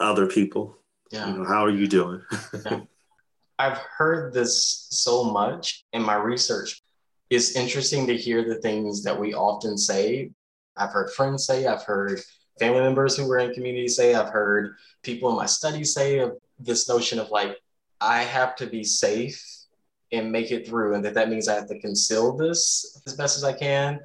other 0.00 0.26
people. 0.26 0.78
Yeah. 1.10 1.28
You 1.28 1.38
know, 1.38 1.44
how 1.44 1.64
are 1.64 1.70
you 1.70 1.86
doing? 1.86 2.22
yeah. 2.64 2.80
I've 3.58 3.78
heard 3.78 4.32
this 4.32 4.88
so 4.90 5.24
much 5.24 5.84
in 5.92 6.02
my 6.02 6.16
research. 6.16 6.82
It's 7.30 7.54
interesting 7.54 8.06
to 8.06 8.16
hear 8.16 8.44
the 8.44 8.60
things 8.60 9.04
that 9.04 9.18
we 9.18 9.34
often 9.34 9.78
say. 9.78 10.30
I've 10.76 10.90
heard 10.90 11.10
friends 11.10 11.46
say, 11.46 11.66
I've 11.66 11.84
heard 11.84 12.20
family 12.58 12.80
members 12.80 13.16
who 13.16 13.28
were 13.28 13.38
in 13.38 13.54
community 13.54 13.88
say, 13.88 14.14
I've 14.14 14.30
heard 14.30 14.74
people 15.02 15.30
in 15.30 15.36
my 15.36 15.46
studies 15.46 15.94
say 15.94 16.18
of 16.18 16.38
this 16.58 16.88
notion 16.88 17.18
of 17.18 17.30
like, 17.30 17.56
I 18.00 18.22
have 18.22 18.56
to 18.56 18.66
be 18.66 18.82
safe 18.82 19.61
and 20.12 20.30
make 20.30 20.50
it 20.50 20.66
through, 20.66 20.94
and 20.94 21.04
that 21.04 21.14
that 21.14 21.30
means 21.30 21.48
I 21.48 21.54
have 21.54 21.68
to 21.68 21.80
conceal 21.80 22.36
this 22.36 23.00
as 23.06 23.14
best 23.14 23.36
as 23.36 23.44
I 23.44 23.52
can. 23.52 24.00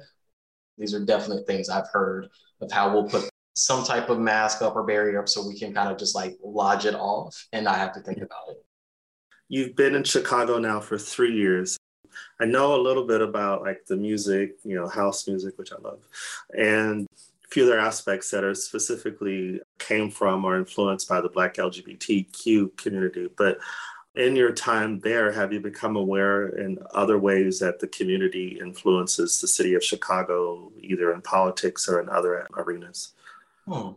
These 0.78 0.94
are 0.94 1.04
definitely 1.04 1.44
things 1.44 1.68
I've 1.68 1.88
heard 1.92 2.28
of 2.60 2.72
how 2.72 2.92
we'll 2.92 3.08
put 3.08 3.28
some 3.54 3.84
type 3.84 4.08
of 4.08 4.18
mask 4.18 4.62
up 4.62 4.76
or 4.76 4.84
barrier 4.84 5.20
up 5.20 5.28
so 5.28 5.46
we 5.46 5.58
can 5.58 5.74
kind 5.74 5.90
of 5.90 5.98
just 5.98 6.14
like 6.14 6.36
lodge 6.42 6.86
it 6.86 6.94
off 6.94 7.46
and 7.52 7.64
not 7.64 7.76
have 7.76 7.92
to 7.92 8.00
think 8.00 8.18
about 8.18 8.50
it. 8.50 8.64
You've 9.48 9.74
been 9.74 9.94
in 9.94 10.04
Chicago 10.04 10.58
now 10.58 10.80
for 10.80 10.98
three 10.98 11.34
years. 11.34 11.76
I 12.40 12.44
know 12.44 12.74
a 12.74 12.80
little 12.80 13.06
bit 13.06 13.20
about 13.20 13.62
like 13.62 13.84
the 13.86 13.96
music, 13.96 14.56
you 14.64 14.76
know, 14.76 14.88
house 14.88 15.26
music, 15.26 15.58
which 15.58 15.72
I 15.72 15.76
love, 15.82 16.00
and 16.56 17.06
a 17.44 17.48
few 17.48 17.64
other 17.64 17.78
aspects 17.78 18.30
that 18.30 18.44
are 18.44 18.54
specifically 18.54 19.60
came 19.78 20.10
from 20.10 20.44
or 20.44 20.56
influenced 20.56 21.08
by 21.08 21.20
the 21.20 21.28
Black 21.28 21.54
LGBTQ 21.54 22.76
community. 22.76 23.28
But 23.36 23.58
in 24.18 24.34
your 24.34 24.50
time 24.50 24.98
there, 24.98 25.30
have 25.30 25.52
you 25.52 25.60
become 25.60 25.94
aware 25.94 26.48
in 26.48 26.78
other 26.92 27.18
ways 27.18 27.60
that 27.60 27.78
the 27.78 27.86
community 27.86 28.58
influences 28.60 29.40
the 29.40 29.46
city 29.46 29.74
of 29.74 29.84
Chicago, 29.84 30.72
either 30.80 31.14
in 31.14 31.22
politics 31.22 31.88
or 31.88 32.00
in 32.00 32.08
other 32.08 32.46
arenas? 32.56 33.12
Hmm. 33.66 33.90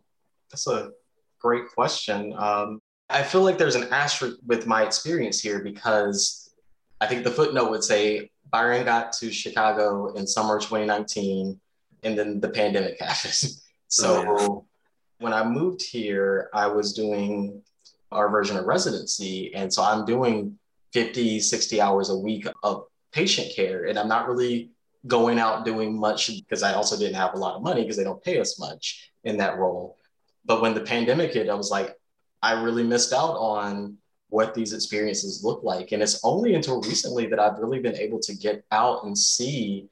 That's 0.52 0.68
a 0.68 0.92
great 1.40 1.70
question. 1.74 2.34
Um, 2.38 2.80
I 3.10 3.24
feel 3.24 3.42
like 3.42 3.58
there's 3.58 3.76
an 3.76 3.92
asterisk 3.92 4.38
with 4.46 4.68
my 4.68 4.84
experience 4.84 5.42
here 5.42 5.60
because 5.60 6.54
I 7.02 7.08
think 7.08 7.24
the 7.24 7.32
footnote 7.32 7.72
would 7.72 7.84
say 7.84 8.30
Byron 8.52 8.86
got 8.86 9.14
to 9.14 9.32
Chicago 9.32 10.14
in 10.14 10.28
summer 10.28 10.60
2019 10.60 11.60
and 12.04 12.18
then 12.18 12.40
the 12.40 12.50
pandemic 12.50 13.00
happened. 13.02 13.54
so 13.88 14.24
oh, 14.28 14.38
yeah. 14.40 15.26
when 15.26 15.34
I 15.34 15.44
moved 15.44 15.82
here, 15.82 16.50
I 16.54 16.68
was 16.68 16.94
doing 16.94 17.64
our 18.12 18.30
version 18.30 18.58
of 18.58 18.66
residency. 18.66 19.54
And 19.54 19.74
so 19.74 19.84
I'm 19.84 20.06
doing 20.06 20.58
50, 20.94 21.40
60 21.40 21.82
hours 21.82 22.10
a 22.10 22.18
week 22.18 22.48
of 22.64 22.86
patient 23.12 23.56
care. 23.56 23.86
And 23.86 23.98
I'm 23.98 24.08
not 24.08 24.28
really 24.28 24.72
going 25.08 25.40
out 25.40 25.66
doing 25.66 25.98
much 25.98 26.28
because 26.28 26.64
I 26.64 26.74
also 26.74 26.98
didn't 26.98 27.16
have 27.16 27.34
a 27.34 27.38
lot 27.38 27.56
of 27.56 27.64
money 27.64 27.82
because 27.82 27.98
they 27.98 28.04
don't 28.04 28.24
pay 28.24 28.40
us 28.40 28.60
much 28.60 29.12
in 29.24 29.38
that 29.38 29.58
role. 29.58 29.98
But 30.46 30.62
when 30.62 30.74
the 30.74 30.82
pandemic 30.82 31.34
hit, 31.34 31.50
I 31.50 31.56
was 31.56 31.72
like, 31.72 31.96
I 32.42 32.62
really 32.62 32.84
missed 32.84 33.14
out 33.14 33.36
on 33.36 33.98
what 34.30 34.54
these 34.54 34.74
experiences 34.74 35.44
look 35.44 35.64
like. 35.64 35.92
And 35.92 36.02
it's 36.02 36.20
only 36.24 36.56
until 36.56 36.82
recently 36.82 37.28
that 37.28 37.40
I've 37.40 37.60
really 37.60 37.80
been 37.80 37.96
able 37.96 38.20
to 38.20 38.34
get 38.34 38.64
out 38.72 39.04
and 39.04 39.16
see, 39.16 39.90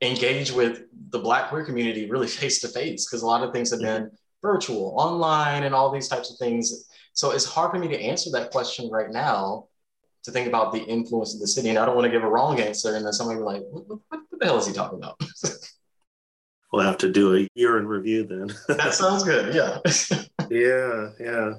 engage 0.00 0.52
with 0.52 0.82
the 1.10 1.18
Black 1.18 1.50
queer 1.50 1.64
community 1.64 2.08
really 2.08 2.26
face 2.40 2.60
to 2.60 2.68
face, 2.68 3.06
because 3.06 3.22
a 3.22 3.26
lot 3.26 3.42
of 3.42 3.52
things 3.52 3.70
have 3.70 3.80
been 3.80 4.10
virtual, 4.42 4.94
online, 4.96 5.64
and 5.64 5.74
all 5.74 5.90
these 5.90 6.08
types 6.08 6.30
of 6.30 6.38
things. 6.38 6.86
So 7.12 7.32
it's 7.32 7.44
hard 7.44 7.72
for 7.72 7.78
me 7.78 7.88
to 7.88 8.00
answer 8.00 8.30
that 8.32 8.50
question 8.50 8.90
right 8.90 9.10
now 9.10 9.66
to 10.24 10.30
think 10.30 10.46
about 10.46 10.72
the 10.72 10.82
influence 10.82 11.34
of 11.34 11.40
the 11.40 11.46
city. 11.46 11.70
And 11.70 11.78
I 11.78 11.86
don't 11.86 11.96
want 11.96 12.06
to 12.06 12.10
give 12.10 12.24
a 12.24 12.28
wrong 12.28 12.60
answer. 12.60 12.94
And 12.94 13.04
then 13.04 13.12
somebody 13.12 13.40
will 13.40 13.52
be 13.52 13.58
like, 13.58 13.66
what, 13.70 13.88
what, 13.88 14.00
what 14.08 14.40
the 14.40 14.46
hell 14.46 14.58
is 14.58 14.66
he 14.66 14.72
talking 14.72 14.98
about? 14.98 15.20
we'll 16.72 16.84
have 16.84 16.98
to 16.98 17.10
do 17.10 17.36
a 17.36 17.48
year 17.54 17.78
in 17.78 17.86
review 17.86 18.24
then. 18.24 18.52
that 18.76 18.94
sounds 18.94 19.24
good. 19.24 19.54
Yeah. 19.54 19.78
yeah. 20.50 21.10
Yeah. 21.18 21.54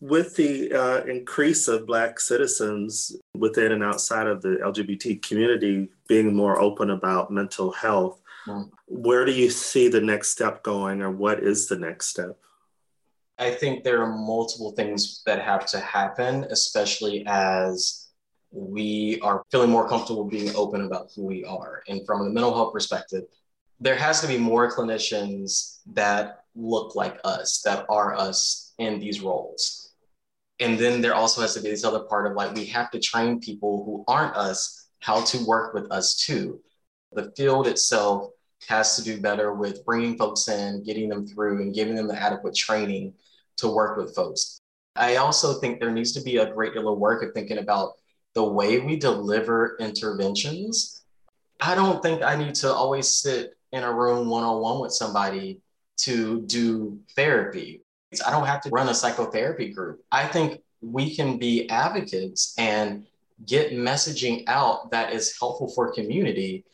With 0.00 0.34
the 0.36 0.72
uh, 0.72 1.04
increase 1.04 1.68
of 1.68 1.86
Black 1.86 2.18
citizens 2.20 3.14
within 3.34 3.72
and 3.72 3.84
outside 3.84 4.26
of 4.26 4.40
the 4.40 4.58
LGBT 4.64 5.20
community 5.22 5.90
being 6.08 6.34
more 6.34 6.58
open 6.58 6.90
about 6.90 7.30
mental 7.30 7.70
health, 7.70 8.20
mm. 8.46 8.70
where 8.86 9.26
do 9.26 9.32
you 9.32 9.50
see 9.50 9.88
the 9.88 10.00
next 10.00 10.30
step 10.30 10.62
going, 10.62 11.02
or 11.02 11.10
what 11.10 11.40
is 11.40 11.68
the 11.68 11.76
next 11.76 12.06
step? 12.06 12.38
I 13.40 13.50
think 13.50 13.82
there 13.82 14.02
are 14.02 14.12
multiple 14.12 14.72
things 14.72 15.22
that 15.24 15.40
have 15.40 15.64
to 15.66 15.80
happen, 15.80 16.44
especially 16.50 17.24
as 17.26 18.08
we 18.50 19.18
are 19.22 19.44
feeling 19.50 19.70
more 19.70 19.88
comfortable 19.88 20.24
being 20.24 20.54
open 20.54 20.82
about 20.82 21.10
who 21.16 21.24
we 21.24 21.42
are. 21.46 21.82
And 21.88 22.04
from 22.04 22.20
a 22.20 22.28
mental 22.28 22.52
health 22.52 22.74
perspective, 22.74 23.22
there 23.80 23.96
has 23.96 24.20
to 24.20 24.28
be 24.28 24.36
more 24.36 24.70
clinicians 24.70 25.78
that 25.94 26.44
look 26.54 26.94
like 26.94 27.18
us, 27.24 27.62
that 27.62 27.86
are 27.88 28.14
us 28.14 28.74
in 28.78 29.00
these 29.00 29.22
roles. 29.22 29.94
And 30.58 30.78
then 30.78 31.00
there 31.00 31.14
also 31.14 31.40
has 31.40 31.54
to 31.54 31.62
be 31.62 31.70
this 31.70 31.84
other 31.84 32.00
part 32.00 32.26
of 32.26 32.34
like, 32.36 32.54
we 32.54 32.66
have 32.66 32.90
to 32.90 33.00
train 33.00 33.40
people 33.40 33.84
who 33.86 34.04
aren't 34.06 34.36
us 34.36 34.88
how 34.98 35.24
to 35.24 35.46
work 35.46 35.72
with 35.72 35.90
us 35.90 36.14
too. 36.16 36.60
The 37.12 37.32
field 37.38 37.68
itself 37.68 38.32
has 38.68 38.96
to 38.96 39.02
do 39.02 39.18
better 39.18 39.54
with 39.54 39.86
bringing 39.86 40.18
folks 40.18 40.48
in, 40.48 40.82
getting 40.84 41.08
them 41.08 41.26
through, 41.26 41.62
and 41.62 41.74
giving 41.74 41.94
them 41.94 42.06
the 42.06 42.20
adequate 42.20 42.54
training 42.54 43.14
to 43.60 43.68
work 43.68 43.96
with 43.96 44.14
folks. 44.14 44.60
I 44.96 45.16
also 45.16 45.60
think 45.60 45.78
there 45.78 45.90
needs 45.90 46.12
to 46.12 46.22
be 46.22 46.38
a 46.38 46.52
great 46.52 46.74
deal 46.74 46.88
of 46.88 46.98
work 46.98 47.22
of 47.22 47.32
thinking 47.32 47.58
about 47.58 47.92
the 48.34 48.44
way 48.44 48.78
we 48.78 48.96
deliver 48.96 49.76
interventions. 49.80 51.02
I 51.60 51.74
don't 51.74 52.02
think 52.02 52.22
I 52.22 52.36
need 52.36 52.54
to 52.56 52.72
always 52.72 53.08
sit 53.08 53.54
in 53.72 53.82
a 53.82 53.92
room 53.92 54.28
one 54.28 54.44
on 54.44 54.60
one 54.60 54.80
with 54.80 54.92
somebody 54.92 55.60
to 55.98 56.42
do 56.42 56.98
therapy. 57.14 57.82
I 58.26 58.30
don't 58.30 58.46
have 58.46 58.60
to 58.62 58.70
run 58.70 58.88
a 58.88 58.94
psychotherapy 58.94 59.72
group. 59.72 60.00
I 60.10 60.26
think 60.26 60.60
we 60.80 61.14
can 61.14 61.38
be 61.38 61.68
advocates 61.68 62.54
and 62.58 63.04
get 63.46 63.72
messaging 63.72 64.44
out 64.46 64.90
that 64.90 65.12
is 65.12 65.38
helpful 65.38 65.68
for 65.68 65.92
community 65.92 66.64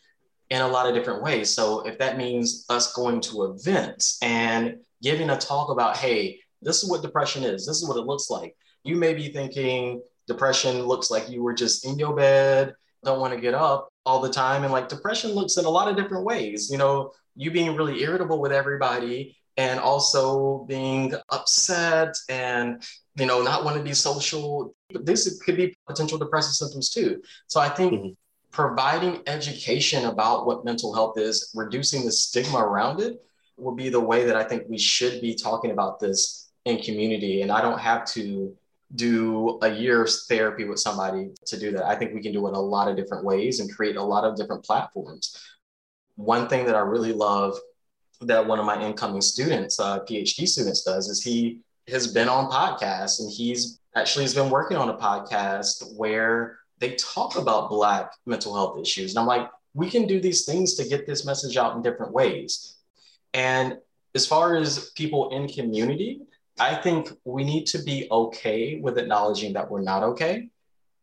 in 0.51 0.63
a 0.63 0.69
lot 0.69 0.89
of 0.89 0.95
different 0.95 1.23
ways. 1.23 1.53
So 1.53 1.87
if 1.87 1.99
that 1.99 2.17
means 2.17 2.65
us 2.69 2.93
going 2.93 3.21
to 3.23 3.45
events 3.45 4.19
and 4.23 4.79
giving 5.03 5.31
a 5.31 5.37
talk 5.37 5.71
about, 5.71 5.97
hey, 5.97 6.41
this 6.67 6.83
is 6.83 6.91
what 6.91 7.01
depression 7.01 7.45
is. 7.45 7.67
This 7.67 7.77
is 7.77 7.89
what 7.89 7.97
it 7.97 8.05
looks 8.05 8.29
like. 8.29 8.55
You 8.85 8.97
may 8.97 9.15
be 9.15 9.29
thinking 9.29 10.03
depression 10.27 10.83
looks 10.83 11.11
like 11.11 11.31
you 11.31 11.43
were 11.43 11.55
just 11.55 11.87
in 11.87 11.99
your 11.99 12.15
bed, 12.15 12.75
don't 13.05 13.21
want 13.21 13.33
to 13.33 13.41
get 13.41 13.55
up 13.55 13.89
all 14.05 14.21
the 14.21 14.31
time. 14.31 14.65
And 14.65 14.73
like 14.73 14.89
depression 14.89 15.31
looks 15.31 15.57
in 15.57 15.65
a 15.65 15.71
lot 15.71 15.89
of 15.89 15.97
different 15.97 16.25
ways. 16.25 16.69
You 16.71 16.77
know, 16.77 17.13
you 17.37 17.51
being 17.51 17.75
really 17.77 18.03
irritable 18.03 18.41
with 18.41 18.53
everybody 18.53 19.37
and 19.57 19.81
also 19.81 20.65
being 20.69 21.15
upset 21.31 22.15
and 22.29 22.83
you 23.15 23.27
know 23.27 23.43
not 23.43 23.65
want 23.65 23.77
to 23.77 23.83
be 23.83 23.95
social 23.95 24.75
this 24.91 25.41
could 25.43 25.57
be 25.57 25.75
potential 25.87 26.19
depressive 26.19 26.55
symptoms 26.55 26.91
too 26.91 27.23
so 27.47 27.61
i 27.61 27.69
think 27.69 27.93
mm-hmm. 27.93 28.09
providing 28.51 29.23
education 29.27 30.07
about 30.07 30.47
what 30.47 30.65
mental 30.65 30.93
health 30.93 31.19
is 31.19 31.53
reducing 31.55 32.05
the 32.05 32.13
stigma 32.13 32.59
around 32.59 33.01
it 33.01 33.23
would 33.57 33.77
be 33.77 33.89
the 33.89 34.01
way 34.01 34.25
that 34.25 34.37
i 34.37 34.45
think 34.45 34.65
we 34.69 34.79
should 34.79 35.21
be 35.21 35.35
talking 35.35 35.71
about 35.71 35.99
this 35.99 36.46
in 36.67 36.79
community 36.79 37.43
and 37.43 37.51
i 37.51 37.61
don't 37.61 37.81
have 37.81 38.05
to 38.05 38.55
do 38.95 39.59
a 39.63 39.69
year's 39.69 40.27
therapy 40.27 40.65
with 40.65 40.79
somebody 40.79 41.31
to 41.45 41.59
do 41.59 41.73
that 41.73 41.85
i 41.87 41.97
think 41.97 42.15
we 42.15 42.23
can 42.23 42.33
do 42.33 42.47
it 42.47 42.55
a 42.55 42.59
lot 42.59 42.89
of 42.89 42.97
different 42.97 43.25
ways 43.25 43.59
and 43.59 43.75
create 43.75 43.97
a 43.97 44.03
lot 44.03 44.23
of 44.25 44.37
different 44.37 44.63
platforms 44.65 45.35
one 46.17 46.47
thing 46.49 46.67
that 46.67 46.77
i 46.77 46.81
really 46.81 47.13
love 47.13 47.57
that 48.21 48.47
one 48.47 48.59
of 48.59 48.65
my 48.65 48.81
incoming 48.83 49.21
students, 49.21 49.79
uh, 49.79 50.01
PhD 50.01 50.47
students, 50.47 50.83
does 50.83 51.09
is 51.09 51.23
he 51.23 51.61
has 51.89 52.13
been 52.13 52.29
on 52.29 52.51
podcasts 52.51 53.21
and 53.21 53.31
he's 53.31 53.81
actually 53.95 54.25
has 54.25 54.35
been 54.35 54.51
working 54.51 54.77
on 54.77 54.89
a 54.89 54.97
podcast 54.97 55.97
where 55.97 56.59
they 56.79 56.95
talk 56.95 57.37
about 57.37 57.71
Black 57.71 58.13
mental 58.27 58.55
health 58.55 58.79
issues. 58.81 59.13
And 59.13 59.19
I'm 59.19 59.27
like, 59.27 59.49
we 59.75 59.89
can 59.91 60.07
do 60.07 60.21
these 60.21 60.45
things 60.45 60.75
to 60.75 60.89
get 60.89 61.07
this 61.07 61.25
message 61.25 61.57
out 61.57 61.77
in 61.77 61.83
different 61.83 62.13
ways. 62.13 62.77
And 63.35 63.79
as 64.15 64.27
far 64.27 64.57
as 64.57 64.91
people 64.91 65.31
in 65.31 65.49
community, 65.49 66.23
I 66.59 66.75
think 66.75 67.11
we 67.25 67.45
need 67.45 67.67
to 67.67 67.83
be 67.83 68.09
okay 68.11 68.81
with 68.81 68.99
acknowledging 68.99 69.53
that 69.55 69.71
we're 69.71 69.83
not 69.83 70.03
okay, 70.03 70.49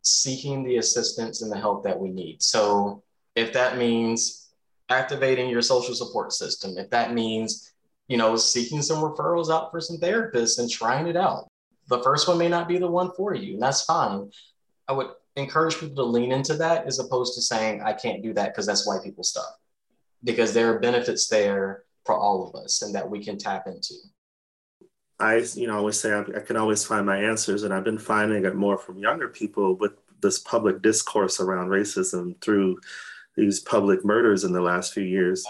seeking 0.01 0.64
the 0.64 0.78
assistance 0.78 1.41
and 1.41 1.51
the 1.51 1.58
help 1.58 1.84
that 1.84 1.99
we 1.99 2.10
need. 2.10 2.41
So 2.41 3.04
if 3.36 3.54
that 3.54 3.78
means 3.78 4.43
activating 4.89 5.49
your 5.49 5.62
social 5.62 5.95
support 5.95 6.34
system. 6.34 6.78
If 6.78 6.89
that 6.91 7.14
means, 7.14 7.74
you 8.08 8.18
know, 8.18 8.36
seeking 8.36 8.82
some 8.82 8.97
referrals 8.97 9.51
out 9.51 9.72
for 9.72 9.80
some 9.80 9.97
therapists 9.97 10.60
and 10.60 10.70
trying 10.70 11.08
it 11.08 11.18
out. 11.18 11.47
The 11.88 12.01
first 12.01 12.28
one 12.28 12.38
may 12.38 12.47
not 12.47 12.68
be 12.68 12.78
the 12.78 12.88
one 12.88 13.12
for 13.16 13.34
you, 13.34 13.54
and 13.54 13.62
that's 13.62 13.84
fine. 13.84 14.32
I 14.88 14.93
would 14.93 15.10
encourage 15.36 15.80
people 15.80 15.95
to 15.95 16.04
lean 16.04 16.32
into 16.32 16.54
that 16.56 16.86
as 16.86 16.99
opposed 16.99 17.34
to 17.36 17.41
saying, 17.41 17.82
I 17.82 17.93
can't 17.93 18.24
do 18.24 18.34
that 18.34 18.54
because 18.54 18.66
that's 18.66 18.88
white 18.88 19.04
people 19.04 19.24
stuff. 19.24 19.58
Because 20.24 20.54
there 20.54 20.74
are 20.74 20.80
benefits 20.80 21.28
there 21.28 21.84
for 22.06 22.16
all 22.16 22.47
of 22.47 22.56
us 22.56 22.82
and 22.82 22.93
that 22.95 23.10
we 23.10 23.24
can 23.24 23.38
tap 23.38 23.68
into. 23.68 23.95
I, 25.24 25.45
you 25.55 25.67
know, 25.67 25.78
always 25.78 25.99
say 25.99 26.11
I, 26.11 26.21
I 26.21 26.39
can 26.41 26.57
always 26.57 26.84
find 26.84 27.05
my 27.05 27.17
answers, 27.17 27.63
and 27.63 27.74
I've 27.74 27.84
been 27.84 27.97
finding 27.97 28.43
it 28.45 28.55
more 28.55 28.78
from 28.78 28.99
younger 28.99 29.30
people 29.30 29.76
with 29.76 29.93
this 30.21 30.39
public 30.39 30.82
discourse 30.82 31.39
around 31.39 31.69
racism 31.69 32.39
through 32.41 32.80
these 33.36 33.59
public 33.59 34.03
murders 34.03 34.43
in 34.43 34.51
the 34.51 34.61
last 34.61 34.93
few 34.93 35.03
years. 35.03 35.45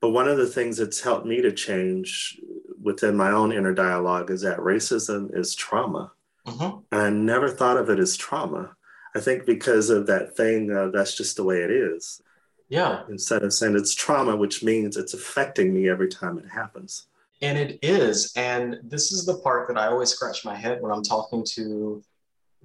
But 0.00 0.10
one 0.10 0.28
of 0.28 0.38
the 0.38 0.46
things 0.46 0.76
that's 0.76 1.00
helped 1.00 1.26
me 1.26 1.40
to 1.42 1.52
change 1.52 2.40
within 2.82 3.16
my 3.16 3.30
own 3.30 3.52
inner 3.52 3.74
dialogue 3.74 4.30
is 4.30 4.42
that 4.42 4.58
racism 4.58 5.36
is 5.36 5.54
trauma. 5.54 6.12
Mm-hmm. 6.46 6.78
And 6.92 7.00
I 7.00 7.10
never 7.10 7.48
thought 7.48 7.76
of 7.76 7.90
it 7.90 7.98
as 7.98 8.16
trauma. 8.16 8.76
I 9.14 9.20
think 9.20 9.46
because 9.46 9.90
of 9.90 10.06
that 10.06 10.36
thing, 10.36 10.70
uh, 10.70 10.88
that's 10.88 11.16
just 11.16 11.36
the 11.36 11.44
way 11.44 11.62
it 11.62 11.70
is. 11.70 12.22
Yeah. 12.68 13.02
Instead 13.08 13.42
of 13.42 13.52
saying 13.52 13.76
it's 13.76 13.94
trauma, 13.94 14.36
which 14.36 14.62
means 14.62 14.96
it's 14.96 15.14
affecting 15.14 15.72
me 15.74 15.88
every 15.88 16.08
time 16.08 16.38
it 16.38 16.48
happens. 16.48 17.06
And 17.40 17.56
it 17.56 17.78
is. 17.82 18.32
And 18.36 18.78
this 18.82 19.12
is 19.12 19.24
the 19.24 19.38
part 19.38 19.68
that 19.68 19.78
I 19.78 19.86
always 19.86 20.10
scratch 20.10 20.44
my 20.44 20.56
head 20.56 20.80
when 20.80 20.92
I'm 20.92 21.02
talking 21.02 21.44
to 21.54 22.02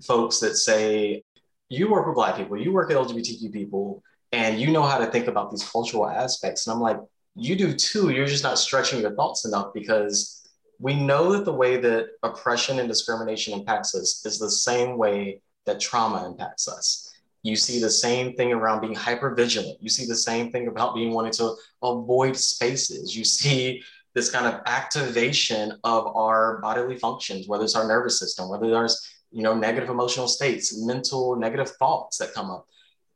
folks 0.02 0.40
that 0.40 0.56
say, 0.56 1.24
you 1.70 1.90
work 1.90 2.06
with 2.06 2.16
Black 2.16 2.36
people, 2.38 2.58
you 2.58 2.72
work 2.72 2.90
with 2.90 2.98
LGBTQ 2.98 3.52
people, 3.52 4.04
and 4.32 4.60
you 4.60 4.72
know 4.72 4.84
how 4.84 4.98
to 4.98 5.06
think 5.06 5.28
about 5.28 5.52
these 5.52 5.64
cultural 5.64 6.08
aspects. 6.08 6.68
And 6.68 6.74
I'm 6.74 6.82
like, 6.82 7.00
you 7.36 7.56
do 7.56 7.74
too. 7.74 8.10
You're 8.10 8.28
just 8.28 8.44
not 8.44 8.60
stretching 8.60 9.02
your 9.02 9.16
thoughts 9.16 9.46
enough 9.46 9.74
because 9.74 10.48
we 10.80 10.96
know 10.96 11.32
that 11.34 11.46
the 11.46 11.54
way 11.54 11.78
that 11.78 12.08
oppression 12.24 12.80
and 12.80 12.88
discrimination 12.88 13.54
impacts 13.54 13.96
us 13.96 14.26
is 14.26 14.40
the 14.40 14.50
same 14.50 14.98
way 14.98 15.42
that 15.66 15.80
trauma 15.80 16.26
impacts 16.26 16.68
us. 16.68 17.12
You 17.44 17.56
see 17.56 17.80
the 17.80 17.90
same 17.90 18.36
thing 18.36 18.54
around 18.54 18.82
being 18.82 18.96
hyper 18.96 19.34
vigilant. 19.36 19.78
You 19.82 19.90
see 19.90 20.06
the 20.06 20.16
same 20.16 20.52
thing 20.52 20.68
about 20.68 20.96
being 20.96 21.12
wanting 21.12 21.34
to 21.34 21.56
avoid 21.82 22.38
spaces. 22.38 23.16
You 23.16 23.26
see 23.26 23.84
this 24.14 24.30
kind 24.30 24.45
of 24.45 24.61
activation 24.66 25.74
of 25.84 26.07
our 26.16 26.59
bodily 26.61 26.97
functions, 26.97 27.47
whether 27.47 27.64
it's 27.64 27.76
our 27.76 27.88
nervous 27.88 28.20
system, 28.20 28.49
whether 28.49 28.70
there's 28.70 29.14
you 29.34 29.41
know, 29.41 29.55
negative 29.55 29.89
emotional 29.89 30.28
states, 30.28 30.78
mental 30.78 31.36
negative 31.36 31.72
thoughts 31.72 32.18
that 32.20 32.34
come 32.34 32.51
up. 32.51 32.68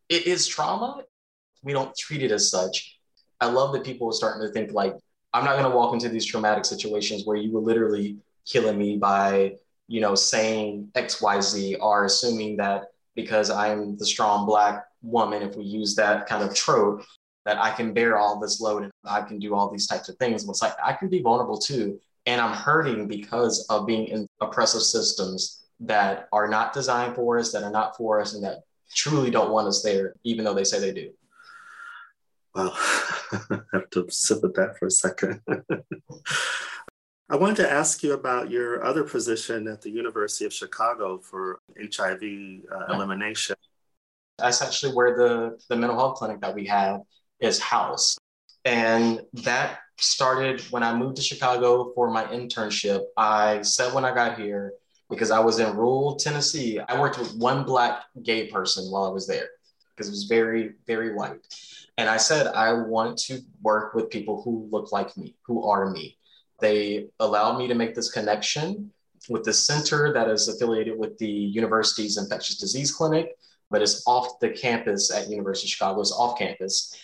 It 0.10 0.26
is 0.26 0.48
trauma. 0.48 1.04
We 1.64 1.74
don't 1.74 1.96
treat 1.96 2.24
it 2.24 2.32
as 2.32 2.50
such. 2.50 2.98
I 3.40 3.46
love 3.46 3.72
that 3.74 3.84
people 3.84 4.10
are 4.10 4.14
starting 4.14 4.46
to 4.46 4.52
think 4.52 4.72
like, 4.72 4.96
I'm 5.32 5.46
not 5.46 5.58
going 5.58 5.70
to 5.70 5.78
walk 5.78 5.94
into 5.94 6.10
these 6.10 6.26
traumatic 6.26 6.66
situations 6.66 7.26
where 7.26 7.38
you 7.38 7.52
were 7.52 7.62
literally 7.62 8.18
killing 8.46 8.80
me 8.80 8.98
by, 8.98 9.58
you 9.88 10.02
know, 10.02 10.16
saying 10.16 10.90
X, 10.96 11.22
Y, 11.22 11.40
Z, 11.40 11.76
or 11.76 12.06
assuming 12.06 12.58
that 12.58 12.86
because 13.16 13.52
I'm 13.52 13.96
the 13.98 14.06
strong 14.06 14.48
Black 14.48 14.86
woman, 15.04 15.44
if 15.44 15.56
we 15.56 15.66
use 15.66 15.96
that 15.96 16.26
kind 16.26 16.44
of 16.44 16.56
trope, 16.56 17.04
that 17.48 17.58
I 17.58 17.72
can 17.72 17.94
bear 17.94 18.18
all 18.18 18.42
this 18.42 18.60
load 18.60 18.84
and 18.84 18.92
I 19.06 19.22
can 19.22 19.40
do 19.40 19.56
all 19.56 19.72
these 19.72 19.88
types 19.88 20.10
of 20.10 20.18
things. 20.18 20.44
It's 20.48 20.62
like 20.62 20.74
I 20.84 20.92
can 20.92 21.08
be 21.08 21.22
vulnerable 21.22 21.58
too. 21.58 21.98
And 22.26 22.42
I'm 22.42 22.52
hurting 22.52 23.08
because 23.08 23.66
of 23.70 23.88
being 23.88 24.10
in 24.10 24.28
oppressive 24.42 24.82
systems 24.82 25.64
that 25.80 26.28
are 26.34 26.50
not 26.50 26.74
designed 26.74 27.16
for 27.16 27.40
us, 27.40 27.54
that 27.54 27.64
are 27.64 27.72
not 27.72 27.96
for 27.96 28.20
us, 28.20 28.34
and 28.34 28.44
that 28.44 28.64
truly 28.94 29.32
don't 29.32 29.52
want 29.52 29.70
us 29.70 29.82
there, 29.82 30.16
even 30.26 30.44
though 30.44 30.54
they 30.54 30.66
say 30.66 30.82
they 30.82 30.92
do. 30.92 31.10
Well, 32.54 32.74
I 33.32 33.60
have 33.72 33.90
to 33.92 34.06
sit 34.10 34.44
with 34.44 34.54
that 34.56 34.78
for 34.78 34.88
a 34.88 34.92
second. 34.92 35.40
I 37.30 37.38
wanted 37.38 37.58
to 37.58 37.72
ask 37.72 38.04
you 38.04 38.12
about 38.12 38.52
your 38.52 38.84
other 38.84 39.06
position 39.06 39.70
at 39.70 39.82
the 39.82 39.90
University 39.90 40.44
of 40.44 40.52
Chicago 40.52 41.20
for 41.20 41.62
HIV 41.80 42.24
uh, 42.24 42.94
elimination. 42.94 43.56
That's 44.38 44.62
actually 44.62 44.96
where 44.96 45.16
the, 45.16 45.58
the 45.70 45.78
mental 45.78 45.98
health 45.98 46.18
clinic 46.18 46.42
that 46.42 46.54
we 46.54 46.66
have 46.66 47.02
is 47.40 47.60
house. 47.60 48.18
And 48.66 49.22
that 49.34 49.80
started 50.00 50.62
when 50.72 50.84
I 50.84 50.96
moved 50.96 51.16
to 51.18 51.22
Chicago 51.22 51.92
for 51.96 52.10
my 52.12 52.26
internship. 52.26 53.02
I 53.16 53.62
said 53.62 53.94
when 53.94 54.06
I 54.06 54.14
got 54.14 54.40
here, 54.40 54.74
because 55.10 55.32
I 55.32 55.40
was 55.40 55.60
in 55.60 55.76
rural 55.76 56.16
Tennessee. 56.16 56.80
I 56.80 57.00
worked 57.00 57.18
with 57.18 57.36
one 57.36 57.64
black 57.64 58.04
gay 58.24 58.48
person 58.48 58.92
while 58.92 59.06
I 59.06 59.10
was 59.10 59.28
there 59.28 59.48
because 59.96 60.08
it 60.08 60.12
was 60.12 60.26
very, 60.26 60.74
very 60.86 61.16
white. 61.16 61.40
And 61.98 62.10
I 62.10 62.18
said, 62.18 62.48
I 62.48 62.74
want 62.74 63.18
to 63.20 63.40
work 63.62 63.96
with 63.96 64.10
people 64.10 64.42
who 64.44 64.68
look 64.72 64.92
like 64.92 65.16
me, 65.18 65.36
who 65.44 65.68
are 65.68 65.90
me. 65.90 66.18
They 66.60 67.08
allowed 67.20 67.58
me 67.58 67.68
to 67.68 67.76
make 67.76 67.96
this 67.96 68.12
connection 68.12 68.92
with 69.30 69.44
the 69.44 69.54
center 69.54 70.14
that 70.14 70.30
is 70.30 70.48
affiliated 70.48 70.98
with 70.98 71.18
the 71.18 71.28
university's 71.28 72.18
infectious 72.18 72.58
disease 72.58 72.92
clinic, 72.92 73.36
but 73.72 73.82
it's 73.82 74.04
off 74.06 74.40
the 74.40 74.50
campus 74.50 75.12
at 75.12 75.30
University 75.30 75.68
of 75.68 75.72
Chicago, 75.72 76.02
it's 76.02 76.12
off 76.12 76.38
campus. 76.38 76.96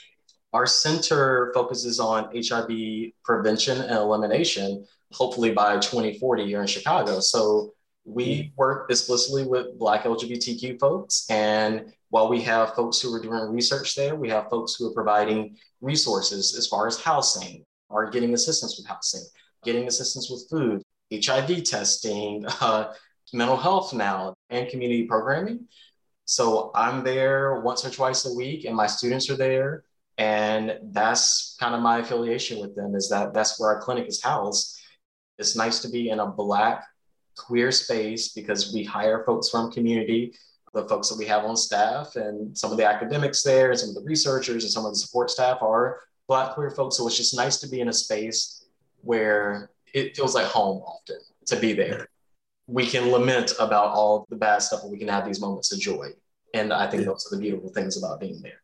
Our 0.53 0.67
center 0.67 1.51
focuses 1.53 1.99
on 1.99 2.29
HIV 2.35 3.11
prevention 3.23 3.81
and 3.81 3.97
elimination, 3.97 4.85
hopefully 5.11 5.51
by 5.51 5.79
2040 5.79 6.45
here 6.45 6.61
in 6.61 6.67
Chicago. 6.67 7.19
So 7.19 7.73
we 8.05 8.53
work 8.55 8.89
explicitly 8.91 9.45
with 9.45 9.77
Black 9.79 10.03
LGBTQ 10.03 10.79
folks. 10.79 11.25
And 11.29 11.93
while 12.09 12.29
we 12.29 12.41
have 12.41 12.75
folks 12.75 13.01
who 13.01 13.13
are 13.13 13.19
doing 13.19 13.51
research 13.51 13.95
there, 13.95 14.15
we 14.15 14.29
have 14.29 14.49
folks 14.49 14.75
who 14.75 14.87
are 14.87 14.93
providing 14.93 15.57
resources 15.81 16.55
as 16.55 16.67
far 16.67 16.85
as 16.85 16.99
housing, 16.99 17.65
or 17.89 18.09
getting 18.09 18.33
assistance 18.33 18.77
with 18.77 18.87
housing, 18.87 19.23
getting 19.63 19.87
assistance 19.87 20.29
with 20.29 20.47
food, 20.49 20.83
HIV 21.11 21.63
testing, 21.63 22.45
uh, 22.61 22.93
mental 23.33 23.57
health 23.57 23.93
now, 23.93 24.35
and 24.49 24.69
community 24.69 25.05
programming. 25.05 25.67
So 26.25 26.71
I'm 26.75 27.03
there 27.03 27.61
once 27.61 27.83
or 27.85 27.89
twice 27.89 28.25
a 28.25 28.33
week, 28.33 28.65
and 28.65 28.75
my 28.75 28.87
students 28.87 29.29
are 29.29 29.35
there. 29.35 29.83
And 30.17 30.77
that's 30.91 31.55
kind 31.59 31.73
of 31.73 31.81
my 31.81 31.99
affiliation 31.99 32.59
with 32.59 32.75
them 32.75 32.95
is 32.95 33.09
that 33.09 33.33
that's 33.33 33.59
where 33.59 33.69
our 33.69 33.81
clinic 33.81 34.07
is 34.07 34.21
housed. 34.21 34.79
It's 35.39 35.55
nice 35.55 35.79
to 35.81 35.89
be 35.89 36.09
in 36.09 36.19
a 36.19 36.27
Black 36.27 36.83
queer 37.35 37.71
space 37.71 38.29
because 38.29 38.73
we 38.73 38.83
hire 38.83 39.23
folks 39.25 39.49
from 39.49 39.71
community, 39.71 40.33
the 40.73 40.87
folks 40.87 41.09
that 41.09 41.17
we 41.17 41.25
have 41.25 41.45
on 41.45 41.55
staff, 41.55 42.15
and 42.15 42.55
some 42.55 42.71
of 42.71 42.77
the 42.77 42.85
academics 42.87 43.41
there, 43.41 43.71
and 43.71 43.79
some 43.79 43.89
of 43.89 43.95
the 43.95 44.03
researchers, 44.03 44.63
and 44.63 44.71
some 44.71 44.85
of 44.85 44.91
the 44.91 44.97
support 44.97 45.31
staff 45.31 45.57
are 45.61 45.99
Black 46.27 46.53
queer 46.53 46.71
folks. 46.71 46.97
So 46.97 47.07
it's 47.07 47.17
just 47.17 47.35
nice 47.35 47.59
to 47.59 47.67
be 47.67 47.81
in 47.81 47.89
a 47.89 47.93
space 47.93 48.65
where 49.01 49.71
it 49.93 50.15
feels 50.15 50.35
like 50.35 50.45
home 50.45 50.81
often 50.83 51.17
to 51.47 51.55
be 51.57 51.73
there. 51.73 52.07
We 52.67 52.85
can 52.85 53.11
lament 53.11 53.53
about 53.59 53.87
all 53.87 54.25
the 54.29 54.35
bad 54.35 54.59
stuff, 54.59 54.81
but 54.83 54.91
we 54.91 54.97
can 54.97 55.09
have 55.09 55.25
these 55.25 55.41
moments 55.41 55.71
of 55.73 55.79
joy. 55.79 56.09
And 56.53 56.71
I 56.71 56.89
think 56.89 57.01
yeah. 57.01 57.09
those 57.09 57.27
are 57.27 57.35
the 57.35 57.41
beautiful 57.41 57.69
things 57.69 57.97
about 57.97 58.19
being 58.19 58.41
there. 58.41 58.62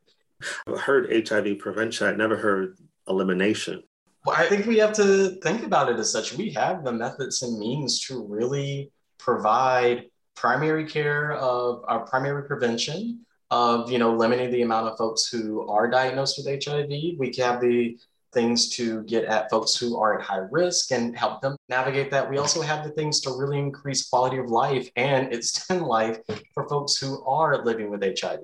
I've 0.67 0.81
heard 0.81 1.27
HIV 1.27 1.59
prevention. 1.59 2.07
I 2.07 2.13
never 2.13 2.37
heard 2.37 2.77
elimination. 3.07 3.83
Well, 4.25 4.35
I 4.37 4.45
think 4.45 4.65
we 4.65 4.77
have 4.77 4.93
to 4.93 5.39
think 5.41 5.63
about 5.63 5.89
it 5.89 5.97
as 5.97 6.11
such. 6.11 6.35
We 6.35 6.51
have 6.51 6.83
the 6.83 6.91
methods 6.91 7.41
and 7.41 7.57
means 7.57 8.01
to 8.07 8.25
really 8.27 8.91
provide 9.17 10.05
primary 10.35 10.85
care 10.85 11.33
of 11.33 11.83
our 11.87 12.05
primary 12.05 12.47
prevention 12.47 13.25
of 13.51 13.91
you 13.91 13.97
know 13.97 14.13
limiting 14.15 14.51
the 14.51 14.61
amount 14.61 14.87
of 14.87 14.97
folks 14.97 15.27
who 15.27 15.67
are 15.67 15.89
diagnosed 15.89 16.37
with 16.37 16.63
HIV. 16.63 16.89
We 17.17 17.33
have 17.37 17.61
the 17.61 17.97
things 18.31 18.69
to 18.69 19.03
get 19.03 19.25
at 19.25 19.49
folks 19.49 19.75
who 19.75 19.97
are 19.97 20.19
at 20.19 20.25
high 20.25 20.45
risk 20.51 20.91
and 20.91 21.17
help 21.17 21.41
them 21.41 21.55
navigate 21.67 22.11
that. 22.11 22.29
We 22.29 22.37
also 22.37 22.61
have 22.61 22.83
the 22.83 22.91
things 22.91 23.21
to 23.21 23.31
really 23.31 23.57
increase 23.57 24.07
quality 24.07 24.37
of 24.37 24.49
life 24.49 24.89
and 24.95 25.33
extend 25.33 25.83
life 25.83 26.19
for 26.53 26.67
folks 26.69 26.97
who 26.97 27.23
are 27.25 27.63
living 27.65 27.89
with 27.89 28.03
HIV. 28.03 28.39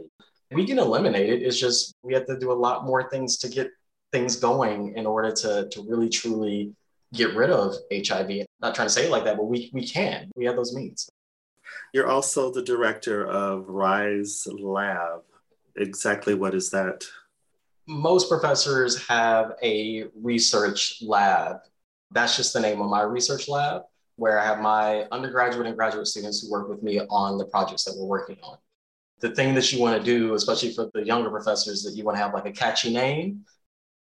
We 0.52 0.66
can 0.66 0.80
eliminate 0.80 1.30
it. 1.30 1.42
It's 1.42 1.60
just 1.60 1.96
we 2.04 2.14
have 2.14 2.26
to 2.28 2.38
do 2.38 2.52
a 2.52 2.54
lot 2.54 2.86
more 2.86 3.10
things 3.10 3.38
to 3.40 3.50
get 3.50 3.70
things 4.12 4.36
going 4.36 4.96
in 4.96 5.06
order 5.06 5.32
to, 5.32 5.68
to 5.70 5.82
really 5.88 6.10
truly 6.10 6.74
get 7.14 7.36
rid 7.36 7.50
of 7.50 7.76
HIV. 7.92 8.46
Not 8.62 8.76
trying 8.76 8.88
to 8.88 8.94
say 8.94 9.06
it 9.06 9.12
like 9.12 9.24
that, 9.24 9.38
but 9.38 9.46
we, 9.46 9.70
we 9.74 9.88
can. 9.88 10.30
We 10.36 10.46
have 10.46 10.56
those 10.56 10.74
means. 10.74 11.10
You're 11.94 12.08
also 12.08 12.52
the 12.52 12.62
director 12.62 13.26
of 13.26 13.68
RISE 13.68 14.48
Lab. 14.60 15.22
Exactly 15.76 16.36
what 16.36 16.54
is 16.54 16.70
that? 16.70 17.06
most 17.88 18.30
professors 18.30 19.06
have 19.08 19.54
a 19.62 20.06
research 20.16 21.02
lab. 21.02 21.58
That's 22.12 22.36
just 22.36 22.54
the 22.54 22.60
name 22.60 22.82
of 22.82 22.90
my 22.90 23.02
research 23.02 23.48
lab, 23.48 23.84
where 24.16 24.40
I 24.40 24.46
have 24.46 24.60
my 24.60 25.04
undergraduate 25.12 25.68
and 25.68 25.76
graduate 25.76 26.08
students 26.08 26.42
who 26.42 26.52
work 26.52 26.70
with 26.70 26.82
me 26.82 27.02
on 27.10 27.38
the 27.38 27.46
projects 27.46 27.84
that 27.84 27.96
we're 27.98 28.06
working 28.06 28.38
on. 28.42 28.58
The 29.22 29.32
thing 29.32 29.56
that 29.56 29.72
you 29.72 29.80
want 29.80 29.98
to 29.98 30.04
do, 30.04 30.34
especially 30.34 30.74
for 30.74 30.90
the 30.94 31.06
younger 31.06 31.30
professors, 31.30 31.84
that 31.84 31.96
you 31.96 32.04
want 32.04 32.18
to 32.18 32.24
have 32.24 32.34
like 32.34 32.46
a 32.46 32.52
catchy 32.52 32.94
name. 32.94 33.46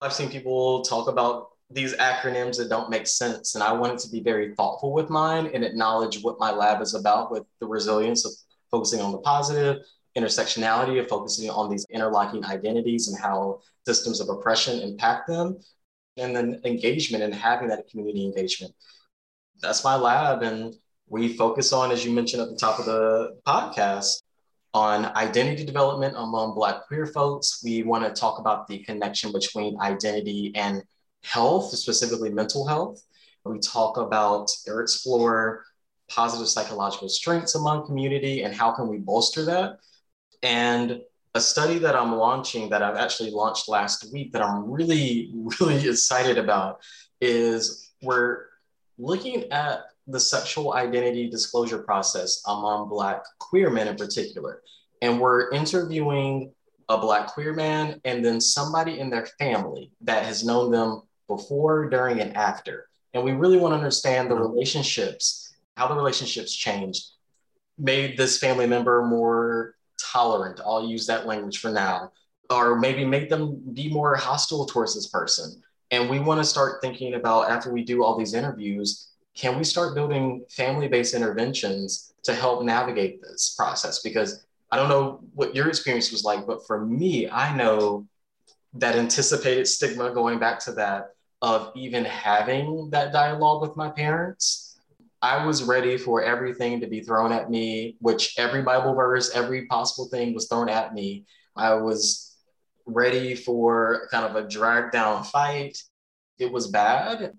I've 0.01 0.13
seen 0.13 0.31
people 0.31 0.83
talk 0.83 1.09
about 1.09 1.49
these 1.71 1.95
acronyms 1.97 2.57
that 2.59 2.69
don't 2.69 2.91
make 2.91 3.07
sense, 3.07 3.55
and 3.55 3.65
I 3.65 3.73
wanted 3.73 3.99
to 4.01 4.11
be 4.11 4.21
very 4.21 4.55
thoughtful 4.55 4.93
with 4.93 5.11
mine 5.11 5.51
and 5.53 5.65
acknowledge 5.65 6.23
what 6.23 6.39
my 6.39 6.51
lab 6.51 6.81
is 6.83 6.95
about 6.95 7.31
with 7.31 7.45
the 7.61 7.67
resilience 7.67 8.25
of 8.25 8.33
focusing 8.71 9.01
on 9.01 9.13
the 9.13 9.19
positive 9.19 9.79
intersectionality 10.17 11.01
of 11.01 11.09
focusing 11.09 11.49
on 11.51 11.71
these 11.71 11.87
interlocking 11.91 12.45
identities 12.45 13.09
and 13.09 13.19
how 13.19 13.61
systems 13.87 14.21
of 14.21 14.29
oppression 14.29 14.81
impact 14.81 15.27
them, 15.27 15.59
and 16.17 16.37
then 16.37 16.61
engagement 16.65 17.25
and 17.25 17.35
having 17.35 17.69
that 17.69 17.89
community 17.89 18.25
engagement. 18.25 18.75
That's 19.61 19.85
my 19.85 19.97
lab. 19.97 20.43
And 20.43 20.75
we 21.09 21.37
focus 21.37 21.73
on, 21.73 21.91
as 21.91 22.05
you 22.05 22.13
mentioned 22.13 22.43
at 22.43 22.51
the 22.51 22.57
top 22.57 22.79
of 22.79 22.85
the 22.85 23.39
podcast, 23.47 24.22
on 24.75 25.07
identity 25.17 25.65
development 25.65 26.15
among 26.17 26.55
Black 26.55 26.87
queer 26.87 27.07
folks. 27.07 27.61
We 27.65 27.83
want 27.83 28.05
to 28.05 28.19
talk 28.19 28.39
about 28.39 28.67
the 28.67 28.79
connection 28.85 29.33
between 29.33 29.79
identity 29.81 30.53
and 30.55 30.83
health, 31.23 31.75
specifically 31.75 32.31
mental 32.31 32.67
health. 32.67 33.03
We 33.45 33.59
talk 33.59 33.97
about 33.97 34.51
or 34.69 34.83
explore 34.83 35.65
positive 36.09 36.49
psychological 36.49 37.09
strengths 37.09 37.55
among 37.55 37.87
community 37.87 38.43
and 38.43 38.55
how 38.55 38.73
can 38.73 38.89
we 38.89 38.99
bolster 38.99 39.45
that 39.47 39.79
and 40.43 41.01
a 41.35 41.41
study 41.41 41.79
that 41.79 41.97
I'm 41.97 42.15
launching 42.15 42.69
that 42.71 42.83
I've 42.83 42.97
actually 42.97 43.31
launched 43.31 43.69
last 43.69 44.13
week 44.13 44.33
that 44.33 44.43
I'm 44.43 44.71
really, 44.71 45.33
really 45.61 45.89
excited 45.89 46.39
about 46.39 46.81
is 47.21 47.91
we're 48.03 48.47
looking 48.99 49.51
at 49.51 49.85
the 50.07 50.21
sexual 50.21 50.75
identity 50.75 51.29
disclosure 51.29 51.79
process 51.79 52.43
among 52.47 52.89
Black 52.89 53.23
queer 53.39 53.71
men 53.71 53.89
in 53.89 53.97
particular. 53.97 54.63
And 55.01 55.21
we're 55.21 55.51
interviewing 55.51 56.53
a 56.89 56.99
Black 56.99 57.29
queer 57.29 57.53
man 57.53 58.01
and 58.05 58.25
then 58.25 58.41
somebody 58.41 58.99
in 58.99 59.11
their 59.11 59.27
family 59.39 59.93
that 60.03 60.25
has 60.25 60.45
known 60.45 60.71
them 60.71 61.03
before, 61.29 61.89
during, 61.89 62.21
and 62.21 62.37
after. 62.37 62.89
And 63.15 63.23
we 63.25 63.33
really 63.33 63.59
want 63.59 63.73
to 63.73 63.77
understand 63.77 64.31
the 64.31 64.37
relationships, 64.37 65.55
how 65.77 65.89
the 65.89 65.95
relationships 65.95 66.55
changed, 66.55 67.05
made 67.79 68.17
this 68.17 68.39
family 68.39 68.67
member 68.67 69.05
more 69.05 69.77
tolerant. 70.01 70.61
I'll 70.65 70.89
use 70.89 71.07
that 71.07 71.27
language 71.27 71.59
for 71.59 71.71
now. 71.71 72.13
Or 72.51 72.79
maybe 72.79 73.05
make 73.05 73.31
them 73.31 73.63
be 73.73 73.89
more 73.89 74.15
hostile 74.15 74.67
towards 74.67 74.95
this 74.95 75.07
person. 75.07 75.63
And 75.91 76.11
we 76.11 76.19
want 76.19 76.41
to 76.41 76.45
start 76.45 76.83
thinking 76.83 77.15
about 77.15 77.51
after 77.51 77.73
we 77.73 77.85
do 77.85 78.03
all 78.03 78.19
these 78.19 78.35
interviews, 78.35 79.12
can 79.35 79.57
we 79.57 79.65
start 79.65 79.95
building 79.95 80.45
family 80.51 80.89
based 80.89 81.15
interventions 81.15 82.15
to 82.25 82.35
help 82.35 82.65
navigate 82.65 83.23
this 83.23 83.55
process? 83.57 84.01
Because 84.01 84.45
I 84.71 84.77
don't 84.77 84.89
know 84.89 85.21
what 85.35 85.55
your 85.55 85.69
experience 85.69 86.11
was 86.13 86.25
like, 86.25 86.47
but 86.47 86.67
for 86.67 86.85
me, 86.85 87.29
I 87.29 87.55
know 87.55 88.07
that 88.75 88.97
anticipated 88.97 89.67
stigma 89.67 90.13
going 90.13 90.39
back 90.39 90.59
to 90.61 90.73
that 90.73 91.11
of 91.43 91.73
even 91.75 92.05
having 92.05 92.89
that 92.91 93.13
dialogue 93.13 93.61
with 93.61 93.77
my 93.77 93.91
parents 93.91 94.73
I 95.23 95.47
was 95.47 95.63
ready 95.63 95.97
for 95.97 96.21
everything 96.21 96.81
to 96.81 96.89
be 96.89 97.01
thrown 97.01 97.31
at 97.31 97.49
me, 97.49 97.97
which 98.01 98.35
every 98.39 98.63
Bible 98.63 98.93
verse, 98.95 99.31
every 99.33 99.67
possible 99.67 100.09
thing 100.09 100.35
was 100.35 100.49
thrown 100.49 100.69
at 100.69 100.95
me. 100.95 101.27
I 101.55 101.75
was 101.75 102.37
ready 102.87 103.37
for 103.37 104.09
kind 104.11 104.27
of 104.27 104.35
a 104.35 104.49
drag 104.49 104.91
down 104.91 105.23
fight. 105.23 105.79
It 106.41 106.51
was 106.51 106.67
bad. 106.73 107.35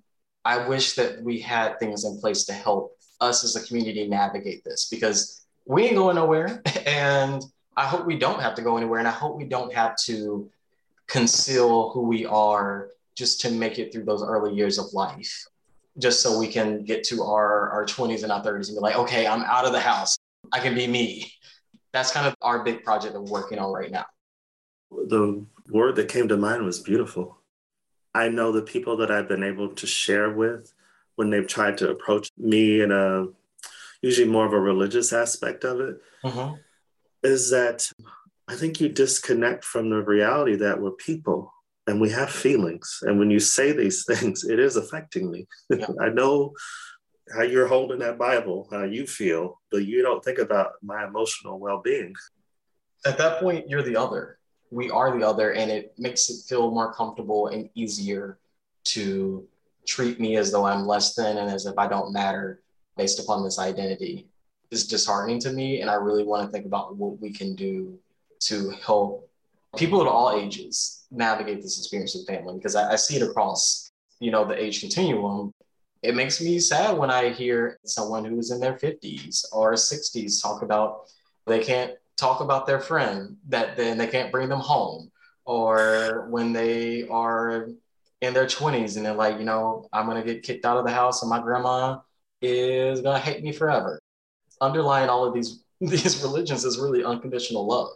I 0.45 0.67
wish 0.67 0.93
that 0.93 1.21
we 1.21 1.39
had 1.39 1.79
things 1.79 2.03
in 2.03 2.19
place 2.19 2.43
to 2.45 2.53
help 2.53 2.97
us 3.21 3.43
as 3.43 3.55
a 3.55 3.65
community 3.65 4.07
navigate 4.07 4.63
this 4.63 4.87
because 4.89 5.45
we 5.65 5.83
ain't 5.85 5.95
going 5.95 6.15
nowhere. 6.15 6.61
And 6.85 7.41
I 7.75 7.85
hope 7.85 8.05
we 8.05 8.19
don't 8.19 8.41
have 8.41 8.55
to 8.55 8.61
go 8.61 8.77
anywhere. 8.77 8.99
And 8.99 9.07
I 9.07 9.11
hope 9.11 9.37
we 9.37 9.45
don't 9.45 9.73
have 9.73 9.95
to 10.05 10.49
conceal 11.07 11.89
who 11.91 12.01
we 12.01 12.25
are 12.25 12.89
just 13.15 13.41
to 13.41 13.51
make 13.51 13.79
it 13.79 13.91
through 13.91 14.03
those 14.03 14.23
early 14.23 14.53
years 14.53 14.77
of 14.77 14.93
life 14.93 15.45
just 15.99 16.21
so 16.21 16.37
we 16.37 16.47
can 16.47 16.83
get 16.83 17.03
to 17.05 17.23
our, 17.23 17.69
our 17.69 17.85
20s 17.85 18.23
and 18.23 18.31
our 18.31 18.43
30s 18.43 18.69
and 18.69 18.77
be 18.77 18.81
like, 18.81 18.95
okay, 18.95 19.27
I'm 19.27 19.43
out 19.43 19.65
of 19.65 19.73
the 19.73 19.79
house. 19.79 20.17
I 20.51 20.59
can 20.59 20.75
be 20.75 20.87
me. 20.87 21.31
That's 21.91 22.11
kind 22.11 22.25
of 22.25 22.35
our 22.41 22.63
big 22.63 22.83
project 22.83 23.13
that 23.13 23.21
we're 23.21 23.31
working 23.31 23.59
on 23.59 23.71
right 23.71 23.91
now. 23.91 24.05
The 24.89 25.45
word 25.69 25.95
that 25.97 26.09
came 26.09 26.27
to 26.27 26.37
mind 26.37 26.63
was 26.63 26.79
beautiful. 26.79 27.37
I 28.13 28.29
know 28.29 28.51
the 28.51 28.61
people 28.61 28.97
that 28.97 29.11
I've 29.11 29.27
been 29.27 29.43
able 29.43 29.69
to 29.69 29.87
share 29.87 30.31
with 30.31 30.73
when 31.15 31.29
they've 31.29 31.47
tried 31.47 31.77
to 31.79 31.89
approach 31.89 32.29
me 32.37 32.81
in 32.81 32.91
a 32.91 33.27
usually 34.01 34.27
more 34.27 34.45
of 34.45 34.53
a 34.53 34.59
religious 34.59 35.13
aspect 35.13 35.63
of 35.63 35.79
it, 35.79 36.01
mm-hmm. 36.23 36.55
is 37.23 37.49
that 37.51 37.89
I 38.47 38.55
think 38.55 38.81
you 38.81 38.89
disconnect 38.89 39.63
from 39.63 39.89
the 39.89 40.03
reality 40.03 40.55
that 40.57 40.79
we're 40.79 40.91
people 40.91 41.53
and 41.87 41.99
we 41.99 42.09
have 42.11 42.29
feelings. 42.29 42.99
And 43.03 43.17
when 43.17 43.31
you 43.31 43.39
say 43.39 43.71
these 43.71 44.05
things, 44.07 44.43
it 44.43 44.59
is 44.59 44.75
affecting 44.75 45.31
me. 45.31 45.47
Yeah. 45.69 45.87
I 46.01 46.09
know 46.09 46.53
how 47.33 47.43
you're 47.43 47.67
holding 47.67 47.99
that 47.99 48.17
Bible, 48.17 48.67
how 48.69 48.83
you 48.83 49.07
feel, 49.07 49.61
but 49.71 49.85
you 49.85 50.01
don't 50.01 50.23
think 50.23 50.39
about 50.39 50.73
my 50.81 51.05
emotional 51.05 51.59
well 51.59 51.81
being. 51.81 52.13
At 53.05 53.17
that 53.17 53.39
point, 53.39 53.69
you're 53.69 53.83
the 53.83 53.95
other. 53.95 54.37
We 54.73 54.89
are 54.89 55.15
the 55.15 55.25
other, 55.27 55.53
and 55.53 55.69
it 55.69 55.93
makes 55.99 56.29
it 56.31 56.43
feel 56.49 56.71
more 56.71 56.93
comfortable 56.93 57.47
and 57.47 57.69
easier 57.75 58.39
to 58.85 59.47
treat 59.85 60.19
me 60.19 60.37
as 60.37 60.51
though 60.51 60.65
I'm 60.65 60.87
less 60.87 61.13
than 61.13 61.37
and 61.37 61.49
as 61.49 61.67
if 61.67 61.77
I 61.77 61.87
don't 61.87 62.11
matter 62.11 62.61
based 62.97 63.19
upon 63.19 63.43
this 63.43 63.59
identity. 63.59 64.27
It's 64.71 64.85
disheartening 64.85 65.39
to 65.41 65.51
me, 65.51 65.81
and 65.81 65.91
I 65.91 65.95
really 65.95 66.23
want 66.23 66.47
to 66.47 66.51
think 66.51 66.65
about 66.65 66.95
what 66.95 67.21
we 67.21 67.31
can 67.31 67.53
do 67.53 67.99
to 68.41 68.71
help 68.83 69.29
people 69.75 70.01
at 70.01 70.07
all 70.07 70.31
ages 70.31 71.05
navigate 71.11 71.61
this 71.61 71.77
experience 71.77 72.15
with 72.15 72.25
family 72.25 72.55
because 72.55 72.75
I, 72.75 72.93
I 72.93 72.95
see 72.95 73.17
it 73.17 73.21
across, 73.21 73.91
you 74.19 74.31
know, 74.31 74.43
the 74.43 74.59
age 74.59 74.79
continuum. 74.79 75.53
It 76.01 76.15
makes 76.15 76.41
me 76.41 76.59
sad 76.59 76.97
when 76.97 77.11
I 77.11 77.29
hear 77.29 77.79
someone 77.85 78.25
who 78.25 78.39
is 78.39 78.49
in 78.49 78.59
their 78.59 78.73
50s 78.73 79.45
or 79.51 79.73
60s 79.73 80.41
talk 80.41 80.63
about 80.63 81.11
they 81.45 81.63
can't 81.63 81.93
talk 82.17 82.41
about 82.41 82.67
their 82.67 82.79
friend 82.79 83.37
that 83.49 83.75
then 83.75 83.97
they 83.97 84.07
can't 84.07 84.31
bring 84.31 84.49
them 84.49 84.59
home 84.59 85.11
or 85.45 86.27
when 86.29 86.53
they 86.53 87.07
are 87.07 87.69
in 88.21 88.33
their 88.33 88.45
20s 88.45 88.95
and 88.95 89.05
they're 89.05 89.13
like, 89.13 89.37
you 89.37 89.45
know, 89.45 89.87
I'm 89.91 90.05
going 90.05 90.23
to 90.23 90.33
get 90.33 90.43
kicked 90.43 90.65
out 90.65 90.77
of 90.77 90.85
the 90.85 90.91
house 90.91 91.21
and 91.21 91.29
my 91.29 91.41
grandma 91.41 91.99
is 92.41 93.01
going 93.01 93.19
to 93.19 93.25
hate 93.25 93.43
me 93.43 93.51
forever. 93.51 93.99
Underlying 94.61 95.09
all 95.09 95.25
of 95.25 95.33
these 95.33 95.63
these 95.81 96.23
religions 96.23 96.63
is 96.63 96.79
really 96.79 97.03
unconditional 97.03 97.67
love. 97.67 97.89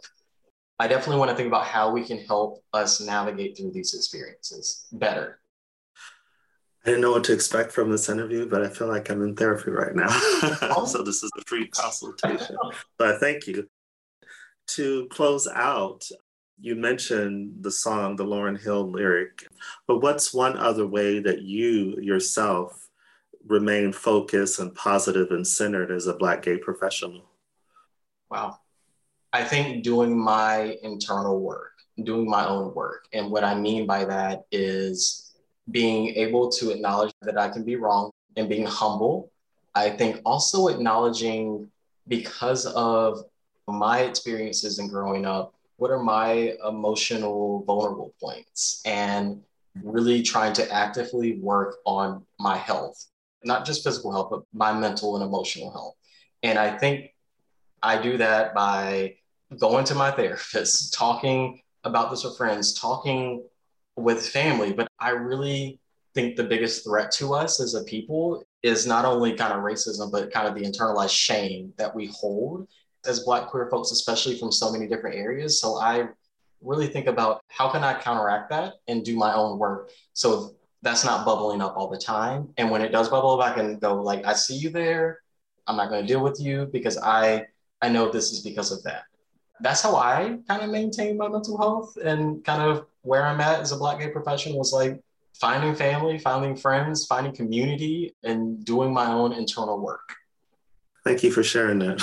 I 0.78 0.88
definitely 0.88 1.18
want 1.18 1.30
to 1.30 1.36
think 1.36 1.48
about 1.48 1.64
how 1.64 1.90
we 1.90 2.04
can 2.04 2.18
help 2.18 2.62
us 2.72 3.00
navigate 3.00 3.56
through 3.56 3.72
these 3.72 3.94
experiences 3.94 4.86
better. 4.92 5.40
I 6.84 6.90
didn't 6.90 7.00
know 7.00 7.12
what 7.12 7.24
to 7.24 7.32
expect 7.32 7.72
from 7.72 7.90
this 7.90 8.08
interview, 8.08 8.48
but 8.48 8.62
I 8.62 8.68
feel 8.68 8.86
like 8.86 9.10
I'm 9.10 9.22
in 9.22 9.34
therapy 9.34 9.70
right 9.70 9.94
now. 9.94 10.08
Oh. 10.62 10.84
so 10.86 11.02
this 11.02 11.22
is 11.22 11.30
a 11.36 11.42
free 11.46 11.66
consultation. 11.68 12.56
but 12.98 13.18
thank 13.18 13.46
you. 13.46 13.68
To 14.68 15.06
close 15.06 15.48
out, 15.48 16.06
you 16.60 16.74
mentioned 16.74 17.62
the 17.62 17.70
song, 17.70 18.16
the 18.16 18.24
Lauryn 18.24 18.60
Hill 18.60 18.90
lyric, 18.90 19.46
but 19.86 20.02
what's 20.02 20.34
one 20.34 20.56
other 20.56 20.86
way 20.86 21.20
that 21.20 21.42
you 21.42 21.98
yourself 22.00 22.88
remain 23.46 23.92
focused 23.92 24.58
and 24.58 24.74
positive 24.74 25.30
and 25.30 25.46
centered 25.46 25.90
as 25.90 26.06
a 26.06 26.14
Black 26.14 26.42
gay 26.42 26.58
professional? 26.58 27.22
Wow. 28.30 28.58
I 29.32 29.44
think 29.44 29.84
doing 29.84 30.18
my 30.18 30.76
internal 30.82 31.40
work, 31.40 31.72
doing 32.02 32.28
my 32.28 32.46
own 32.46 32.74
work. 32.74 33.06
And 33.12 33.30
what 33.30 33.44
I 33.44 33.54
mean 33.54 33.86
by 33.86 34.04
that 34.04 34.44
is 34.52 35.32
being 35.70 36.08
able 36.08 36.50
to 36.52 36.70
acknowledge 36.70 37.12
that 37.22 37.38
I 37.38 37.48
can 37.48 37.64
be 37.64 37.76
wrong 37.76 38.10
and 38.36 38.48
being 38.48 38.66
humble. 38.66 39.30
I 39.74 39.90
think 39.90 40.20
also 40.24 40.68
acknowledging 40.68 41.70
because 42.06 42.66
of 42.66 43.24
my 43.68 44.00
experiences 44.00 44.78
in 44.78 44.88
growing 44.88 45.26
up, 45.26 45.54
what 45.76 45.90
are 45.90 46.02
my 46.02 46.54
emotional 46.66 47.64
vulnerable 47.64 48.14
points? 48.20 48.82
And 48.84 49.42
really 49.82 50.22
trying 50.22 50.52
to 50.54 50.72
actively 50.72 51.38
work 51.38 51.76
on 51.84 52.24
my 52.38 52.56
health, 52.56 53.06
not 53.44 53.64
just 53.64 53.84
physical 53.84 54.12
health, 54.12 54.28
but 54.30 54.42
my 54.52 54.72
mental 54.72 55.16
and 55.16 55.24
emotional 55.24 55.70
health. 55.70 55.94
And 56.42 56.58
I 56.58 56.76
think 56.76 57.14
I 57.82 58.00
do 58.00 58.16
that 58.16 58.54
by 58.54 59.16
going 59.58 59.84
to 59.86 59.94
my 59.94 60.10
therapist, 60.16 60.94
talking 60.94 61.62
about 61.84 62.10
this 62.10 62.24
with 62.24 62.36
friends, 62.36 62.74
talking 62.74 63.44
with 63.96 64.26
family. 64.26 64.72
But 64.72 64.88
I 64.98 65.10
really 65.10 65.80
think 66.14 66.36
the 66.36 66.44
biggest 66.44 66.84
threat 66.84 67.10
to 67.12 67.34
us 67.34 67.60
as 67.60 67.74
a 67.74 67.84
people 67.84 68.44
is 68.62 68.86
not 68.86 69.04
only 69.04 69.34
kind 69.34 69.52
of 69.52 69.60
racism, 69.60 70.10
but 70.10 70.32
kind 70.32 70.48
of 70.48 70.54
the 70.54 70.68
internalized 70.68 71.16
shame 71.16 71.72
that 71.76 71.94
we 71.94 72.06
hold 72.06 72.66
as 73.08 73.20
Black 73.20 73.48
queer 73.48 73.68
folks, 73.70 73.90
especially 73.90 74.38
from 74.38 74.52
so 74.52 74.70
many 74.70 74.86
different 74.86 75.16
areas. 75.16 75.60
So 75.60 75.78
I 75.78 76.08
really 76.60 76.88
think 76.88 77.06
about 77.06 77.42
how 77.48 77.70
can 77.70 77.82
I 77.82 77.94
counteract 78.00 78.50
that 78.50 78.74
and 78.88 79.04
do 79.04 79.16
my 79.16 79.32
own 79.32 79.58
work 79.58 79.90
so 80.12 80.54
that's 80.82 81.04
not 81.04 81.24
bubbling 81.24 81.60
up 81.60 81.76
all 81.76 81.88
the 81.88 81.98
time. 81.98 82.48
And 82.56 82.70
when 82.70 82.82
it 82.82 82.92
does 82.92 83.08
bubble 83.08 83.40
up, 83.40 83.50
I 83.50 83.54
can 83.54 83.78
go 83.78 84.00
like, 84.00 84.24
I 84.24 84.34
see 84.34 84.56
you 84.56 84.70
there. 84.70 85.20
I'm 85.66 85.76
not 85.76 85.90
going 85.90 86.02
to 86.02 86.06
deal 86.06 86.22
with 86.22 86.40
you 86.40 86.68
because 86.72 86.96
I 86.98 87.46
I 87.80 87.88
know 87.88 88.10
this 88.10 88.32
is 88.32 88.40
because 88.40 88.72
of 88.72 88.82
that. 88.84 89.02
That's 89.60 89.82
how 89.82 89.96
I 89.96 90.38
kind 90.48 90.62
of 90.62 90.70
maintain 90.70 91.16
my 91.16 91.28
mental 91.28 91.58
health 91.58 91.96
and 91.96 92.44
kind 92.44 92.62
of 92.62 92.86
where 93.02 93.24
I'm 93.24 93.40
at 93.40 93.60
as 93.60 93.72
a 93.72 93.76
Black 93.76 94.00
gay 94.00 94.08
professional 94.08 94.58
was 94.58 94.72
like 94.72 95.00
finding 95.34 95.74
family, 95.74 96.18
finding 96.18 96.56
friends, 96.56 97.06
finding 97.06 97.34
community, 97.34 98.14
and 98.22 98.64
doing 98.64 98.92
my 98.92 99.06
own 99.06 99.32
internal 99.32 99.80
work. 99.80 100.14
Thank 101.08 101.22
you 101.22 101.30
for 101.30 101.42
sharing 101.42 101.78
that. 101.78 102.02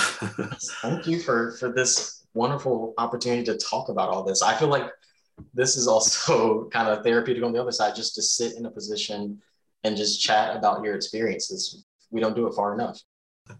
Thank 0.82 1.06
you 1.06 1.20
for 1.20 1.52
for 1.60 1.70
this 1.70 2.26
wonderful 2.34 2.92
opportunity 2.98 3.44
to 3.44 3.56
talk 3.56 3.88
about 3.88 4.08
all 4.08 4.24
this. 4.24 4.42
I 4.42 4.56
feel 4.56 4.66
like 4.66 4.90
this 5.54 5.76
is 5.76 5.86
also 5.86 6.64
kind 6.72 6.88
of 6.88 7.04
therapeutic 7.04 7.44
on 7.44 7.52
the 7.52 7.62
other 7.62 7.70
side, 7.70 7.94
just 7.94 8.16
to 8.16 8.22
sit 8.22 8.56
in 8.56 8.66
a 8.66 8.70
position 8.70 9.40
and 9.84 9.96
just 9.96 10.20
chat 10.20 10.56
about 10.56 10.82
your 10.82 10.96
experiences. 10.96 11.84
We 12.10 12.20
don't 12.20 12.34
do 12.34 12.48
it 12.48 12.54
far 12.54 12.74
enough. 12.74 13.00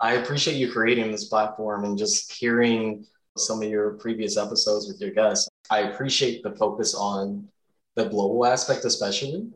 I 0.00 0.14
appreciate 0.14 0.56
you 0.56 0.72
creating 0.72 1.12
this 1.12 1.26
platform 1.26 1.84
and 1.84 1.96
just 1.96 2.32
hearing 2.32 3.06
some 3.36 3.62
of 3.62 3.68
your 3.68 3.92
previous 3.98 4.36
episodes 4.36 4.88
with 4.88 5.00
your 5.00 5.12
guests. 5.12 5.48
I 5.70 5.82
appreciate 5.82 6.42
the 6.42 6.56
focus 6.56 6.92
on 6.96 7.46
the 7.94 8.06
global 8.06 8.44
aspect, 8.44 8.84
especially. 8.84 9.48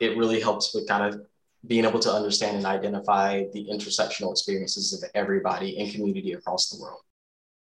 It 0.00 0.16
really 0.16 0.40
helps 0.40 0.74
with 0.74 0.88
kind 0.88 1.14
of 1.14 1.20
being 1.66 1.84
able 1.84 2.00
to 2.00 2.12
understand 2.12 2.56
and 2.56 2.66
identify 2.66 3.44
the 3.52 3.66
intersectional 3.70 4.30
experiences 4.30 4.92
of 4.92 5.08
everybody 5.14 5.78
in 5.78 5.90
community 5.90 6.32
across 6.32 6.68
the 6.68 6.80
world. 6.80 7.00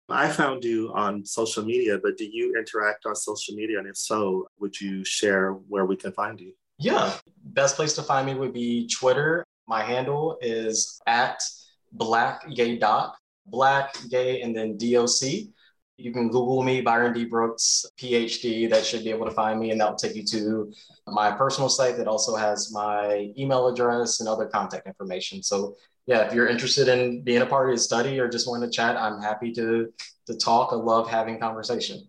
I 0.09 0.29
found 0.29 0.63
you 0.63 0.91
on 0.93 1.25
social 1.25 1.63
media, 1.63 1.97
but 2.01 2.17
do 2.17 2.25
you 2.25 2.55
interact 2.57 3.05
on 3.05 3.15
social 3.15 3.55
media? 3.55 3.79
And 3.79 3.87
if 3.87 3.97
so, 3.97 4.47
would 4.59 4.79
you 4.79 5.05
share 5.05 5.53
where 5.53 5.85
we 5.85 5.95
can 5.95 6.11
find 6.11 6.39
you? 6.39 6.53
Yeah, 6.77 7.13
best 7.43 7.75
place 7.75 7.93
to 7.93 8.03
find 8.03 8.25
me 8.25 8.35
would 8.35 8.53
be 8.53 8.87
Twitter. 8.87 9.45
My 9.67 9.83
handle 9.83 10.37
is 10.41 10.99
at 11.07 11.41
black 11.93 12.43
gay 12.53 12.77
doc, 12.77 13.17
black 13.45 13.95
gay, 14.09 14.41
and 14.41 14.55
then 14.55 14.77
DOC. 14.77 15.47
You 15.97 16.11
can 16.11 16.29
Google 16.29 16.63
me, 16.63 16.81
Byron 16.81 17.13
D. 17.13 17.25
Brooks, 17.25 17.85
PhD. 17.97 18.69
That 18.69 18.85
should 18.85 19.03
be 19.03 19.11
able 19.11 19.25
to 19.25 19.31
find 19.31 19.59
me, 19.59 19.71
and 19.71 19.79
that 19.79 19.89
will 19.89 19.95
take 19.95 20.15
you 20.15 20.25
to 20.25 20.73
my 21.07 21.31
personal 21.31 21.69
site 21.69 21.97
that 21.97 22.07
also 22.07 22.35
has 22.35 22.71
my 22.71 23.31
email 23.37 23.67
address 23.67 24.19
and 24.19 24.29
other 24.29 24.45
contact 24.45 24.87
information. 24.87 25.43
So, 25.43 25.75
yeah, 26.05 26.19
if 26.19 26.33
you're 26.33 26.47
interested 26.47 26.87
in 26.87 27.23
being 27.23 27.41
a 27.41 27.45
part 27.45 27.69
of 27.69 27.75
the 27.75 27.81
study 27.81 28.19
or 28.19 28.27
just 28.29 28.47
want 28.47 28.63
to 28.63 28.69
chat, 28.69 28.95
I'm 28.97 29.21
happy 29.21 29.51
to 29.53 29.91
to 30.27 30.37
talk. 30.37 30.69
I 30.71 30.75
love 30.75 31.09
having 31.09 31.39
conversation. 31.39 32.07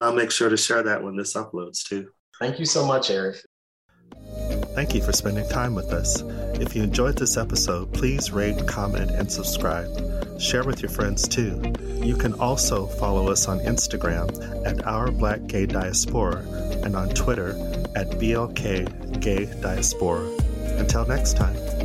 I'll 0.00 0.14
make 0.14 0.30
sure 0.30 0.48
to 0.48 0.56
share 0.56 0.82
that 0.82 1.02
when 1.02 1.16
this 1.16 1.34
uploads 1.34 1.82
too. 1.86 2.08
Thank 2.38 2.58
you 2.58 2.64
so 2.64 2.86
much, 2.86 3.10
Eric. 3.10 3.36
Thank 4.74 4.94
you 4.94 5.02
for 5.02 5.12
spending 5.12 5.46
time 5.48 5.74
with 5.74 5.92
us. 5.92 6.22
If 6.54 6.74
you 6.74 6.82
enjoyed 6.82 7.18
this 7.18 7.36
episode, 7.36 7.92
please 7.92 8.30
rate, 8.30 8.66
comment, 8.66 9.10
and 9.10 9.30
subscribe. 9.30 10.19
Share 10.40 10.64
with 10.64 10.80
your 10.80 10.90
friends 10.90 11.28
too. 11.28 11.62
You 12.02 12.16
can 12.16 12.32
also 12.40 12.86
follow 12.86 13.28
us 13.28 13.46
on 13.46 13.60
Instagram 13.60 14.66
at 14.66 14.86
Our 14.86 15.10
Black 15.10 15.46
Gay 15.46 15.66
Diaspora 15.66 16.38
and 16.82 16.96
on 16.96 17.10
Twitter 17.10 17.50
at 17.94 18.08
BLK 18.12 19.20
Gay 19.20 19.44
Diaspora. 19.60 20.26
Until 20.78 21.06
next 21.06 21.36
time. 21.36 21.79